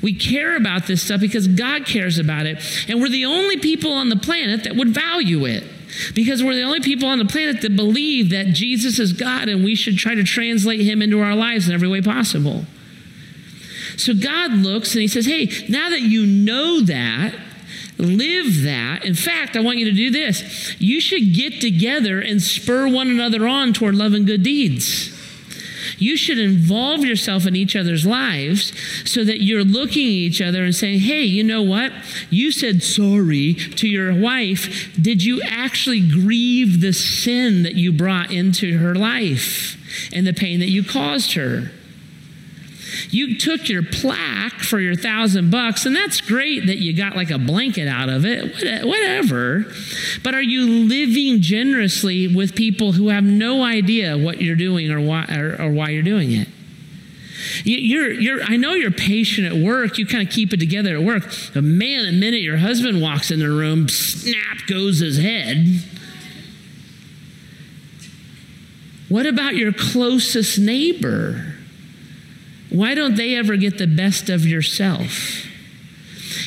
We 0.00 0.14
care 0.14 0.56
about 0.56 0.86
this 0.86 1.02
stuff 1.02 1.20
because 1.20 1.48
God 1.48 1.84
cares 1.84 2.18
about 2.18 2.46
it. 2.46 2.62
And 2.88 3.00
we're 3.00 3.08
the 3.08 3.26
only 3.26 3.58
people 3.58 3.92
on 3.92 4.08
the 4.08 4.16
planet 4.16 4.64
that 4.64 4.76
would 4.76 4.88
value 4.88 5.44
it. 5.44 5.64
Because 6.14 6.42
we're 6.42 6.54
the 6.54 6.62
only 6.62 6.80
people 6.80 7.08
on 7.08 7.18
the 7.18 7.24
planet 7.24 7.62
that 7.62 7.76
believe 7.76 8.30
that 8.30 8.48
Jesus 8.48 8.98
is 8.98 9.12
God 9.12 9.48
and 9.48 9.64
we 9.64 9.74
should 9.74 9.96
try 9.96 10.14
to 10.14 10.24
translate 10.24 10.80
him 10.80 11.02
into 11.02 11.20
our 11.20 11.34
lives 11.34 11.68
in 11.68 11.74
every 11.74 11.88
way 11.88 12.00
possible. 12.00 12.64
So 13.96 14.14
God 14.14 14.52
looks 14.52 14.94
and 14.94 15.02
he 15.02 15.08
says, 15.08 15.26
Hey, 15.26 15.50
now 15.68 15.90
that 15.90 16.02
you 16.02 16.24
know 16.24 16.80
that, 16.82 17.34
live 17.98 18.62
that. 18.62 19.04
In 19.04 19.14
fact, 19.14 19.56
I 19.56 19.60
want 19.60 19.78
you 19.78 19.86
to 19.86 19.92
do 19.92 20.10
this. 20.10 20.80
You 20.80 21.00
should 21.00 21.34
get 21.34 21.60
together 21.60 22.20
and 22.20 22.40
spur 22.40 22.88
one 22.88 23.08
another 23.08 23.46
on 23.48 23.72
toward 23.72 23.96
love 23.96 24.14
and 24.14 24.26
good 24.26 24.42
deeds. 24.42 25.17
You 25.96 26.16
should 26.16 26.38
involve 26.38 27.04
yourself 27.04 27.46
in 27.46 27.56
each 27.56 27.76
other's 27.76 28.04
lives 28.04 28.72
so 29.08 29.24
that 29.24 29.42
you're 29.42 29.64
looking 29.64 30.06
at 30.06 30.12
each 30.12 30.42
other 30.42 30.64
and 30.64 30.74
saying, 30.74 31.00
hey, 31.00 31.22
you 31.22 31.42
know 31.42 31.62
what? 31.62 31.92
You 32.30 32.52
said 32.52 32.82
sorry 32.82 33.54
to 33.54 33.88
your 33.88 34.14
wife. 34.14 34.92
Did 35.00 35.24
you 35.24 35.40
actually 35.44 36.00
grieve 36.00 36.80
the 36.80 36.92
sin 36.92 37.62
that 37.62 37.74
you 37.74 37.92
brought 37.92 38.30
into 38.30 38.78
her 38.78 38.94
life 38.94 39.76
and 40.12 40.26
the 40.26 40.34
pain 40.34 40.60
that 40.60 40.68
you 40.68 40.84
caused 40.84 41.34
her? 41.34 41.70
You 43.10 43.38
took 43.38 43.68
your 43.68 43.82
plaque 43.82 44.60
for 44.60 44.80
your 44.80 44.94
thousand 44.94 45.50
bucks, 45.50 45.86
and 45.86 45.94
that's 45.94 46.20
great 46.20 46.66
that 46.66 46.78
you 46.78 46.94
got 46.96 47.16
like 47.16 47.30
a 47.30 47.38
blanket 47.38 47.88
out 47.88 48.08
of 48.08 48.24
it, 48.24 48.84
whatever. 48.86 49.66
But 50.22 50.34
are 50.34 50.42
you 50.42 50.66
living 50.66 51.40
generously 51.40 52.34
with 52.34 52.54
people 52.54 52.92
who 52.92 53.08
have 53.08 53.24
no 53.24 53.62
idea 53.62 54.16
what 54.16 54.40
you're 54.40 54.56
doing 54.56 54.90
or 54.90 55.00
why, 55.00 55.24
or, 55.30 55.56
or 55.60 55.70
why 55.70 55.90
you're 55.90 56.02
doing 56.02 56.32
it? 56.32 56.48
You're, 57.64 58.10
you're, 58.10 58.42
I 58.42 58.56
know 58.56 58.74
you're 58.74 58.90
patient 58.90 59.46
at 59.46 59.54
work. 59.54 59.98
You 59.98 60.06
kind 60.06 60.26
of 60.26 60.32
keep 60.32 60.52
it 60.52 60.58
together 60.58 60.96
at 60.96 61.02
work. 61.02 61.24
But 61.54 61.64
man, 61.64 62.04
the 62.04 62.12
minute 62.12 62.40
your 62.40 62.58
husband 62.58 63.00
walks 63.00 63.30
in 63.30 63.38
the 63.38 63.48
room, 63.48 63.88
snap 63.88 64.66
goes 64.66 64.98
his 64.98 65.18
head. 65.18 65.82
What 69.08 69.26
about 69.26 69.54
your 69.56 69.72
closest 69.72 70.58
neighbor? 70.58 71.57
Why 72.70 72.94
don't 72.94 73.16
they 73.16 73.34
ever 73.36 73.56
get 73.56 73.78
the 73.78 73.86
best 73.86 74.28
of 74.28 74.46
yourself? 74.46 75.46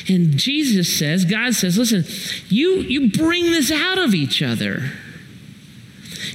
And 0.08 0.36
Jesus 0.36 0.98
says, 0.98 1.24
God 1.24 1.54
says, 1.54 1.78
listen, 1.78 2.04
you, 2.48 2.76
you 2.80 3.10
bring 3.10 3.46
this 3.46 3.70
out 3.70 3.98
of 3.98 4.14
each 4.14 4.42
other. 4.42 4.92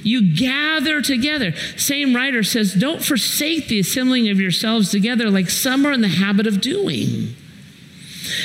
You 0.02 0.34
gather 0.34 1.02
together. 1.02 1.52
Same 1.76 2.14
writer 2.14 2.42
says, 2.42 2.74
don't 2.74 3.02
forsake 3.02 3.68
the 3.68 3.80
assembling 3.80 4.28
of 4.28 4.40
yourselves 4.40 4.90
together 4.90 5.30
like 5.30 5.50
some 5.50 5.86
are 5.86 5.92
in 5.92 6.00
the 6.00 6.08
habit 6.08 6.46
of 6.46 6.60
doing. 6.60 7.34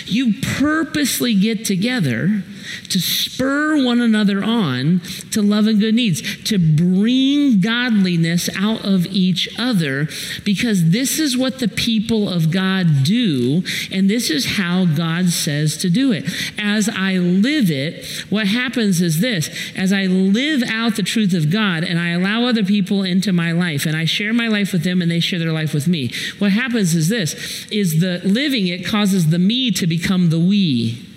You 0.05 0.33
purposely 0.57 1.35
get 1.35 1.65
together 1.65 2.43
to 2.89 2.99
spur 2.99 3.83
one 3.83 4.01
another 4.01 4.43
on 4.43 5.01
to 5.31 5.41
love 5.41 5.67
and 5.67 5.79
good 5.79 5.95
needs, 5.95 6.21
to 6.43 6.57
bring 6.57 7.59
godliness 7.59 8.49
out 8.57 8.85
of 8.85 9.05
each 9.07 9.49
other, 9.57 10.07
because 10.43 10.91
this 10.91 11.19
is 11.19 11.37
what 11.37 11.59
the 11.59 11.67
people 11.67 12.29
of 12.29 12.51
God 12.51 13.03
do, 13.03 13.63
and 13.91 14.09
this 14.09 14.29
is 14.29 14.57
how 14.57 14.85
God 14.85 15.29
says 15.29 15.77
to 15.77 15.89
do 15.89 16.11
it. 16.11 16.25
As 16.57 16.89
I 16.89 17.17
live 17.17 17.71
it, 17.71 18.05
what 18.29 18.47
happens 18.47 19.01
is 19.01 19.19
this 19.19 19.49
as 19.75 19.93
I 19.93 20.05
live 20.05 20.63
out 20.63 20.95
the 20.95 21.03
truth 21.03 21.33
of 21.33 21.51
God 21.51 21.83
and 21.83 21.99
I 21.99 22.09
allow 22.09 22.45
other 22.45 22.63
people 22.63 23.03
into 23.03 23.31
my 23.31 23.51
life 23.51 23.85
and 23.85 23.95
I 23.95 24.05
share 24.05 24.33
my 24.33 24.47
life 24.47 24.73
with 24.73 24.83
them 24.83 25.01
and 25.01 25.09
they 25.09 25.19
share 25.19 25.39
their 25.39 25.51
life 25.51 25.73
with 25.73 25.87
me, 25.87 26.11
what 26.39 26.51
happens 26.51 26.95
is 26.95 27.09
this 27.09 27.67
is 27.71 27.99
the 27.99 28.21
living 28.23 28.67
it 28.67 28.85
causes 28.85 29.29
the 29.29 29.39
me 29.39 29.71
to 29.71 29.87
become 29.87 30.29
the 30.29 30.39
we. 30.39 31.12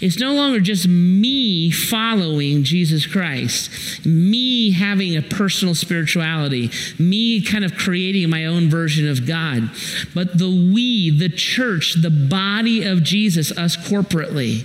It's 0.00 0.18
no 0.18 0.32
longer 0.32 0.60
just 0.60 0.86
me 0.88 1.70
following 1.70 2.62
Jesus 2.62 3.06
Christ, 3.06 4.06
me 4.06 4.70
having 4.72 5.16
a 5.16 5.22
personal 5.22 5.74
spirituality, 5.74 6.70
me 6.98 7.42
kind 7.42 7.64
of 7.64 7.76
creating 7.76 8.30
my 8.30 8.46
own 8.46 8.68
version 8.68 9.08
of 9.08 9.26
God, 9.26 9.70
but 10.14 10.38
the 10.38 10.48
we, 10.48 11.10
the 11.10 11.28
church, 11.28 11.94
the 12.00 12.10
body 12.10 12.84
of 12.84 13.02
Jesus, 13.02 13.56
us 13.56 13.76
corporately. 13.76 14.64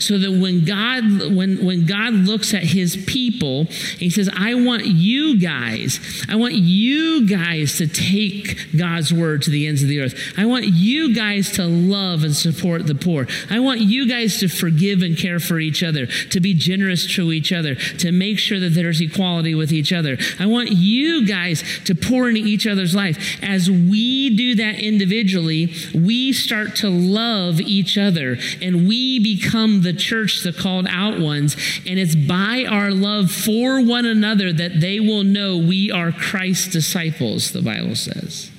So 0.00 0.18
that 0.18 0.30
when 0.30 0.64
God 0.64 1.34
when 1.34 1.64
when 1.64 1.86
God 1.86 2.14
looks 2.14 2.54
at 2.54 2.62
his 2.62 2.96
people, 3.06 3.64
he 3.98 4.10
says, 4.10 4.28
"I 4.36 4.54
want 4.54 4.84
you 4.86 5.38
guys, 5.40 6.00
I 6.28 6.36
want 6.36 6.54
you 6.54 7.26
guys 7.26 7.76
to 7.78 7.86
take 7.86 8.76
God's 8.76 9.12
word 9.12 9.42
to 9.42 9.50
the 9.50 9.66
ends 9.66 9.82
of 9.82 9.88
the 9.88 10.00
earth. 10.00 10.14
I 10.36 10.46
want 10.46 10.64
you 10.66 11.14
guys 11.14 11.52
to 11.52 11.64
love 11.64 12.24
and 12.24 12.34
support 12.34 12.86
the 12.86 12.94
poor. 12.94 13.26
I 13.50 13.60
want 13.60 13.80
you 13.80 14.08
guys 14.08 14.38
to 14.40 14.48
forgive 14.52 15.02
and 15.02 15.16
care 15.16 15.40
for 15.40 15.58
each 15.58 15.82
other, 15.82 16.06
to 16.06 16.40
be 16.40 16.54
generous 16.54 17.06
to 17.14 17.32
each 17.32 17.52
other, 17.52 17.74
to 17.74 18.12
make 18.12 18.38
sure 18.38 18.60
that 18.60 18.70
there's 18.70 19.00
equality 19.00 19.54
with 19.54 19.72
each 19.72 19.92
other. 19.92 20.18
I 20.38 20.46
want 20.46 20.70
you 20.70 21.26
guys 21.26 21.62
to 21.84 21.94
pour 21.94 22.28
into 22.28 22.40
each 22.40 22.66
other's 22.66 22.94
life. 22.94 23.42
As 23.42 23.70
we 23.70 24.36
do 24.36 24.54
that 24.56 24.78
individually, 24.78 25.74
we 25.94 26.32
start 26.32 26.76
to 26.76 26.88
love 26.88 27.60
each 27.60 27.96
other 27.98 28.36
and 28.60 28.88
we 28.88 29.18
become 29.18 29.82
the 29.82 29.92
church, 29.92 30.42
the 30.42 30.52
called 30.52 30.86
out 30.88 31.18
ones. 31.18 31.56
And 31.86 31.98
it's 31.98 32.14
by 32.14 32.64
our 32.68 32.90
love 32.90 33.30
for 33.30 33.84
one 33.84 34.06
another 34.06 34.52
that 34.52 34.80
they 34.80 35.00
will 35.00 35.24
know 35.24 35.56
we 35.56 35.90
are 35.90 36.12
Christ's 36.12 36.68
disciples, 36.68 37.52
the 37.52 37.62
Bible 37.62 37.96
says. 37.96 38.50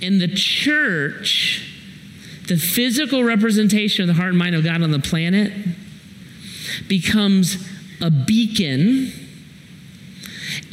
In 0.00 0.18
the 0.18 0.28
church, 0.28 1.67
the 2.48 2.56
physical 2.56 3.22
representation 3.22 4.02
of 4.02 4.08
the 4.08 4.20
heart 4.20 4.30
and 4.30 4.38
mind 4.38 4.54
of 4.54 4.64
God 4.64 4.82
on 4.82 4.90
the 4.90 4.98
planet 4.98 5.52
becomes 6.88 7.68
a 8.00 8.10
beacon 8.10 9.12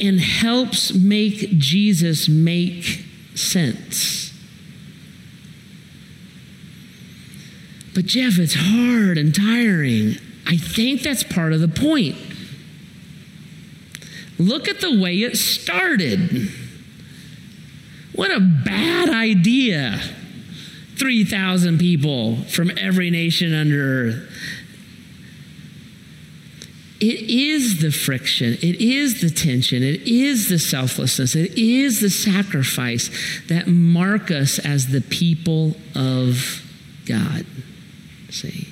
and 0.00 0.18
helps 0.18 0.94
make 0.94 1.58
Jesus 1.58 2.28
make 2.28 3.04
sense. 3.34 4.32
But, 7.94 8.06
Jeff, 8.06 8.38
it's 8.38 8.54
hard 8.54 9.18
and 9.18 9.34
tiring. 9.34 10.16
I 10.46 10.56
think 10.56 11.02
that's 11.02 11.22
part 11.22 11.52
of 11.52 11.60
the 11.60 11.68
point. 11.68 12.16
Look 14.38 14.68
at 14.68 14.80
the 14.80 14.98
way 14.98 15.16
it 15.16 15.36
started. 15.36 16.50
What 18.14 18.30
a 18.30 18.40
bad 18.40 19.08
idea 19.10 20.00
3,000 20.98 21.78
people 21.78 22.36
from 22.44 22.70
every 22.78 23.10
nation 23.10 23.54
under 23.54 24.08
earth. 24.08 24.32
It 26.98 27.30
is 27.30 27.82
the 27.82 27.90
friction, 27.90 28.54
it 28.54 28.80
is 28.80 29.20
the 29.20 29.28
tension, 29.28 29.82
it 29.82 30.00
is 30.08 30.48
the 30.48 30.58
selflessness, 30.58 31.34
it 31.34 31.52
is 31.58 32.00
the 32.00 32.08
sacrifice 32.08 33.10
that 33.48 33.66
mark 33.66 34.30
us 34.30 34.58
as 34.58 34.88
the 34.88 35.02
people 35.02 35.76
of 35.94 36.62
God. 37.04 37.44
See? 38.30 38.68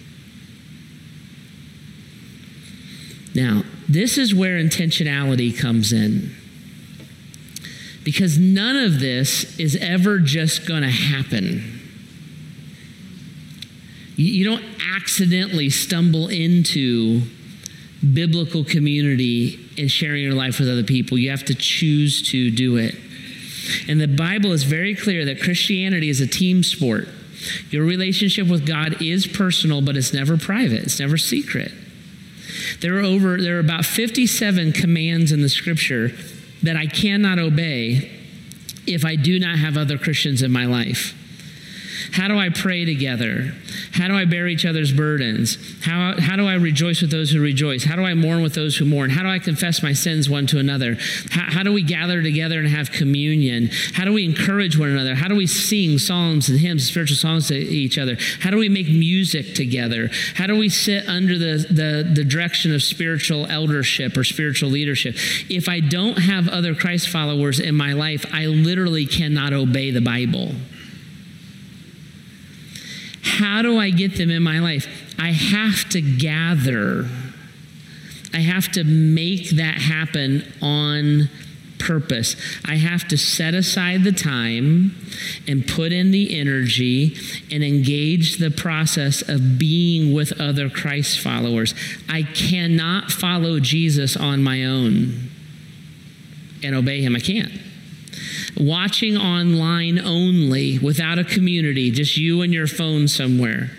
Now, 3.35 3.65
this 3.89 4.17
is 4.17 4.35
where 4.35 4.59
intentionality 4.59 5.57
comes 5.59 5.93
in. 5.93 6.35
Because 8.05 8.39
none 8.39 8.77
of 8.77 9.01
this 9.01 9.59
is 9.59 9.77
ever 9.77 10.19
just 10.19 10.67
going 10.67 10.83
to 10.83 10.91
happen. 10.91 11.74
You 14.17 14.45
don't 14.45 14.65
accidentally 14.97 15.71
stumble 15.71 16.29
into 16.29 17.23
biblical 18.13 18.65
community 18.65 19.59
and 19.79 19.91
sharing 19.91 20.23
your 20.23 20.35
life 20.35 20.59
with 20.59 20.69
other 20.69 20.85
people. 20.85 21.19
You 21.19 21.31
have 21.31 21.45
to 21.47 21.55
choose 21.55 22.31
to 22.31 22.51
do 22.51 22.77
it. 22.77 22.95
And 23.89 24.01
the 24.01 24.07
Bible 24.09 24.53
is 24.53 24.65
very 24.65 24.95
clear 24.95 25.25
that 25.25 25.41
Christianity 25.41 26.11
is 26.11 26.21
a 26.21 26.27
team 26.27 26.63
sport. 26.63 27.09
Your 27.71 27.85
relationship 27.85 28.47
with 28.47 28.67
God 28.67 29.03
is 29.03 29.27
personal, 29.27 29.83
but 29.83 29.97
it's 29.97 30.13
never 30.13 30.37
private, 30.37 30.85
it's 30.85 31.01
never 31.01 31.19
secret. 31.19 31.73
There 32.81 32.97
are 32.99 33.03
over 33.03 33.41
there 33.41 33.57
are 33.57 33.61
about 33.61 33.85
57 33.85 34.73
commands 34.73 35.33
in 35.33 35.43
the 35.43 35.49
scripture 35.49 36.13
that 36.63 36.77
I 36.77 36.87
cannot 36.87 37.39
obey 37.39 38.11
if 38.87 39.05
I 39.05 39.17
do 39.17 39.39
not 39.39 39.59
have 39.59 39.77
other 39.77 39.99
Christians 39.99 40.43
in 40.43 40.51
my 40.51 40.67
life? 40.67 41.15
How 42.13 42.29
do 42.29 42.39
I 42.39 42.49
pray 42.51 42.85
together? 42.85 43.55
How 43.93 44.09
do 44.09 44.15
I 44.15 44.25
bear 44.25 44.47
each 44.49 44.65
other's 44.67 44.93
burdens? 44.93 45.59
How, 45.85 46.15
how 46.19 46.37
do 46.37 46.47
I 46.47 46.55
rejoice 46.55 47.01
with 47.01 47.11
those 47.11 47.31
who 47.31 47.41
rejoice? 47.41 47.85
How 47.85 47.97
do 47.97 48.03
I 48.03 48.15
mourn 48.15 48.43
with 48.43 48.55
those 48.55 48.77
who 48.77 48.85
mourn? 48.85 49.11
How 49.11 49.23
do 49.23 49.29
I 49.29 49.39
confess 49.39 49.83
my 49.83 49.93
sins 49.93 50.29
one 50.29 50.47
to 50.49 50.59
another? 50.59 50.97
How, 51.31 51.51
how 51.51 51.63
do 51.63 51.73
we 51.73 51.83
gather 51.83 52.23
together 52.23 52.59
and 52.59 52.69
have 52.69 52.93
communion? 52.93 53.71
How 53.95 54.05
do 54.05 54.13
we 54.13 54.25
encourage 54.25 54.79
one 54.79 54.91
another? 54.91 55.15
How 55.15 55.29
do 55.29 55.37
we 55.37 55.47
sing 55.47 55.99
psalms 55.99 56.49
and 56.49 56.59
hymns, 56.59 56.87
spiritual 56.87 57.17
songs 57.17 57.49
to 57.49 57.55
each 57.57 57.99
other? 57.99 58.17
How 58.41 58.51
do 58.51 58.57
we 58.57 58.69
make 58.69 58.89
music 58.89 59.55
together? 59.55 60.11
How 60.35 60.47
do 60.47 60.57
we 60.57 60.69
sit 60.69 61.09
under 61.09 61.39
the, 61.39 61.67
the, 61.69 62.11
the 62.15 62.25
direction 62.25 62.75
of 62.75 62.83
spiritual 62.83 63.47
eldership 63.47 64.17
or 64.17 64.25
spiritual 64.25 64.71
leadership? 64.71 65.17
If 65.49 65.69
I 65.69 65.81
don't 65.81 66.19
have 66.19 66.49
other 66.49 66.75
Christ 66.75 67.09
followers 67.09 67.61
in 67.61 67.75
my 67.75 67.93
life, 67.93 68.27
I 68.33 68.47
literally 68.47 69.07
cannot 69.07 69.53
obey 69.53 69.91
the 69.91 70.01
Bible. 70.01 70.55
How 73.25 73.63
do 73.63 73.79
I 73.79 73.91
get 73.91 74.17
them 74.17 74.31
in 74.31 74.43
my 74.43 74.61
life? 74.61 74.87
I 75.19 75.33
have 75.33 75.89
to 75.91 76.01
gather. 76.01 77.09
I 78.33 78.39
have 78.39 78.71
to 78.73 78.85
make 78.85 79.51
that 79.51 79.79
happen 79.79 80.53
on 80.61 81.31
purpose. 81.79 82.37
I 82.65 82.77
have 82.77 83.09
to 83.09 83.17
set 83.19 83.55
aside 83.55 84.05
the 84.05 84.13
time 84.13 84.95
and 85.47 85.67
put 85.67 85.93
in 85.93 86.11
the 86.11 86.39
energy 86.39 87.17
and 87.51 87.63
engage 87.63 88.39
the 88.39 88.51
process 88.51 89.23
of 89.29 89.59
being 89.59 90.13
with 90.13 90.39
other 90.41 90.71
Christ 90.71 91.21
followers. 91.21 91.75
I 92.09 92.23
cannot 92.23 93.11
follow 93.11 93.61
Jesus 93.61 94.17
on 94.17 94.43
my 94.43 94.65
own 94.65 95.31
and 96.63 96.75
obey 96.75 97.03
him. 97.03 97.15
I 97.17 97.21
can't 97.21 97.53
watching 98.57 99.17
online 99.17 99.99
only 99.99 100.79
without 100.79 101.19
a 101.19 101.25
community, 101.25 101.91
just 101.91 102.17
you 102.17 102.43
and 102.43 102.53
your 102.53 102.67
phone 102.67 103.09
somewhere. 103.09 103.71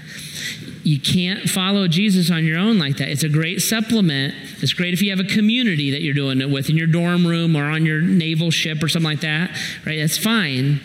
You 0.83 0.99
can't 0.99 1.49
follow 1.49 1.87
Jesus 1.87 2.29
on 2.29 2.45
your 2.45 2.59
own 2.59 2.77
like 2.77 2.97
that. 2.97 3.09
It's 3.09 3.23
a 3.23 3.29
great 3.29 3.61
supplement. 3.61 4.35
It's 4.61 4.73
great 4.73 4.93
if 4.93 5.01
you 5.01 5.09
have 5.09 5.19
a 5.19 5.27
community 5.27 5.89
that 5.91 6.01
you're 6.01 6.13
doing 6.13 6.41
it 6.41 6.49
with 6.49 6.69
in 6.69 6.77
your 6.77 6.87
dorm 6.87 7.25
room 7.25 7.55
or 7.55 7.63
on 7.65 7.85
your 7.87 8.01
naval 8.01 8.51
ship 8.51 8.83
or 8.83 8.87
something 8.87 9.09
like 9.09 9.21
that, 9.21 9.49
right? 9.85 9.97
That's 9.97 10.17
fine. 10.17 10.81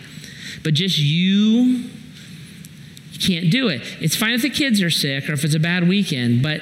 But 0.63 0.73
just 0.73 0.97
you, 0.97 1.83
you 3.11 3.19
can't 3.19 3.51
do 3.51 3.67
it. 3.67 3.81
It's 4.01 4.15
fine 4.15 4.33
if 4.33 4.41
the 4.41 4.49
kids 4.49 4.81
are 4.81 4.89
sick 4.89 5.29
or 5.29 5.33
if 5.33 5.43
it's 5.43 5.53
a 5.53 5.59
bad 5.59 5.87
weekend, 5.87 6.41
but 6.41 6.61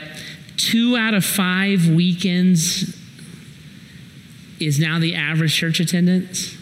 two 0.57 0.97
out 0.97 1.13
of 1.13 1.23
five 1.23 1.87
weekends 1.87 2.93
is 4.59 4.79
now 4.79 4.99
the 4.99 5.15
average 5.15 5.55
church 5.55 5.79
attendance. 5.79 6.58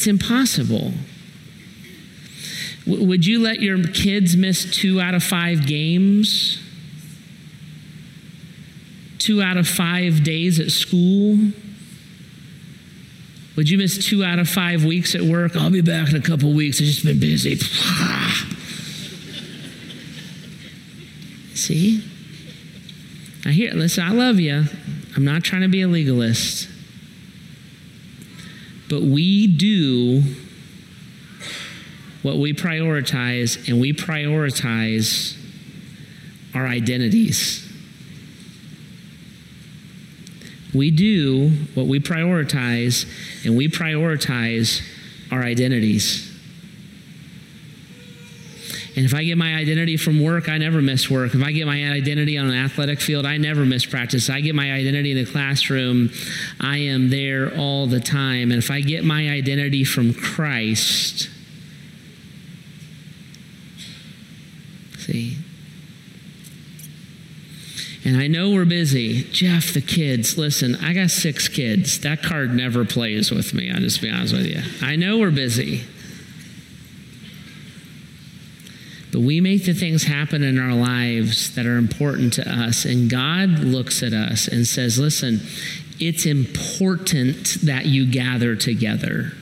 It's 0.00 0.06
impossible. 0.06 0.94
W- 2.86 3.04
would 3.06 3.26
you 3.26 3.38
let 3.38 3.60
your 3.60 3.84
kids 3.84 4.34
miss 4.34 4.64
two 4.64 4.98
out 4.98 5.12
of 5.12 5.22
five 5.22 5.66
games? 5.66 6.58
Two 9.18 9.42
out 9.42 9.58
of 9.58 9.68
five 9.68 10.24
days 10.24 10.58
at 10.58 10.70
school? 10.70 11.52
Would 13.56 13.68
you 13.68 13.76
miss 13.76 14.02
two 14.02 14.24
out 14.24 14.38
of 14.38 14.48
five 14.48 14.86
weeks 14.86 15.14
at 15.14 15.20
work? 15.20 15.54
I'll 15.54 15.68
be 15.68 15.82
back 15.82 16.08
in 16.08 16.16
a 16.16 16.22
couple 16.22 16.50
weeks. 16.54 16.80
I've 16.80 16.86
just 16.86 17.04
been 17.04 17.20
busy. 17.20 17.56
See? 21.54 22.02
I 23.44 23.50
hear, 23.50 23.74
listen, 23.74 24.02
I 24.02 24.12
love 24.12 24.40
you. 24.40 24.64
I'm 25.14 25.26
not 25.26 25.44
trying 25.44 25.60
to 25.60 25.68
be 25.68 25.82
a 25.82 25.88
legalist. 25.88 26.69
But 28.90 29.02
we 29.02 29.46
do 29.46 30.22
what 32.22 32.36
we 32.36 32.52
prioritize, 32.52 33.68
and 33.68 33.80
we 33.80 33.94
prioritize 33.94 35.38
our 36.54 36.66
identities. 36.66 37.66
We 40.74 40.90
do 40.90 41.50
what 41.74 41.86
we 41.86 42.00
prioritize, 42.00 43.06
and 43.46 43.56
we 43.56 43.68
prioritize 43.68 44.82
our 45.30 45.42
identities. 45.42 46.29
And 49.00 49.06
if 49.06 49.14
I 49.14 49.24
get 49.24 49.38
my 49.38 49.54
identity 49.54 49.96
from 49.96 50.22
work, 50.22 50.50
I 50.50 50.58
never 50.58 50.82
miss 50.82 51.08
work. 51.08 51.34
If 51.34 51.42
I 51.42 51.52
get 51.52 51.66
my 51.66 51.90
identity 51.90 52.36
on 52.36 52.50
an 52.50 52.54
athletic 52.54 53.00
field, 53.00 53.24
I 53.24 53.38
never 53.38 53.64
miss 53.64 53.86
practice. 53.86 54.28
I 54.28 54.42
get 54.42 54.54
my 54.54 54.70
identity 54.70 55.12
in 55.12 55.16
the 55.16 55.24
classroom, 55.24 56.10
I 56.60 56.76
am 56.76 57.08
there 57.08 57.50
all 57.56 57.86
the 57.86 57.98
time. 57.98 58.50
And 58.50 58.62
if 58.62 58.70
I 58.70 58.82
get 58.82 59.02
my 59.02 59.30
identity 59.30 59.84
from 59.84 60.12
Christ, 60.12 61.30
see, 64.98 65.38
and 68.04 68.18
I 68.18 68.26
know 68.26 68.50
we're 68.50 68.66
busy. 68.66 69.22
Jeff, 69.32 69.72
the 69.72 69.80
kids, 69.80 70.36
listen, 70.36 70.76
I 70.76 70.92
got 70.92 71.08
six 71.08 71.48
kids. 71.48 72.00
That 72.00 72.22
card 72.22 72.52
never 72.52 72.84
plays 72.84 73.30
with 73.30 73.54
me, 73.54 73.70
I'll 73.70 73.80
just 73.80 74.02
be 74.02 74.10
honest 74.10 74.34
with 74.34 74.44
you. 74.44 74.60
I 74.86 74.96
know 74.96 75.16
we're 75.16 75.30
busy. 75.30 75.84
But 79.12 79.20
we 79.20 79.40
make 79.40 79.64
the 79.64 79.74
things 79.74 80.04
happen 80.04 80.42
in 80.42 80.58
our 80.58 80.74
lives 80.74 81.54
that 81.56 81.66
are 81.66 81.76
important 81.76 82.32
to 82.34 82.48
us. 82.48 82.84
And 82.84 83.10
God 83.10 83.58
looks 83.60 84.02
at 84.02 84.12
us 84.12 84.46
and 84.46 84.66
says, 84.66 84.98
listen, 84.98 85.40
it's 85.98 86.26
important 86.26 87.58
that 87.62 87.86
you 87.86 88.10
gather 88.10 88.54
together. 88.54 89.32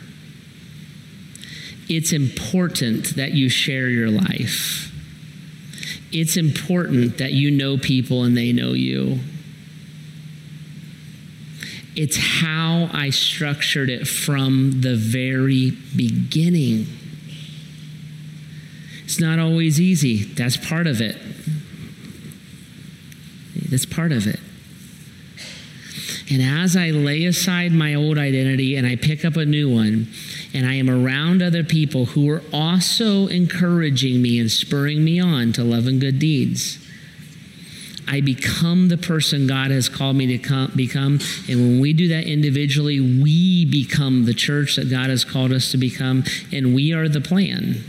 It's 1.89 2.13
important 2.13 3.17
that 3.17 3.33
you 3.33 3.49
share 3.49 3.89
your 3.89 4.11
life. 4.11 4.93
It's 6.13 6.37
important 6.37 7.19
that 7.19 7.33
you 7.33 7.51
know 7.51 7.77
people 7.77 8.25
and 8.25 8.37
they 8.37 8.53
know 8.53 8.73
you. 8.73 9.21
It's 11.95 12.17
how 12.17 12.89
I 12.93 13.11
structured 13.11 13.91
it 13.91 14.07
from 14.07 14.83
the 14.83 14.97
very 14.97 15.73
beginning. 15.97 16.87
It's 19.09 19.19
not 19.19 19.39
always 19.39 19.81
easy. 19.81 20.25
That's 20.25 20.59
part 20.59 20.87
of 20.87 21.01
it. 21.01 21.17
That's 23.71 23.87
part 23.87 24.13
of 24.13 24.27
it. 24.27 24.39
And 26.31 26.43
as 26.43 26.77
I 26.77 26.91
lay 26.91 27.25
aside 27.25 27.73
my 27.73 27.95
old 27.95 28.19
identity 28.19 28.77
and 28.77 28.87
I 28.87 28.97
pick 28.97 29.25
up 29.25 29.37
a 29.37 29.47
new 29.47 29.75
one, 29.75 30.09
and 30.53 30.67
I 30.67 30.75
am 30.75 30.91
around 30.91 31.41
other 31.41 31.65
people 31.65 32.05
who 32.05 32.29
are 32.29 32.43
also 32.53 33.29
encouraging 33.29 34.21
me 34.21 34.39
and 34.39 34.51
spurring 34.51 35.03
me 35.03 35.19
on 35.19 35.55
to 35.55 35.65
love 35.65 35.87
and 35.87 35.99
good 35.99 36.19
deeds, 36.19 36.79
I 38.07 38.21
become 38.21 38.89
the 38.89 38.99
person 38.99 39.47
God 39.47 39.71
has 39.71 39.89
called 39.89 40.17
me 40.17 40.27
to 40.27 40.39
come, 40.39 40.71
become. 40.77 41.19
And 41.49 41.61
when 41.61 41.81
we 41.81 41.95
do 41.95 42.09
that 42.09 42.25
individually, 42.25 43.01
we 43.01 43.65
become 43.65 44.27
the 44.27 44.35
church 44.35 44.77
that 44.77 44.91
God 44.91 45.09
has 45.09 45.25
called 45.25 45.55
us 45.55 45.71
to 45.71 45.79
become, 45.79 46.25
and 46.53 46.75
we 46.75 46.93
are 46.93 47.09
the 47.09 47.23
plan. 47.23 47.83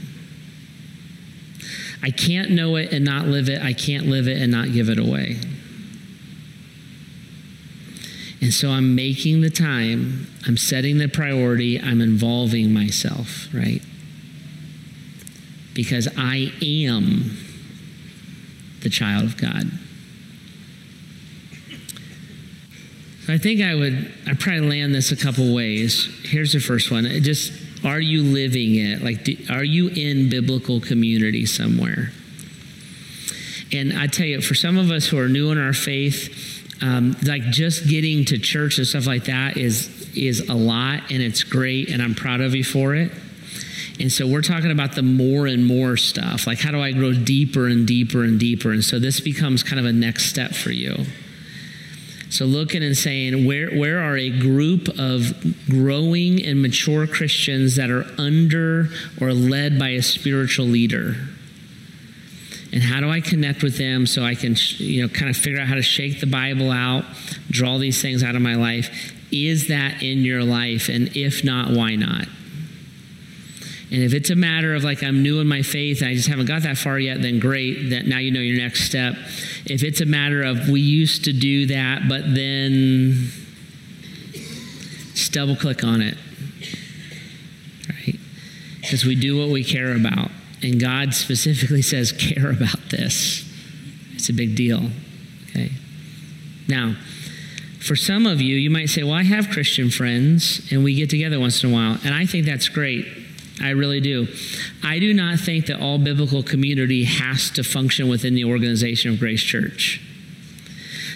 I 2.02 2.12
can't 2.12 2.52
know 2.52 2.76
it 2.78 2.94
and 2.94 3.04
not 3.04 3.28
live 3.28 3.50
it. 3.50 3.62
I 3.62 3.74
can't 3.74 4.08
live 4.08 4.28
it 4.28 4.42
and 4.42 4.52
not 4.52 4.72
give 4.72 4.90
it 4.90 4.98
away. 4.98 5.38
And 8.42 8.54
so 8.54 8.70
I'm 8.70 8.96
making 8.96 9.42
the 9.42 9.50
time, 9.50 10.28
I'm 10.48 10.56
setting 10.56 10.98
the 10.98 11.10
priority, 11.10 11.80
I'm 11.80 12.00
involving 12.00 12.74
myself, 12.74 13.48
right? 13.54 13.82
Because 15.74 16.08
I 16.18 16.54
am 16.62 17.38
the 18.82 18.90
child 18.90 19.26
of 19.26 19.36
God. 19.38 19.70
So 23.26 23.34
I 23.34 23.38
think 23.38 23.62
I 23.62 23.76
would, 23.76 24.14
I'd 24.26 24.40
probably 24.40 24.62
land 24.62 24.96
this 24.96 25.12
a 25.12 25.18
couple 25.18 25.54
ways. 25.54 26.10
Here's 26.24 26.54
the 26.54 26.60
first 26.60 26.92
one. 26.92 27.06
It 27.06 27.22
just 27.22 27.52
are 27.84 28.00
you 28.00 28.24
living 28.24 28.76
it? 28.76 29.02
Like, 29.02 29.24
do, 29.24 29.38
are 29.50 29.64
you 29.64 29.88
in 29.90 30.30
biblical 30.30 30.82
community 30.82 31.46
somewhere? 31.46 32.12
And 33.72 33.94
I 33.94 34.08
tell 34.08 34.26
you, 34.26 34.42
for 34.42 34.56
some 34.56 34.78
of 34.78 34.92
us 34.92 35.08
who 35.08 35.18
are 35.18 35.30
new 35.30 35.52
in 35.52 35.58
our 35.58 35.74
faith, 35.74 36.82
um, 36.82 37.16
like 37.24 37.44
just 37.44 37.88
getting 37.88 38.26
to 38.26 38.38
church 38.38 38.78
and 38.78 38.88
stuff 38.88 39.06
like 39.06 39.26
that 39.26 39.58
is 39.58 39.98
is 40.16 40.50
a 40.50 40.56
lot, 40.56 41.12
and 41.12 41.22
it's 41.22 41.44
great, 41.44 41.90
and 41.90 42.02
I'm 42.02 42.16
proud 42.16 42.42
of 42.42 42.56
you 42.56 42.64
for 42.64 42.96
it. 42.96 43.12
And 44.00 44.12
so 44.12 44.26
we're 44.26 44.42
talking 44.42 44.72
about 44.72 44.96
the 44.96 45.04
more 45.04 45.46
and 45.46 45.66
more 45.66 45.98
stuff. 45.98 46.48
Like, 46.48 46.60
how 46.60 46.72
do 46.72 46.82
I 46.82 46.94
grow 46.94 47.14
deeper 47.14 47.68
and 47.68 47.86
deeper 47.86 48.24
and 48.24 48.40
deeper? 48.40 48.72
And 48.72 48.84
so 48.84 48.98
this 48.98 49.20
becomes 49.20 49.62
kind 49.62 49.80
of 49.80 49.86
a 49.86 49.92
next 49.92 50.26
step 50.26 50.56
for 50.56 50.72
you. 50.72 51.06
So 52.30 52.46
looking 52.46 52.84
and 52.84 52.96
saying, 52.96 53.46
where, 53.46 53.72
where 53.72 54.00
are 54.00 54.16
a 54.16 54.30
group 54.30 54.88
of 55.00 55.34
growing 55.68 56.44
and 56.44 56.62
mature 56.62 57.08
Christians 57.08 57.76
that 57.76 57.90
are 57.90 58.06
under 58.20 58.90
or 59.20 59.34
led 59.34 59.80
by 59.80 59.90
a 59.90 60.02
spiritual 60.04 60.68
leader? 60.68 61.16
And 62.72 62.84
how 62.84 63.00
do 63.00 63.10
I 63.10 63.20
connect 63.20 63.64
with 63.64 63.78
them 63.78 64.06
so 64.06 64.24
I 64.24 64.36
can, 64.36 64.56
you 64.78 65.02
know, 65.02 65.08
kind 65.08 65.30
of 65.30 65.38
figure 65.38 65.60
out 65.60 65.68
how 65.68 65.76
to 65.76 65.82
shake 65.82 66.20
the 66.20 66.28
Bible 66.28 66.72
out, 66.72 67.04
draw 67.50 67.80
these 67.80 68.00
things 68.00 68.24
out 68.24 68.36
of 68.36 68.44
my 68.44 68.56
life, 68.56 69.16
Is 69.32 69.68
that 69.68 70.04
in 70.04 70.20
your 70.20 70.44
life? 70.44 70.90
And 70.90 71.16
if 71.16 71.44
not, 71.44 71.72
why 71.72 71.96
not? 71.96 72.28
And 73.92 74.04
if 74.04 74.14
it's 74.14 74.30
a 74.30 74.36
matter 74.36 74.76
of 74.76 74.84
like 74.84 75.02
I'm 75.02 75.24
new 75.24 75.40
in 75.40 75.48
my 75.48 75.64
faith 75.64 76.02
and 76.02 76.10
I 76.10 76.14
just 76.14 76.28
haven't 76.28 76.46
got 76.46 76.62
that 76.62 76.78
far 76.78 77.00
yet, 77.00 77.22
then 77.22 77.40
great. 77.40 77.90
That 77.90 78.06
now 78.06 78.20
you 78.20 78.32
know 78.32 78.40
your 78.40 78.58
next 78.58 78.84
step. 78.84 79.16
If 79.66 79.84
it's 79.84 80.00
a 80.00 80.06
matter 80.06 80.44
of 80.44 80.70
we 80.70 80.80
used 80.80 81.26
to 81.26 81.34
do 81.34 81.66
that, 81.68 82.08
but 82.08 82.36
then 82.36 83.32
just 85.14 85.34
double 85.34 85.56
click 85.56 85.84
on 85.84 86.02
it. 86.02 86.18
Right? 87.90 88.20
Because 88.82 89.06
we 89.06 89.16
do 89.16 89.38
what 89.38 89.50
we 89.50 89.64
care 89.64 89.96
about. 89.96 90.30
And 90.62 90.80
God 90.80 91.14
specifically 91.14 91.82
says, 91.84 92.12
care 92.12 92.52
about 92.52 92.90
this. 92.90 93.44
It's 94.14 94.30
a 94.30 94.34
big 94.34 94.56
deal. 94.56 94.90
Okay. 95.50 95.72
Now, 96.68 96.96
for 97.80 97.96
some 97.96 98.28
of 98.28 98.40
you, 98.40 98.56
you 98.56 98.70
might 98.70 98.90
say, 98.90 99.02
Well, 99.02 99.14
I 99.14 99.24
have 99.24 99.50
Christian 99.50 99.90
friends 99.90 100.68
and 100.72 100.84
we 100.84 100.94
get 100.94 101.10
together 101.10 101.40
once 101.40 101.64
in 101.64 101.72
a 101.72 101.74
while. 101.74 101.98
And 102.04 102.14
I 102.14 102.26
think 102.26 102.46
that's 102.46 102.68
great. 102.70 103.08
I 103.62 103.72
really 103.72 104.02
do. 104.02 104.28
I 104.84 105.00
do 105.00 105.14
not 105.14 105.40
think 105.40 105.68
that 105.68 105.82
all 105.82 105.98
biblical 105.98 106.44
community 106.44 107.04
has 107.04 107.50
to 107.52 107.64
function 107.64 108.08
within 108.10 108.36
the 108.36 108.46
organization 108.46 109.12
of 109.12 109.20
Grace 109.20 109.44
Church. 109.44 110.02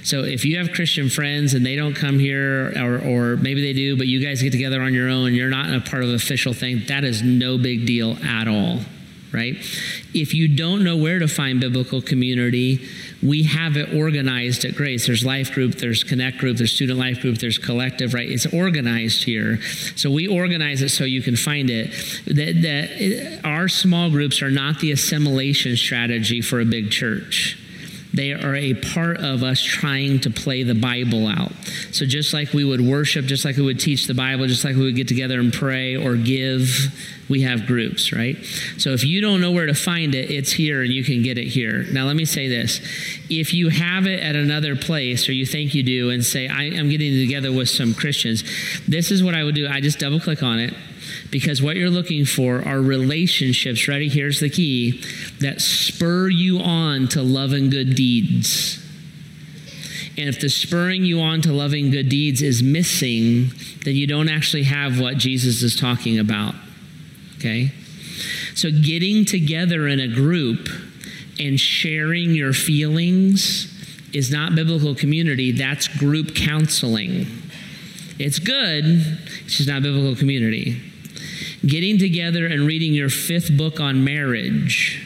So 0.03 0.23
if 0.23 0.43
you 0.43 0.57
have 0.57 0.73
Christian 0.73 1.09
friends 1.09 1.53
and 1.53 1.65
they 1.65 1.77
don't 1.77 1.95
come 1.95 2.19
here, 2.19 2.73
or, 2.75 2.99
or 2.99 3.37
maybe 3.37 3.61
they 3.61 3.71
do, 3.71 3.95
but 3.95 4.07
you 4.07 4.19
guys 4.19 4.41
get 4.41 4.51
together 4.51 4.81
on 4.81 4.93
your 4.93 5.07
own, 5.07 5.33
you're 5.33 5.49
not 5.49 5.73
a 5.73 5.79
part 5.79 6.03
of 6.03 6.09
an 6.09 6.15
official 6.15 6.53
thing, 6.53 6.83
that 6.87 7.05
is 7.05 7.21
no 7.21 7.57
big 7.57 7.85
deal 7.85 8.17
at 8.23 8.47
all 8.47 8.79
right? 9.33 9.55
If 10.13 10.33
you 10.33 10.47
don't 10.47 10.83
know 10.83 10.95
where 10.95 11.19
to 11.19 11.27
find 11.27 11.59
biblical 11.59 12.01
community, 12.01 12.87
we 13.23 13.43
have 13.43 13.77
it 13.77 13.93
organized 13.93 14.65
at 14.65 14.75
Grace. 14.75 15.07
There's 15.07 15.25
life 15.25 15.51
group, 15.53 15.75
there's 15.75 16.03
connect 16.03 16.37
group, 16.37 16.57
there's 16.57 16.73
student 16.73 16.99
life 16.99 17.21
group, 17.21 17.37
there's 17.37 17.57
collective, 17.57 18.13
right? 18.13 18.29
It's 18.29 18.45
organized 18.47 19.23
here. 19.23 19.61
So 19.95 20.11
we 20.11 20.27
organize 20.27 20.81
it 20.81 20.89
so 20.89 21.05
you 21.05 21.21
can 21.21 21.35
find 21.35 21.69
it. 21.69 21.91
That, 22.25 22.61
that 22.61 23.41
our 23.45 23.67
small 23.69 24.09
groups 24.09 24.41
are 24.41 24.51
not 24.51 24.79
the 24.79 24.91
assimilation 24.91 25.77
strategy 25.77 26.41
for 26.41 26.59
a 26.59 26.65
big 26.65 26.91
church. 26.91 27.57
They 28.13 28.31
are 28.31 28.55
a 28.55 28.75
part 28.75 29.17
of 29.17 29.41
us 29.41 29.61
trying 29.61 30.19
to 30.19 30.29
play 30.29 30.61
the 30.61 30.75
Bible 30.75 31.27
out. 31.27 31.51
So, 31.91 32.05
just 32.05 32.33
like 32.33 32.53
we 32.53 32.63
would 32.63 32.81
worship, 32.81 33.25
just 33.25 33.43
like 33.43 33.57
we 33.57 33.63
would 33.63 33.79
teach 33.79 34.05
the 34.05 34.13
Bible, 34.13 34.45
just 34.45 34.63
like 34.63 34.75
we 34.75 34.83
would 34.83 34.95
get 34.95 35.07
together 35.07 35.39
and 35.39 35.51
pray 35.51 35.95
or 35.95 36.15
give, 36.15 36.69
we 37.27 37.41
have 37.41 37.65
groups, 37.65 38.13
right? 38.13 38.37
So, 38.77 38.91
if 38.91 39.03
you 39.03 39.19
don't 39.19 39.41
know 39.41 39.51
where 39.51 39.65
to 39.65 39.73
find 39.73 40.13
it, 40.13 40.29
it's 40.29 40.51
here 40.51 40.83
and 40.83 40.93
you 40.93 41.03
can 41.03 41.23
get 41.23 41.39
it 41.39 41.47
here. 41.47 41.85
Now, 41.91 42.05
let 42.05 42.15
me 42.15 42.25
say 42.25 42.47
this 42.47 42.79
if 43.29 43.53
you 43.53 43.69
have 43.69 44.05
it 44.05 44.19
at 44.19 44.35
another 44.35 44.75
place 44.75 45.27
or 45.27 45.33
you 45.33 45.47
think 45.47 45.73
you 45.73 45.81
do 45.81 46.11
and 46.11 46.23
say, 46.23 46.47
I 46.47 46.65
am 46.65 46.89
getting 46.89 47.13
together 47.13 47.51
with 47.51 47.69
some 47.69 47.95
Christians, 47.95 48.43
this 48.87 49.09
is 49.09 49.23
what 49.23 49.33
I 49.33 49.43
would 49.43 49.55
do. 49.55 49.67
I 49.67 49.81
just 49.81 49.97
double 49.97 50.19
click 50.19 50.43
on 50.43 50.59
it 50.59 50.73
because 51.33 51.63
what 51.63 51.75
you're 51.75 51.89
looking 51.89 52.25
for 52.25 52.63
are 52.63 52.79
relationships, 52.79 53.87
ready? 53.87 54.07
Here's 54.07 54.39
the 54.39 54.51
key 54.51 55.03
that 55.39 55.61
spur 55.61 56.29
you 56.29 56.59
on 56.59 57.07
to 57.07 57.23
love 57.23 57.53
and 57.53 57.71
good 57.71 57.95
deeds. 57.95 58.79
And 60.15 60.29
if 60.29 60.39
the 60.39 60.47
spurring 60.47 61.03
you 61.03 61.21
on 61.21 61.41
to 61.41 61.51
loving 61.51 61.89
good 61.89 62.07
deeds 62.07 62.43
is 62.43 62.61
missing, 62.61 63.49
then 63.83 63.95
you 63.95 64.05
don't 64.05 64.29
actually 64.29 64.61
have 64.65 64.99
what 64.99 65.17
Jesus 65.17 65.63
is 65.63 65.75
talking 65.75 66.19
about. 66.19 66.53
Okay? 67.37 67.71
So 68.53 68.69
getting 68.69 69.25
together 69.25 69.87
in 69.87 69.99
a 69.99 70.07
group 70.07 70.69
and 71.39 71.59
sharing 71.59 72.35
your 72.35 72.53
feelings 72.53 73.73
is 74.13 74.31
not 74.31 74.53
biblical 74.53 74.93
community, 74.93 75.51
that's 75.51 75.87
group 75.87 76.35
counseling. 76.35 77.25
It's 78.19 78.37
good, 78.37 78.85
it's 78.85 79.57
just 79.57 79.67
not 79.67 79.81
biblical 79.81 80.15
community 80.15 80.92
getting 81.65 81.97
together 81.97 82.45
and 82.45 82.67
reading 82.67 82.93
your 82.93 83.09
fifth 83.09 83.55
book 83.55 83.79
on 83.79 84.03
marriage 84.03 85.01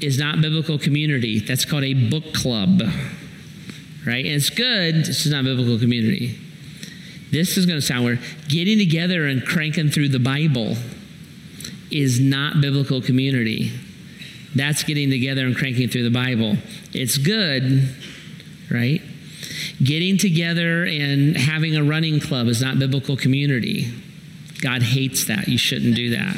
is 0.00 0.18
not 0.18 0.40
biblical 0.40 0.78
community. 0.78 1.40
That's 1.40 1.64
called 1.64 1.84
a 1.84 1.94
book 1.94 2.32
club, 2.34 2.82
right? 4.06 4.24
And 4.24 4.34
it's 4.34 4.50
good, 4.50 4.96
this 4.96 5.26
is 5.26 5.32
not 5.32 5.44
biblical 5.44 5.78
community. 5.78 6.38
This 7.30 7.56
is 7.56 7.66
going 7.66 7.80
to 7.80 7.84
sound 7.84 8.04
weird. 8.04 8.20
Getting 8.48 8.78
together 8.78 9.26
and 9.26 9.44
cranking 9.44 9.90
through 9.90 10.10
the 10.10 10.18
Bible 10.18 10.76
is 11.90 12.20
not 12.20 12.60
biblical 12.60 13.00
community. 13.00 13.72
That's 14.54 14.84
getting 14.84 15.10
together 15.10 15.44
and 15.44 15.56
cranking 15.56 15.88
through 15.88 16.04
the 16.04 16.10
Bible. 16.10 16.56
It's 16.92 17.18
good, 17.18 17.94
right? 18.70 19.02
Getting 19.82 20.18
together 20.18 20.84
and 20.84 21.36
having 21.36 21.76
a 21.76 21.82
running 21.82 22.20
club 22.20 22.46
is 22.46 22.62
not 22.62 22.78
biblical 22.78 23.16
community. 23.16 23.92
God 24.60 24.82
hates 24.82 25.26
that. 25.26 25.48
You 25.48 25.58
shouldn't 25.58 25.94
do 25.94 26.10
that. 26.10 26.36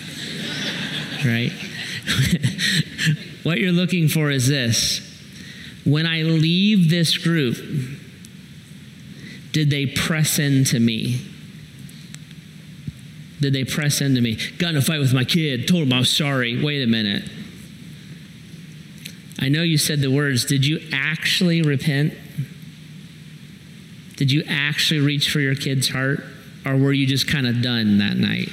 right? 1.25 1.53
what 3.43 3.59
you're 3.59 3.73
looking 3.73 4.09
for 4.09 4.31
is 4.31 4.49
this. 4.49 5.01
When 5.85 6.07
I 6.07 6.23
leave 6.23 6.91
this 6.91 7.17
group, 7.17 7.57
did 9.53 9.71
they 9.71 9.87
press 9.87 10.39
into 10.39 10.79
me? 10.79 11.21
Did 13.41 13.53
they 13.53 13.65
press 13.65 14.01
into 14.01 14.21
me? 14.21 14.37
Got 14.59 14.71
in 14.71 14.77
a 14.77 14.83
fight 14.83 14.99
with 14.99 15.15
my 15.15 15.25
kid, 15.25 15.69
told 15.69 15.85
him 15.85 15.93
I 15.93 16.01
was 16.01 16.11
sorry. 16.11 16.63
Wait 16.63 16.83
a 16.83 16.87
minute. 16.87 17.25
I 19.41 19.49
know 19.49 19.63
you 19.63 19.79
said 19.79 20.01
the 20.01 20.11
words. 20.11 20.45
Did 20.45 20.67
you 20.67 20.81
actually 20.93 21.63
repent? 21.63 22.15
Did 24.17 24.33
you 24.33 24.43
actually 24.49 25.01
reach 25.01 25.31
for 25.31 25.39
your 25.39 25.55
kid's 25.55 25.89
heart? 25.89 26.25
Or 26.69 26.77
were 26.77 26.93
you 26.93 27.07
just 27.07 27.27
kind 27.27 27.47
of 27.47 27.63
done 27.63 27.97
that 27.99 28.19
night? 28.19 28.51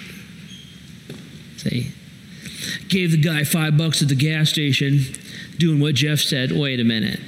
See? 1.58 1.92
Gave 2.88 3.12
the 3.12 3.18
guy 3.18 3.44
five 3.44 3.78
bucks 3.78 4.02
at 4.02 4.08
the 4.08 4.16
gas 4.16 4.50
station, 4.50 5.02
doing 5.58 5.82
what 5.82 5.96
Jeff 5.96 6.20
said. 6.20 6.54
Wait 6.54 6.80
a 6.80 6.86
minute. 6.86 7.20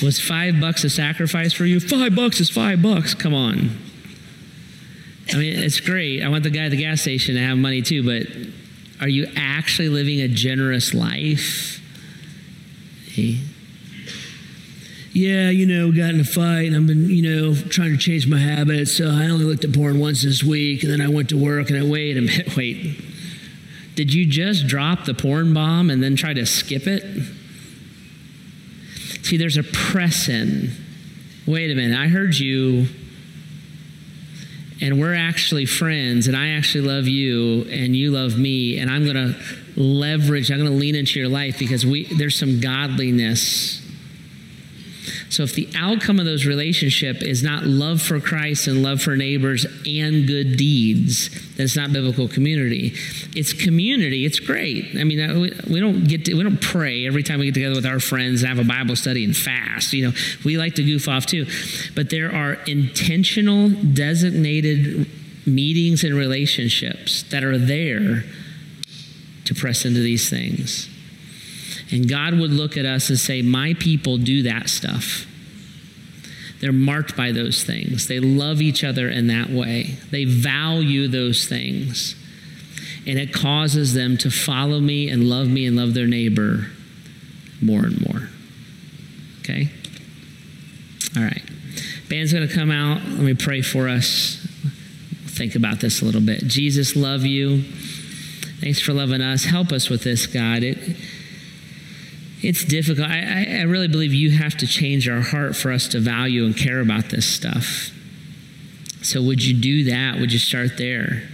Was 0.00 0.20
five 0.20 0.60
bucks 0.60 0.84
a 0.84 0.90
sacrifice 0.90 1.52
for 1.52 1.64
you? 1.64 1.80
Five 1.80 2.14
bucks 2.14 2.38
is 2.38 2.50
five 2.50 2.80
bucks. 2.80 3.14
Come 3.14 3.34
on. 3.34 3.70
I 5.32 5.36
mean, 5.36 5.58
it's 5.58 5.80
great. 5.80 6.22
I 6.22 6.28
want 6.28 6.44
the 6.44 6.50
guy 6.50 6.66
at 6.66 6.70
the 6.70 6.76
gas 6.76 7.00
station 7.00 7.34
to 7.34 7.40
have 7.40 7.58
money 7.58 7.82
too, 7.82 8.04
but 8.04 8.28
are 9.00 9.08
you 9.08 9.26
actually 9.36 9.88
living 9.88 10.20
a 10.20 10.28
generous 10.28 10.94
life? 10.94 11.82
Hey 13.08 13.40
yeah, 15.18 15.50
you 15.50 15.66
know, 15.66 15.90
got 15.90 16.14
in 16.14 16.20
a 16.20 16.24
fight 16.24 16.68
and 16.68 16.76
I've 16.76 16.86
been, 16.86 17.10
you 17.10 17.22
know, 17.22 17.54
trying 17.54 17.90
to 17.90 17.98
change 17.98 18.28
my 18.28 18.38
habits. 18.38 18.96
So 18.96 19.08
I 19.08 19.28
only 19.28 19.44
looked 19.44 19.64
at 19.64 19.74
porn 19.74 19.98
once 19.98 20.22
this 20.22 20.44
week 20.44 20.84
and 20.84 20.92
then 20.92 21.00
I 21.00 21.08
went 21.08 21.30
to 21.30 21.36
work 21.36 21.70
and 21.70 21.78
I 21.78 21.84
wait 21.84 22.16
a 22.16 22.20
minute, 22.20 22.56
wait. 22.56 23.00
Did 23.96 24.14
you 24.14 24.26
just 24.26 24.68
drop 24.68 25.06
the 25.06 25.14
porn 25.14 25.52
bomb 25.52 25.90
and 25.90 26.00
then 26.00 26.14
try 26.14 26.32
to 26.32 26.46
skip 26.46 26.86
it? 26.86 27.02
See, 29.24 29.36
there's 29.36 29.56
a 29.56 29.64
press 29.64 30.28
in. 30.28 30.70
Wait 31.46 31.70
a 31.70 31.74
minute, 31.74 31.98
I 31.98 32.06
heard 32.06 32.38
you 32.38 32.86
and 34.80 35.00
we're 35.00 35.14
actually 35.14 35.66
friends 35.66 36.28
and 36.28 36.36
I 36.36 36.50
actually 36.50 36.86
love 36.86 37.08
you 37.08 37.62
and 37.70 37.96
you 37.96 38.12
love 38.12 38.38
me 38.38 38.78
and 38.78 38.88
I'm 38.88 39.04
going 39.04 39.16
to 39.16 39.36
leverage, 39.74 40.52
I'm 40.52 40.58
going 40.58 40.70
to 40.70 40.76
lean 40.76 40.94
into 40.94 41.18
your 41.18 41.28
life 41.28 41.58
because 41.58 41.84
we 41.84 42.04
there's 42.14 42.38
some 42.38 42.60
godliness 42.60 43.82
so 45.28 45.42
if 45.42 45.54
the 45.54 45.68
outcome 45.76 46.18
of 46.18 46.26
those 46.26 46.46
relationship 46.46 47.22
is 47.22 47.42
not 47.42 47.64
love 47.64 48.00
for 48.00 48.20
Christ 48.20 48.66
and 48.66 48.82
love 48.82 49.00
for 49.00 49.16
neighbors 49.16 49.66
and 49.86 50.26
good 50.26 50.56
deeds, 50.56 51.28
then 51.56 51.64
it's 51.64 51.76
not 51.76 51.92
biblical 51.92 52.28
community. 52.28 52.94
It's 53.34 53.52
community. 53.52 54.24
It's 54.24 54.40
great. 54.40 54.96
I 54.98 55.04
mean, 55.04 55.20
uh, 55.20 55.38
we 55.68 55.80
don't 55.80 56.04
get 56.04 56.24
to, 56.26 56.34
we 56.34 56.42
don't 56.42 56.60
pray 56.60 57.06
every 57.06 57.22
time 57.22 57.38
we 57.38 57.46
get 57.46 57.54
together 57.54 57.76
with 57.76 57.86
our 57.86 58.00
friends 58.00 58.42
and 58.42 58.48
have 58.48 58.58
a 58.58 58.68
Bible 58.68 58.96
study 58.96 59.24
and 59.24 59.36
fast. 59.36 59.92
You 59.92 60.08
know, 60.08 60.12
we 60.44 60.56
like 60.56 60.74
to 60.76 60.84
goof 60.84 61.08
off 61.08 61.26
too, 61.26 61.46
but 61.94 62.10
there 62.10 62.32
are 62.34 62.54
intentional, 62.66 63.70
designated 63.70 65.08
meetings 65.46 66.04
and 66.04 66.14
relationships 66.14 67.22
that 67.30 67.42
are 67.42 67.58
there 67.58 68.24
to 69.46 69.54
press 69.54 69.84
into 69.84 70.00
these 70.00 70.28
things. 70.28 70.88
And 71.90 72.08
God 72.08 72.38
would 72.38 72.50
look 72.50 72.76
at 72.76 72.84
us 72.84 73.08
and 73.08 73.18
say, 73.18 73.42
My 73.42 73.74
people 73.74 74.18
do 74.18 74.42
that 74.42 74.68
stuff. 74.68 75.26
They're 76.60 76.72
marked 76.72 77.16
by 77.16 77.32
those 77.32 77.62
things. 77.62 78.08
They 78.08 78.20
love 78.20 78.60
each 78.60 78.82
other 78.82 79.08
in 79.08 79.28
that 79.28 79.48
way. 79.48 79.96
They 80.10 80.24
value 80.24 81.06
those 81.06 81.46
things. 81.46 82.16
And 83.06 83.18
it 83.18 83.32
causes 83.32 83.94
them 83.94 84.18
to 84.18 84.30
follow 84.30 84.80
me 84.80 85.08
and 85.08 85.28
love 85.28 85.48
me 85.48 85.66
and 85.66 85.76
love 85.76 85.94
their 85.94 86.06
neighbor 86.06 86.66
more 87.62 87.84
and 87.84 88.00
more. 88.06 88.28
Okay? 89.40 89.70
All 91.16 91.22
right. 91.22 91.42
Band's 92.08 92.32
going 92.32 92.46
to 92.46 92.54
come 92.54 92.70
out. 92.70 93.02
Let 93.02 93.20
me 93.20 93.34
pray 93.34 93.62
for 93.62 93.88
us. 93.88 94.36
Think 95.26 95.54
about 95.54 95.80
this 95.80 96.02
a 96.02 96.04
little 96.04 96.20
bit. 96.20 96.44
Jesus, 96.46 96.96
love 96.96 97.24
you. 97.24 97.62
Thanks 98.60 98.80
for 98.80 98.92
loving 98.92 99.20
us. 99.20 99.44
Help 99.44 99.70
us 99.70 99.88
with 99.88 100.02
this, 100.02 100.26
God. 100.26 100.64
It, 100.64 100.78
it's 102.40 102.64
difficult. 102.64 103.08
I, 103.08 103.58
I 103.60 103.62
really 103.62 103.88
believe 103.88 104.14
you 104.14 104.30
have 104.32 104.56
to 104.58 104.66
change 104.66 105.08
our 105.08 105.20
heart 105.20 105.56
for 105.56 105.72
us 105.72 105.88
to 105.88 106.00
value 106.00 106.44
and 106.44 106.56
care 106.56 106.80
about 106.80 107.10
this 107.10 107.26
stuff. 107.26 107.90
So, 109.02 109.22
would 109.22 109.44
you 109.44 109.54
do 109.54 109.84
that? 109.84 110.18
Would 110.20 110.32
you 110.32 110.38
start 110.38 110.76
there? 110.76 111.28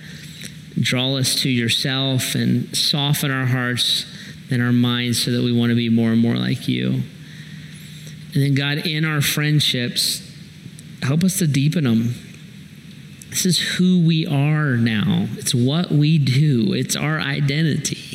Draw 0.78 1.16
us 1.16 1.34
to 1.42 1.50
yourself 1.50 2.34
and 2.34 2.74
soften 2.76 3.30
our 3.30 3.46
hearts 3.46 4.06
and 4.50 4.62
our 4.62 4.72
minds 4.72 5.22
so 5.22 5.30
that 5.30 5.42
we 5.42 5.52
want 5.52 5.70
to 5.70 5.76
be 5.76 5.88
more 5.88 6.10
and 6.10 6.20
more 6.20 6.36
like 6.36 6.68
you. 6.68 7.02
And 8.34 8.42
then, 8.42 8.54
God, 8.54 8.78
in 8.78 9.04
our 9.04 9.20
friendships, 9.20 10.20
help 11.02 11.22
us 11.22 11.38
to 11.38 11.46
deepen 11.46 11.84
them. 11.84 12.14
This 13.30 13.46
is 13.46 13.58
who 13.58 14.04
we 14.04 14.26
are 14.26 14.76
now, 14.76 15.26
it's 15.32 15.54
what 15.54 15.90
we 15.90 16.18
do, 16.18 16.72
it's 16.72 16.96
our 16.96 17.18
identity. 17.18 18.13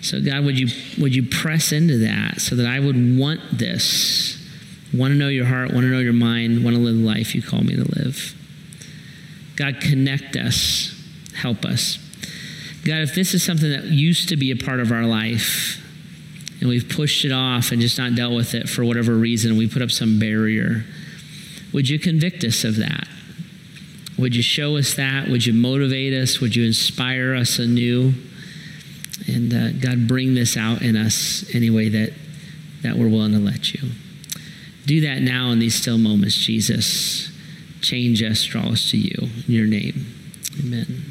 So, 0.00 0.20
God, 0.20 0.44
would 0.44 0.58
you, 0.58 0.68
would 0.98 1.14
you 1.14 1.24
press 1.24 1.72
into 1.72 1.98
that 1.98 2.40
so 2.40 2.54
that 2.56 2.66
I 2.66 2.78
would 2.78 3.18
want 3.18 3.40
this? 3.52 4.36
Want 4.94 5.12
to 5.12 5.18
know 5.18 5.28
your 5.28 5.44
heart, 5.44 5.72
want 5.72 5.82
to 5.82 5.90
know 5.90 5.98
your 5.98 6.12
mind, 6.12 6.64
want 6.64 6.76
to 6.76 6.82
live 6.82 6.96
the 6.96 7.04
life 7.04 7.34
you 7.34 7.42
call 7.42 7.60
me 7.62 7.74
to 7.76 7.84
live. 7.98 8.34
God, 9.56 9.80
connect 9.80 10.36
us, 10.36 10.94
help 11.34 11.64
us. 11.64 11.98
God, 12.84 13.00
if 13.00 13.14
this 13.14 13.34
is 13.34 13.42
something 13.42 13.70
that 13.70 13.84
used 13.84 14.28
to 14.28 14.36
be 14.36 14.50
a 14.50 14.56
part 14.56 14.80
of 14.80 14.92
our 14.92 15.04
life 15.04 15.84
and 16.60 16.68
we've 16.68 16.88
pushed 16.88 17.24
it 17.24 17.32
off 17.32 17.72
and 17.72 17.80
just 17.80 17.98
not 17.98 18.14
dealt 18.14 18.34
with 18.34 18.54
it 18.54 18.68
for 18.68 18.84
whatever 18.84 19.14
reason, 19.14 19.56
we 19.56 19.68
put 19.68 19.82
up 19.82 19.90
some 19.90 20.18
barrier, 20.18 20.84
would 21.72 21.88
you 21.88 21.98
convict 21.98 22.44
us 22.44 22.64
of 22.64 22.76
that? 22.76 23.08
Would 24.16 24.34
you 24.34 24.42
show 24.42 24.76
us 24.76 24.94
that? 24.94 25.28
Would 25.28 25.44
you 25.44 25.52
motivate 25.52 26.14
us? 26.14 26.40
Would 26.40 26.56
you 26.56 26.64
inspire 26.64 27.34
us 27.34 27.58
anew? 27.58 28.14
And 29.26 29.52
uh, 29.52 29.72
God, 29.72 30.06
bring 30.08 30.34
this 30.34 30.56
out 30.56 30.82
in 30.82 30.96
us 30.96 31.44
any 31.54 31.70
way 31.70 31.88
that, 31.88 32.12
that 32.82 32.96
we're 32.96 33.08
willing 33.08 33.32
to 33.32 33.38
let 33.38 33.72
you. 33.72 33.90
Do 34.86 35.00
that 35.02 35.20
now 35.20 35.50
in 35.50 35.58
these 35.58 35.74
still 35.74 35.98
moments, 35.98 36.36
Jesus. 36.36 37.30
Change 37.80 38.22
us, 38.22 38.42
draw 38.44 38.68
us 38.68 38.90
to 38.90 38.96
you. 38.96 39.28
In 39.46 39.54
your 39.54 39.66
name, 39.66 40.06
amen. 40.58 41.04